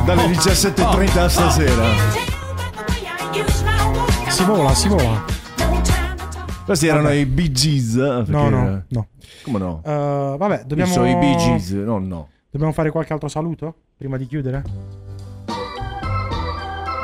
[0.06, 1.84] Dalle 17.30 a stasera.
[4.30, 5.24] Si vola, si vola.
[6.64, 7.16] Questi erano Vabbè.
[7.16, 7.96] i Bee Gees.
[7.96, 9.08] eh, No, no, no.
[9.44, 9.82] Come no?
[9.84, 10.92] Uh, vabbè, dobbiamo...
[10.92, 12.28] Io so i Bee Gees, no, no.
[12.52, 13.74] Dobbiamo fare qualche altro saluto?
[13.98, 14.62] Prima di chiudere?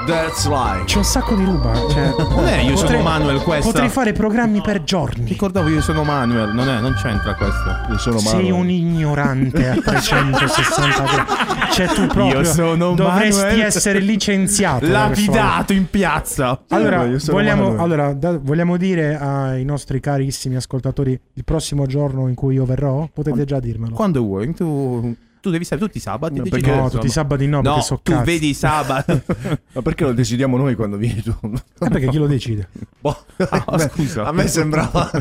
[0.06, 0.84] That's right.
[0.86, 1.74] C'è un sacco di ruba.
[1.74, 3.66] Cioè, Non è io sono potrei- Manuel questa.
[3.72, 5.26] Potrei fare programmi per giorni.
[5.28, 7.70] Ricordavo io sono Manuel, non è, non c'entra questo.
[7.90, 8.52] Io sono Sei Manuel.
[8.54, 11.72] un ignorante a 360 gradi.
[11.74, 13.62] Cioè, tu proprio Io sono dovresti Manuel.
[13.62, 14.86] essere licenziato.
[14.88, 16.64] Lapidato in piazza.
[16.70, 22.28] Allora, io sono vogliamo, allora da- vogliamo dire ai nostri carissimi ascoltatori il prossimo giorno
[22.28, 23.08] in cui io verrò?
[23.12, 23.96] Potete già dirmelo.
[23.96, 26.38] Quando vuoi, tu tu devi sapere tutti i sabati.
[26.38, 26.90] No, perché- No, insomma.
[26.90, 28.24] tutti i sabati no, perché so tu cazzo.
[28.24, 29.22] vedi i sabati.
[29.74, 31.36] Ma perché lo decidiamo noi quando vieni tu?
[31.42, 32.70] Eh, perché chi lo decide?
[33.02, 34.24] Boh, Ah, a me- scusa.
[34.24, 35.12] A me sembrava.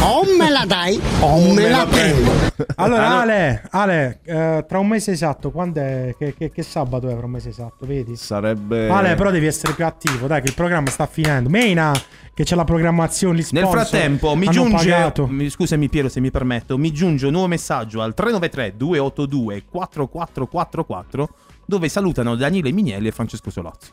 [0.00, 2.30] O me la dai o me la prendo.
[2.76, 3.20] Allora.
[3.20, 6.14] Ale, Ale eh, tra un mese esatto, quando è?
[6.18, 8.14] Che, che- che sabato è tra un mese esatto, vedi?
[8.16, 8.88] Sarebbe.
[8.88, 11.48] Ale, però devi essere più attivo, dai, che il programma sta finendo.
[11.48, 11.92] Mena,
[12.34, 15.26] che c'è la programmazione, gli Nel sponsor frattempo mi giunge, pagato.
[15.26, 21.28] mi- scusami Piero se mi permetto, mi giunge un nuovo messaggio al 393 282 4444
[21.66, 23.92] dove salutano Daniele Mignelli e Francesco Solazzo.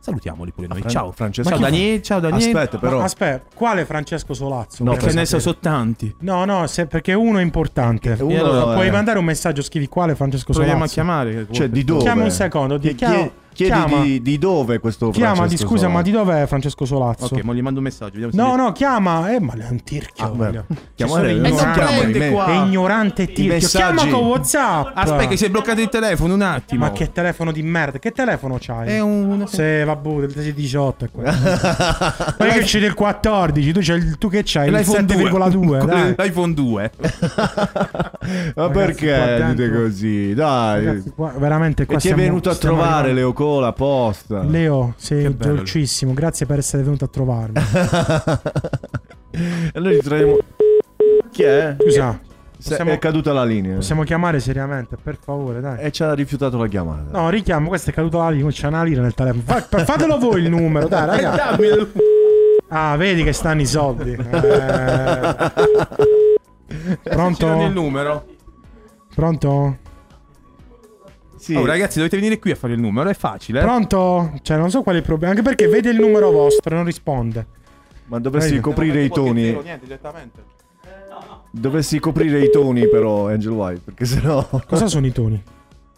[0.00, 0.78] Salutiamoli pure noi.
[0.78, 1.12] Fran- ciao.
[1.12, 1.58] Francesco- Ciao?
[1.58, 2.44] Daniele, ciao Daniele.
[2.58, 2.98] Aspetta, però.
[2.98, 4.84] Ma aspetta, quale Francesco Solazzo?
[4.84, 6.14] No, Perché ne sono tanti.
[6.20, 8.16] No, no, se- perché uno è importante.
[8.20, 10.94] uno allora è- puoi mandare un messaggio, scrivi quale Francesco Proviamo a Solazzo.
[10.94, 11.46] chiamare.
[11.50, 12.00] Cioè, di dove?
[12.02, 13.30] Chiama un secondo, di- chiama-
[13.64, 14.02] chiedi chiama.
[14.04, 15.96] di, di dove questo Chiama, di Francesco scusa, Solazzo?
[15.96, 17.24] ma di dov'è Francesco Solazzo?
[17.24, 18.12] Ok, ma gli mando un messaggio.
[18.18, 19.34] Vediamo se No, mi- no, chiama.
[19.34, 20.24] Eh, ma è un tirchio.
[20.24, 20.62] Ah, beh,
[20.94, 22.44] chiamare- non chiamali me.
[22.44, 23.52] È ignorante tirchio.
[23.54, 24.86] messaggi- Chiama con WhatsApp.
[24.94, 26.84] Aspetta, che si è bloccato il telefono un attimo.
[26.84, 27.98] Ma che telefono di merda?
[27.98, 28.88] Che telefono c'hai?
[28.88, 29.44] È un.
[29.48, 31.30] Se vabbè, del 18 è quello.
[32.38, 34.70] Ma che c'è del 14, tu, c'hai il- tu che c'hai?
[34.70, 36.14] L'iPhone 7,2, dai.
[36.16, 36.90] L'iPhone 2.
[36.98, 37.08] Ma
[38.28, 40.34] Ragazzi, qua perché dite così?
[40.34, 40.84] Dai.
[40.84, 43.12] Ragazzi, qua- veramente qua e ti è venuto a trovare.
[43.12, 44.42] Leo Cola apposta.
[44.42, 46.12] Leo, sei dolcissimo.
[46.12, 47.54] Grazie per essere venuto a trovarmi.
[49.72, 50.36] e noi ritroviamo.
[51.30, 51.74] Chi è?
[51.80, 52.20] Scusa,
[52.58, 53.76] Se- possiamo, È caduta la linea.
[53.76, 55.78] possiamo chiamare seriamente, per favore, dai.
[55.80, 57.18] E ci ha rifiutato la chiamata.
[57.18, 59.42] No, richiamo, questa è caduta la linea, c'è una lira nel telefono.
[59.46, 61.56] Fa- fa- fatelo voi il numero, dai, raga.
[62.68, 64.14] Ah, vedi che stanno i soldi.
[66.70, 66.76] Eh.
[66.76, 67.68] Ci danno il Pronto?
[67.68, 68.26] numero.
[69.14, 69.78] Pronto?
[71.38, 71.54] Sì.
[71.54, 73.08] Oh, ragazzi, dovete venire qui a fare il numero.
[73.08, 73.60] È facile.
[73.60, 73.62] eh?
[73.62, 74.32] Pronto?
[74.42, 75.32] Cioè, non so qual è il problema.
[75.32, 77.46] Anche perché vede il numero vostro e non risponde.
[78.06, 78.60] Ma dovessi Vedi?
[78.60, 79.42] coprire i toni.
[79.52, 80.56] Niente, direttamente.
[81.50, 83.80] Dovessi coprire i toni, però, Angel White.
[83.84, 84.46] Perché sennò.
[84.66, 85.42] Cosa sono i toni?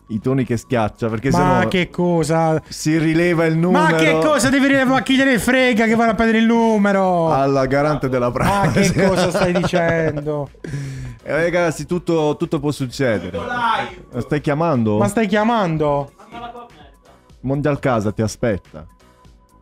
[0.09, 1.09] I toni che schiaccia.
[1.09, 1.69] Perché Ma sennò.
[1.69, 2.61] che cosa?
[2.69, 3.85] Si rileva il numero.
[3.85, 4.85] Ma che cosa devi dire?
[4.85, 7.31] Ma chi gliene frega che vanno a prendere il numero?
[7.33, 8.93] Alla garante della Ma privacy.
[8.93, 10.51] che cosa stai dicendo?
[11.23, 13.39] Eh, ragazzi, tutto, tutto può succedere.
[13.39, 14.97] Ma Stai chiamando?
[14.99, 16.13] Ma stai chiamando?
[17.41, 18.87] Mondial Casa ti aspetta.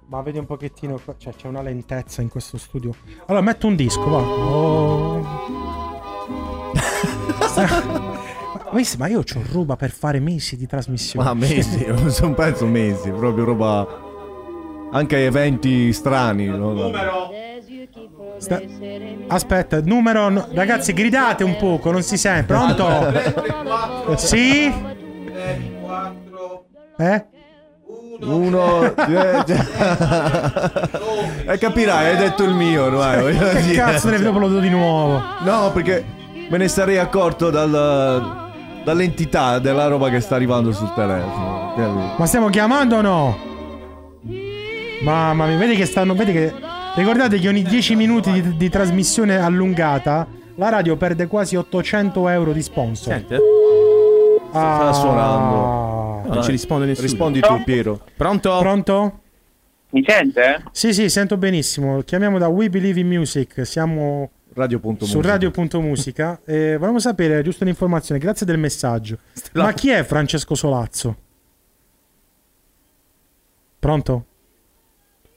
[0.07, 1.15] Ma vedi un pochettino qua.
[1.19, 2.95] Cioè, c'è una lentezza in questo studio.
[3.27, 4.19] Allora, metto un disco, va.
[4.19, 5.21] Oh.
[8.73, 11.27] Ma- ma- io ho roba per fare mesi di trasmissione.
[11.27, 14.07] Ma mesi, non sono penso mesi, proprio roba.
[14.93, 16.47] Anche eventi strani.
[16.47, 16.91] no?
[18.39, 18.61] Sta-
[19.29, 20.29] Aspetta, numero.
[20.29, 22.45] no- Ragazzi, gridate un poco, non si sente.
[22.53, 24.17] Pronto?
[24.17, 24.73] Sì?
[27.01, 27.25] Eh?
[28.21, 28.93] Uno.
[29.07, 29.45] due,
[31.47, 33.75] E capirai, hai detto il mio, dai, voglio Che dire.
[33.77, 35.23] cazzo ne dopo lo do di nuovo?
[35.45, 36.05] No, perché
[36.51, 38.47] me ne sarei accorto dal-
[38.85, 42.15] dall'entità della roba che sta arrivando sul telefono.
[42.17, 43.39] Ma stiamo chiamando o no?
[45.03, 46.15] Mamma mia, vedi che stanno.
[46.15, 46.53] Vedi che.
[46.99, 50.27] Ricordate che ogni 10 minuti di, di trasmissione allungata
[50.57, 53.13] la radio perde quasi 800 euro di sponsor.
[53.13, 53.39] Sente?
[54.51, 56.35] Sta suonando.
[56.35, 57.07] non ci risponde nessuno.
[57.07, 58.01] Rispondi tu, Piero.
[58.17, 58.59] Pronto?
[58.59, 59.21] Pronto?
[59.91, 60.65] Mi sente?
[60.73, 62.03] Sì, sì, sento benissimo.
[62.03, 63.65] Chiamiamo da We Believe in Music.
[63.65, 65.07] Siamo Radio.musica.
[65.07, 66.41] su radio.musica.
[66.45, 68.21] e volevamo sapere giusto un'informazione.
[68.21, 69.19] Grazie del messaggio.
[69.53, 71.17] Ma chi è Francesco Solazzo?
[73.79, 74.25] Pronto?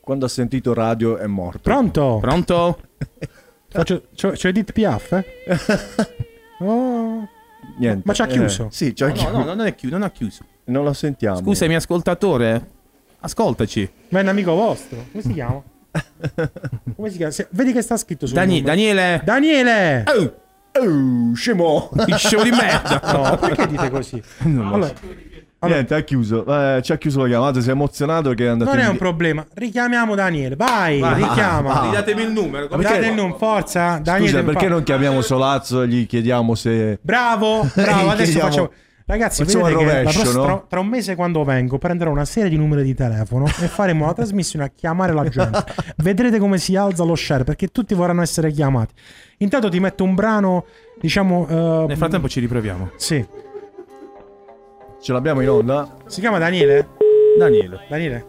[0.02, 1.60] Quando ha sentito radio è morto.
[1.60, 2.18] Pronto?
[2.22, 2.80] Pronto?
[3.70, 5.12] Faccio, c'ho, c'ho Edith Piaf?
[5.14, 5.26] eh?
[6.64, 7.28] Oh.
[7.80, 8.04] Niente.
[8.06, 8.66] Ma ci ha chiuso?
[8.66, 9.32] Eh, sì, ci ha No, chiuso.
[9.32, 10.44] no, no, non è chiuso, non ha chiuso.
[10.66, 11.38] Non lo sentiamo.
[11.38, 12.70] Scusami, ascoltatore.
[13.22, 13.90] Ascoltaci.
[14.10, 15.06] Ma è un amico vostro.
[15.12, 15.62] Come si chiama?
[16.96, 17.32] Come si chiama?
[17.32, 18.62] Se- vedi che sta scritto sul Dani-.
[18.62, 19.22] Daniele.
[19.24, 20.04] Daniele!
[20.08, 20.36] Oh,
[20.74, 21.90] Oh, scemo.
[22.08, 23.02] il scemo di merda.
[23.12, 24.22] No, perché dite così?
[24.44, 24.94] Non lo Allora,
[25.62, 25.68] so.
[25.68, 26.46] Niente, ha chiuso.
[26.46, 27.62] Eh, ci ha chiuso la chiamata.
[27.62, 29.46] Si è emozionato che è andato non è un problema.
[29.54, 30.56] Richiamiamo Daniele.
[30.56, 31.74] Vai, Vai, richiama.
[31.74, 31.92] vai.
[31.92, 32.68] Datemi il numero.
[32.68, 34.00] come Date il nome, forza.
[34.02, 37.00] Daniele, Scusa, perché fa- non chiamiamo Solazzo e gli chiediamo se.
[37.02, 38.10] Bravo, bravo.
[38.10, 38.72] Adesso Chiediamo- facciamo.
[39.04, 40.46] Ragazzi, facciamo vedete che rovescio, prossima- no?
[40.56, 44.06] tra, tra un mese quando vengo prenderò una serie di numeri di telefono e faremo
[44.06, 45.64] la trasmissione a chiamare la gente.
[45.98, 48.94] Vedrete come si alza lo share perché tutti vorranno essere chiamati.
[49.40, 50.66] Intanto ti metto un brano,
[51.02, 51.46] diciamo...
[51.50, 52.92] eh, Nel frattempo ci riproviamo.
[52.96, 53.26] Sì.
[55.02, 55.88] Ce l'abbiamo in onda?
[56.06, 56.90] Si chiama Daniele?
[57.38, 57.86] Daniele.
[57.90, 58.26] Daniele?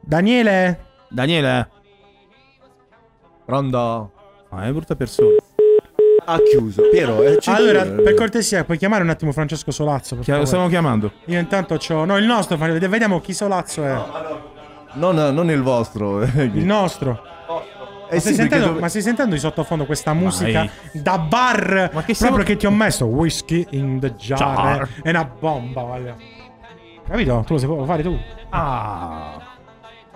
[0.00, 0.80] Daniele?
[1.08, 1.70] Daniele.
[3.44, 4.12] Pronto?
[4.50, 5.36] Ah, è brutta persona.
[6.28, 6.82] Ha chiuso.
[6.90, 10.16] Piero, eh, ci- Allora, per cortesia, puoi chiamare un attimo Francesco Solazzo?
[10.18, 11.12] Chi- stiamo chiamando.
[11.26, 12.04] Io intanto c'ho...
[12.04, 13.96] No, il nostro, vediamo chi Solazzo è.
[14.94, 16.22] Non, non il vostro.
[16.22, 17.34] Il nostro.
[18.08, 20.70] Ma, Eh stai sì, perché sentendo, dove- ma stai sentendo di sottofondo questa musica Vai.
[21.02, 21.64] da bar?
[21.74, 24.38] Ma che proprio siamo- che ti ho messo whisky in the jar.
[24.38, 24.88] Jar.
[25.02, 26.16] È una bomba, guarda.
[27.08, 27.42] Capito?
[27.46, 28.18] Tu lo sai fare tu.
[28.50, 29.38] Ah.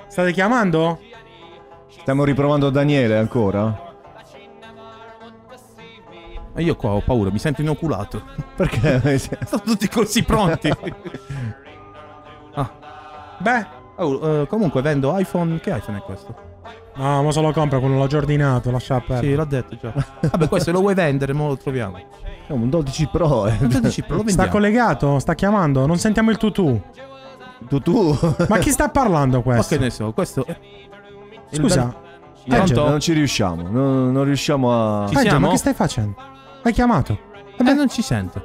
[0.06, 1.00] State chiamando?
[1.88, 3.88] Stiamo riprovando Daniele ancora?
[6.52, 8.22] Ma io qua ho paura, mi sento inoculato.
[8.56, 9.18] Perché?
[9.18, 10.70] Sono tutti così pronti.
[12.54, 12.70] ah.
[13.38, 13.78] Beh.
[13.96, 15.60] Oh, eh, comunque vendo iPhone.
[15.60, 16.48] Che iPhone è questo?
[16.96, 19.26] No, ma se lo compra quello l'ho già ordinato, lascia perdere.
[19.28, 19.92] Sì, l'ho detto già.
[20.20, 21.96] Vabbè, questo lo vuoi vendere, mo lo troviamo.
[22.46, 23.56] È un 12 Pro, eh.
[23.60, 24.50] Un 12 Pro, lo Sta vendiamo.
[24.50, 26.78] collegato, sta chiamando, non sentiamo il tutù.
[27.68, 28.18] Tutù?
[28.48, 29.76] Ma chi sta parlando Ma questo?
[29.76, 30.56] che ne so, questo è...
[31.50, 31.84] il Scusa.
[31.84, 32.08] bel-
[32.48, 32.72] Pronto?
[32.72, 32.88] Pronto?
[32.90, 33.68] Non ci riusciamo.
[33.68, 35.06] Non, non riusciamo a.
[35.06, 35.46] Ci Peggio, siamo?
[35.46, 36.14] ma che stai facendo?
[36.62, 37.18] Hai chiamato?
[37.58, 38.42] Eh, non ci sento.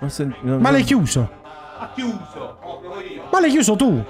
[0.00, 1.30] Non sen- non- Ma l'hai chiuso?
[1.78, 2.58] Ha chiuso.
[3.30, 4.02] Ma l'hai chiuso tu?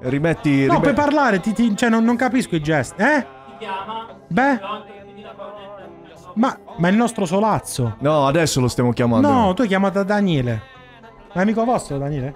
[0.00, 0.50] Rimetti.
[0.50, 3.02] No, rimetti- puoi parlare, ti- ti- cioè non, non capisco i gesti.
[3.02, 3.26] Eh?
[4.28, 4.60] Beh?
[6.34, 7.96] Ma, ma è il nostro solazzo.
[8.00, 9.28] No, adesso lo stiamo chiamando.
[9.28, 10.62] No, tu hai chiamato Daniele.
[11.32, 12.34] È amico vostro, Daniele?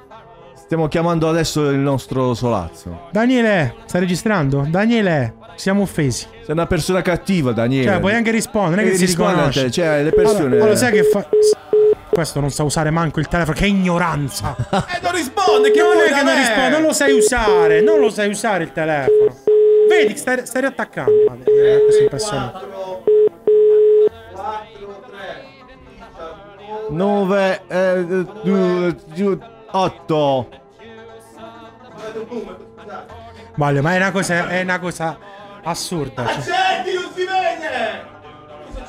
[0.55, 3.09] Stiamo chiamando adesso il nostro solazzo.
[3.13, 4.65] Daniele, stai registrando?
[4.69, 6.27] Daniele, siamo offesi.
[6.43, 7.91] Sei una persona cattiva, Daniele.
[7.91, 9.63] Cioè, puoi anche rispondere, non è che Devi si riconosce.
[9.65, 10.39] te, Cioè, le persone.
[10.47, 11.27] Allora, allora, sai che fa...
[12.13, 14.55] Questo non sa usare manco il telefono, che ignoranza.
[14.71, 18.01] Eh, non risponde, che non vuoi è che non risponde, non lo sai usare, non
[18.01, 19.35] lo sai usare il telefono.
[19.89, 21.11] Vedi, stai, stai riattaccando.
[21.27, 22.53] Vabbè, eh, questa impressione.
[26.91, 27.63] 9
[29.71, 30.49] 8
[33.55, 35.19] Voglio, ma è una cosa, è una cosa
[35.63, 36.27] assurda.
[36.41, 38.22] Senti, non si vede!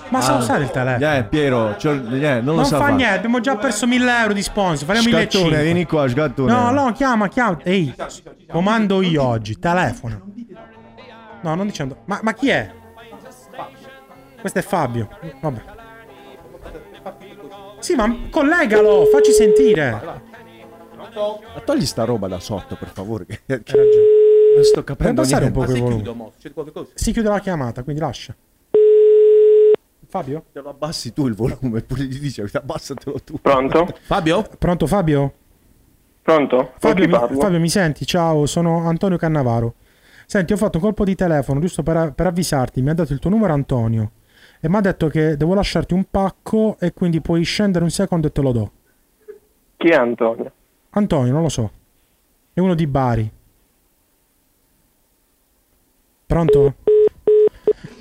[0.09, 1.13] Ma sa usare il telefono?
[1.15, 1.99] Eh, Piero, cioè, eh,
[2.41, 2.93] non lo Non fa fare.
[2.93, 4.85] niente, abbiamo già perso 1000 euro di sponsor.
[4.85, 5.63] Faremo Scattone, 1500.
[5.63, 6.51] vieni qua, scattone.
[6.51, 7.57] No, no, chiama, chiama.
[7.63, 7.93] Ehi,
[8.49, 9.57] comando io oggi.
[9.57, 10.21] Telefono.
[11.41, 11.97] No, non dicendo.
[12.05, 12.71] Ma, ma chi è?
[14.39, 15.07] Questo è Fabio.
[15.41, 15.61] Vabbè.
[17.79, 19.91] Sì, ma collegalo, facci sentire.
[21.15, 23.25] Ma togli sta roba da sotto, per favore.
[23.25, 24.03] che- che- Hai ragione.
[24.55, 25.73] Non sto capendo abbassare un niente.
[25.73, 26.31] po' quel volume.
[26.93, 28.35] Si chiude la chiamata, quindi lascia.
[30.13, 30.43] Fabio?
[30.51, 33.39] Te lo abbassi tu il volume, pure gli dici abbassatelo tu.
[33.41, 33.87] Pronto?
[34.01, 34.47] Fabio?
[34.59, 35.33] Pronto Fabio?
[36.21, 36.73] Pronto?
[36.77, 37.13] Fabio mi?
[37.39, 38.05] Fabio, mi senti?
[38.05, 39.73] Ciao, sono Antonio Cannavaro.
[40.27, 42.79] Senti, ho fatto un colpo di telefono giusto per, per avvisarti.
[42.83, 44.11] Mi ha dato il tuo numero Antonio
[44.61, 48.27] e mi ha detto che devo lasciarti un pacco e quindi puoi scendere un secondo
[48.27, 48.71] e te lo do.
[49.77, 50.51] Chi è Antonio?
[50.91, 51.71] Antonio, non lo so.
[52.53, 53.31] È uno di Bari.
[56.27, 56.75] Pronto?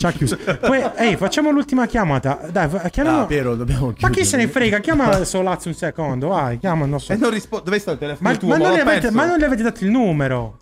[0.02, 0.36] Ci ha chiuso.
[0.60, 2.40] Poi, ehi, facciamo l'ultima chiamata.
[2.50, 3.20] Dai, chiamiamo.
[3.20, 4.20] Ah, Piero, dobbiamo ma chiudere.
[4.20, 4.80] chi se ne frega?
[4.80, 7.14] Chiama Solazzo un secondo, vai, chiama il nostro.
[7.14, 7.64] E non risponde.
[7.66, 8.48] Dove sta il telefono Ma, tuo?
[8.48, 10.56] ma non avete, ma non le avete dato il numero?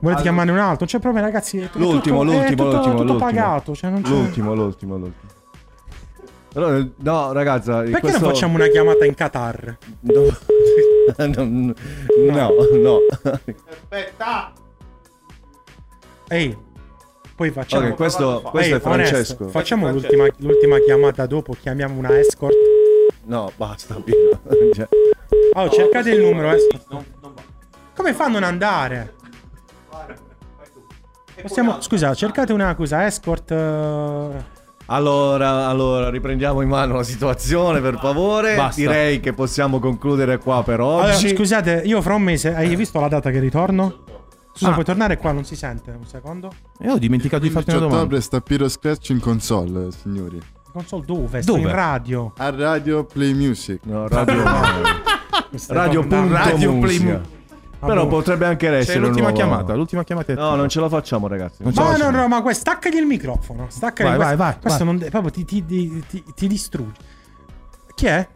[0.00, 0.76] Volete chiamarne un altro?
[0.80, 1.58] Non c'è problema, ragazzi.
[1.60, 3.18] Tutto, L'ultimo, è l'ultimo, tutto, l'ultimo, tutto l'ultimo.
[3.18, 3.74] pagato.
[3.74, 4.08] Cioè non c'è...
[4.08, 5.32] L'ultimo, l'ultimo, l'ultimo.
[6.54, 8.20] Allora, no, ragazza, Perché questo...
[8.20, 9.76] non facciamo una chiamata in Qatar?
[10.00, 10.22] No,
[11.26, 12.48] no, no.
[12.80, 12.98] no.
[13.24, 14.52] Aspetta.
[16.28, 16.56] Ehi,
[17.36, 17.88] poi facciamo.
[17.88, 19.16] Ok, questo- questo Ehi, è Francesco.
[19.42, 21.54] onesto, facciamo è l'ultima, l'ultima chiamata dopo.
[21.60, 22.54] Chiamiamo una escort.
[23.24, 23.96] No, basta.
[24.74, 24.88] Cioè,
[25.54, 26.50] Oh, cercate il numero.
[26.50, 27.04] escort.
[27.94, 29.14] Come fa a non andare?
[31.40, 33.50] Possiamo, scusa, cercate una cosa, escort.
[33.50, 34.52] eh,
[34.86, 38.54] Allora, allora, riprendiamo in mano la situazione, per favore.
[38.56, 38.80] Basta.
[38.80, 41.28] Direi che possiamo concludere qua per Allora, oggi.
[41.34, 42.54] scusate, io fra un mese.
[42.54, 44.04] Hai visto la data che ritorno?
[44.56, 44.72] Scusa, Ah.
[44.74, 45.32] puoi tornare qua?
[45.32, 45.90] Non si sente.
[45.90, 46.52] Un secondo.
[46.78, 47.96] E ho dimenticato di farti una 15 domanda.
[48.02, 50.40] ottobre sta Piro Scratch in console, signori.
[50.72, 51.42] Console dove?
[51.42, 51.68] Sto Dove?
[51.68, 52.32] in radio.
[52.36, 53.80] A radio Play Music.
[53.84, 54.42] No, radio.
[55.54, 56.00] Stai radio.
[56.06, 57.18] punto Radio Play musica.
[57.80, 58.16] Mu- Però boh.
[58.16, 59.74] potrebbe anche C'è essere l'ultima nuova- chiamata.
[59.74, 61.62] L'ultima chiamata è No, non ce la facciamo, ragazzi.
[61.62, 62.16] Non Ma no, facciamo.
[62.16, 63.66] no, ma questo staccagli il microfono.
[63.68, 64.86] Staccagli Vai, questo, vai, vai, Questo vai.
[64.86, 67.00] non de- proprio ti, ti, ti, ti- ti distrugge.
[67.94, 68.26] Chi è?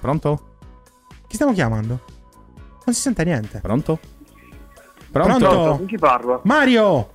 [0.00, 0.40] Pronto?
[1.26, 1.98] Chi stiamo chiamando?
[2.84, 3.58] Non si sente niente.
[3.60, 3.98] Pronto?
[5.12, 5.76] Pronto?
[5.76, 6.40] Con chi parlo?
[6.44, 7.10] Mario!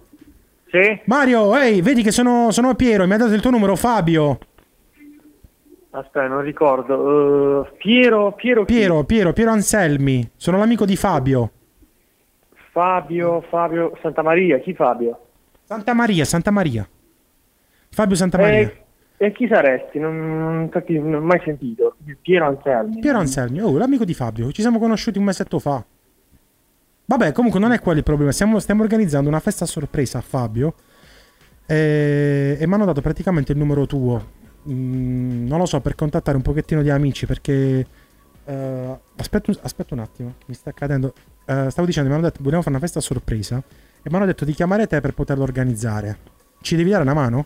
[0.70, 1.02] Sì?
[1.06, 4.38] Mario, ehi, vedi che sono, sono Piero, mi ha dato il tuo numero Fabio.
[5.92, 7.66] Aspetta, non ricordo.
[7.66, 8.74] Eh, Piero, Piero, chi?
[8.74, 10.30] Piero, Piero, Piero Anselmi.
[10.36, 11.52] Sono l'amico di Fabio.
[12.72, 15.20] Fabio, Fabio, Santa Maria, chi Fabio?
[15.64, 16.88] Santa Maria, Santa Maria.
[17.90, 18.60] Fabio Santa Maria.
[18.60, 18.84] E,
[19.18, 19.98] e chi saresti?
[19.98, 21.96] Non, non, non ho mai sentito.
[22.22, 23.00] Piero Anselmi.
[23.00, 24.52] Piero Anselmi, oh, l'amico di Fabio.
[24.52, 25.84] Ci siamo conosciuti un mesetto fa.
[27.10, 28.32] Vabbè, comunque non è quello il problema.
[28.34, 30.74] Stiamo, stiamo organizzando una festa a sorpresa a Fabio.
[31.66, 34.36] E, e mi hanno dato praticamente il numero tuo.
[34.70, 37.86] Mm, non lo so, per contattare un pochettino di amici perché
[38.50, 41.14] Eh, aspetta, un- aspetta un attimo, mi sta accadendo.
[41.46, 44.26] Eh, stavo dicendo, mi hanno detto, vogliamo fare una festa a sorpresa e mi hanno
[44.26, 46.18] detto di chiamare te per poterlo organizzare.
[46.62, 47.46] Ci devi dare una mano?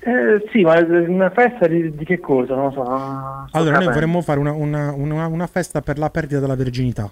[0.00, 2.56] Eh, sì, ma una festa di, di che cosa?
[2.56, 2.82] Non lo so.
[2.82, 3.90] Allora, noi capendo.
[3.92, 7.08] vorremmo fare una, una- una- una festa per la perdita della verginità.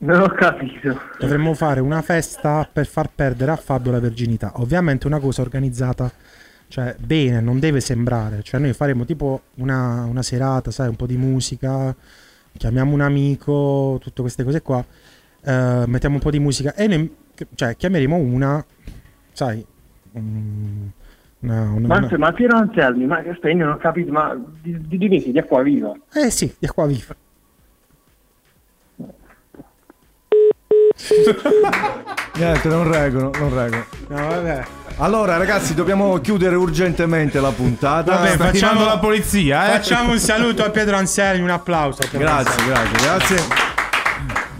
[0.00, 0.96] Non ho capito.
[1.18, 4.52] Dovremmo fare una festa per far perdere a Fabio la verginità.
[4.56, 6.10] Ovviamente una cosa organizzata,
[6.68, 8.42] cioè bene, non deve sembrare.
[8.42, 11.94] Cioè noi faremo tipo una, una serata, sai, un po' di musica,
[12.56, 14.84] chiamiamo un amico, tutte queste cose qua,
[15.44, 17.14] eh, mettiamo un po' di musica e noi,
[17.56, 18.64] cioè, chiameremo una,
[19.32, 19.66] sai,
[20.12, 20.92] una,
[21.40, 23.36] una- Ma, una- ma Piero Anselmi, ma che?
[23.50, 25.30] Io non ho capito, ma di, di, di?
[25.32, 25.92] Di acqua viva?
[26.12, 27.14] Eh sì, di qua viva.
[32.34, 33.84] Niente, non reggono, non reggono.
[34.08, 34.62] No, vabbè.
[35.00, 38.16] Allora, ragazzi, dobbiamo chiudere urgentemente la puntata.
[38.16, 39.72] Vabbè, Sta facciamo la polizia, eh.
[39.78, 42.02] Facciamo un saluto a Pietro Anselmi, un applauso.
[42.02, 42.68] a Pietro Grazie, Anselmi.
[42.72, 43.77] grazie, grazie.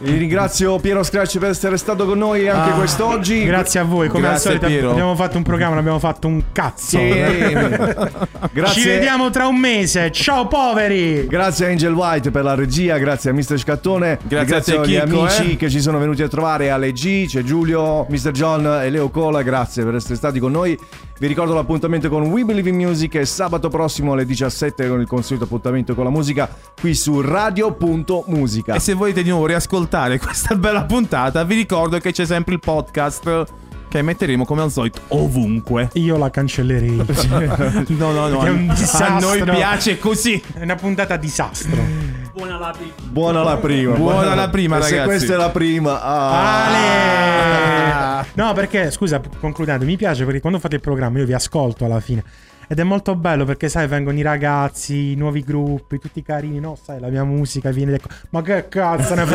[0.01, 3.45] Vi ringrazio Piero Scratch per essere stato con noi anche Ah, quest'oggi.
[3.45, 4.91] Grazie a voi, come Grazie, al solito Piero.
[4.93, 6.99] abbiamo fatto un programma, abbiamo fatto un cazzo.
[6.99, 7.09] Sì.
[8.53, 8.83] Grazie.
[8.83, 10.13] Ci vediamo tra un mese.
[10.13, 11.27] Ciao poveri.
[11.27, 13.59] Grazie a Angel White per la regia, grazie a Mr.
[13.59, 15.57] Scattone, Grazie a te, agli Chicco, amici eh.
[15.57, 18.31] che ci sono venuti a trovare alle G, c'è Giulio, Mr.
[18.31, 20.79] John e Leo Cola, grazie per essere stati con noi.
[21.19, 25.07] Vi ricordo l'appuntamento con We Believe in Music è sabato prossimo alle 17 con il
[25.09, 26.49] consueto appuntamento con la musica
[26.81, 28.75] qui su radio.musica.
[28.75, 32.61] E se volete di nuovo riascoltare questa bella puntata, vi ricordo che c'è sempre il
[32.61, 33.47] podcast
[33.89, 35.89] che metteremo come al solito ovunque.
[35.95, 36.97] Io la cancellerei.
[37.89, 38.45] no, no, no.
[38.45, 39.07] È un a- disastro.
[39.07, 40.41] A noi piace così.
[40.55, 41.81] È una puntata disastro.
[42.35, 42.93] Buona la prima.
[43.11, 43.95] Buona la prima.
[43.95, 45.09] Buona la prima, E Se ragazzi.
[45.09, 46.03] questa è la prima.
[46.03, 46.67] ah.
[46.67, 48.27] Ale!
[48.39, 51.99] No, perché scusa, concludendo, mi piace perché quando fate il programma io vi ascolto alla
[52.01, 52.23] fine.
[52.71, 56.77] Ed è molto bello perché, sai, vengono i ragazzi, i nuovi gruppi, tutti carini, no?
[56.81, 57.93] Sai, la mia musica viene.
[57.93, 57.99] da-
[58.31, 59.25] Ma che cazzo ne?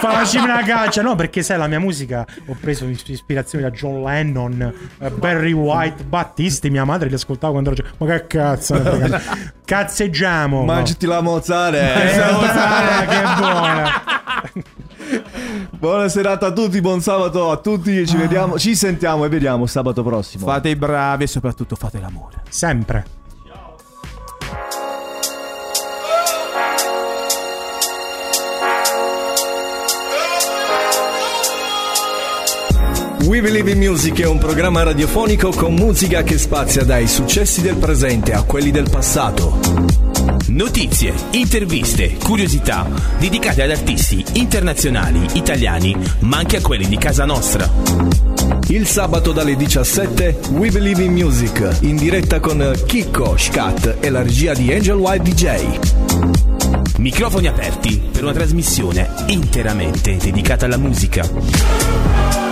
[0.00, 1.14] Facciamo una, caccia, no?
[1.14, 6.02] Perché, sai, la mia musica ho preso is- ispirazioni da John Lennon, eh, Barry White,
[6.02, 6.68] Battisti.
[6.68, 7.84] Mia madre li ascoltava quando ero.
[7.98, 9.20] Ma che cazzo ne frega?
[9.64, 10.64] Cazzeggiamo!
[10.64, 12.12] Mangiati la mozzare.
[12.12, 13.90] Eh, mozzarella, che buona!
[15.78, 18.04] Buona serata a tutti, buon sabato a tutti.
[18.04, 20.44] Ci vediamo, ci sentiamo e vediamo sabato prossimo.
[20.44, 22.42] Fate i bravi e soprattutto fate l'amore.
[22.48, 23.04] Sempre.
[33.26, 37.76] We Believe in Music è un programma radiofonico con musica che spazia dai successi del
[37.76, 40.07] presente a quelli del passato.
[40.48, 42.88] Notizie, interviste, curiosità
[43.18, 47.70] dedicate ad artisti internazionali, italiani, ma anche a quelli di casa nostra.
[48.68, 54.22] Il sabato dalle 17 We Believe in Music in diretta con Chicco, Scat e la
[54.22, 55.78] regia di Angel White DJ.
[56.98, 62.47] Microfoni aperti per una trasmissione interamente dedicata alla musica.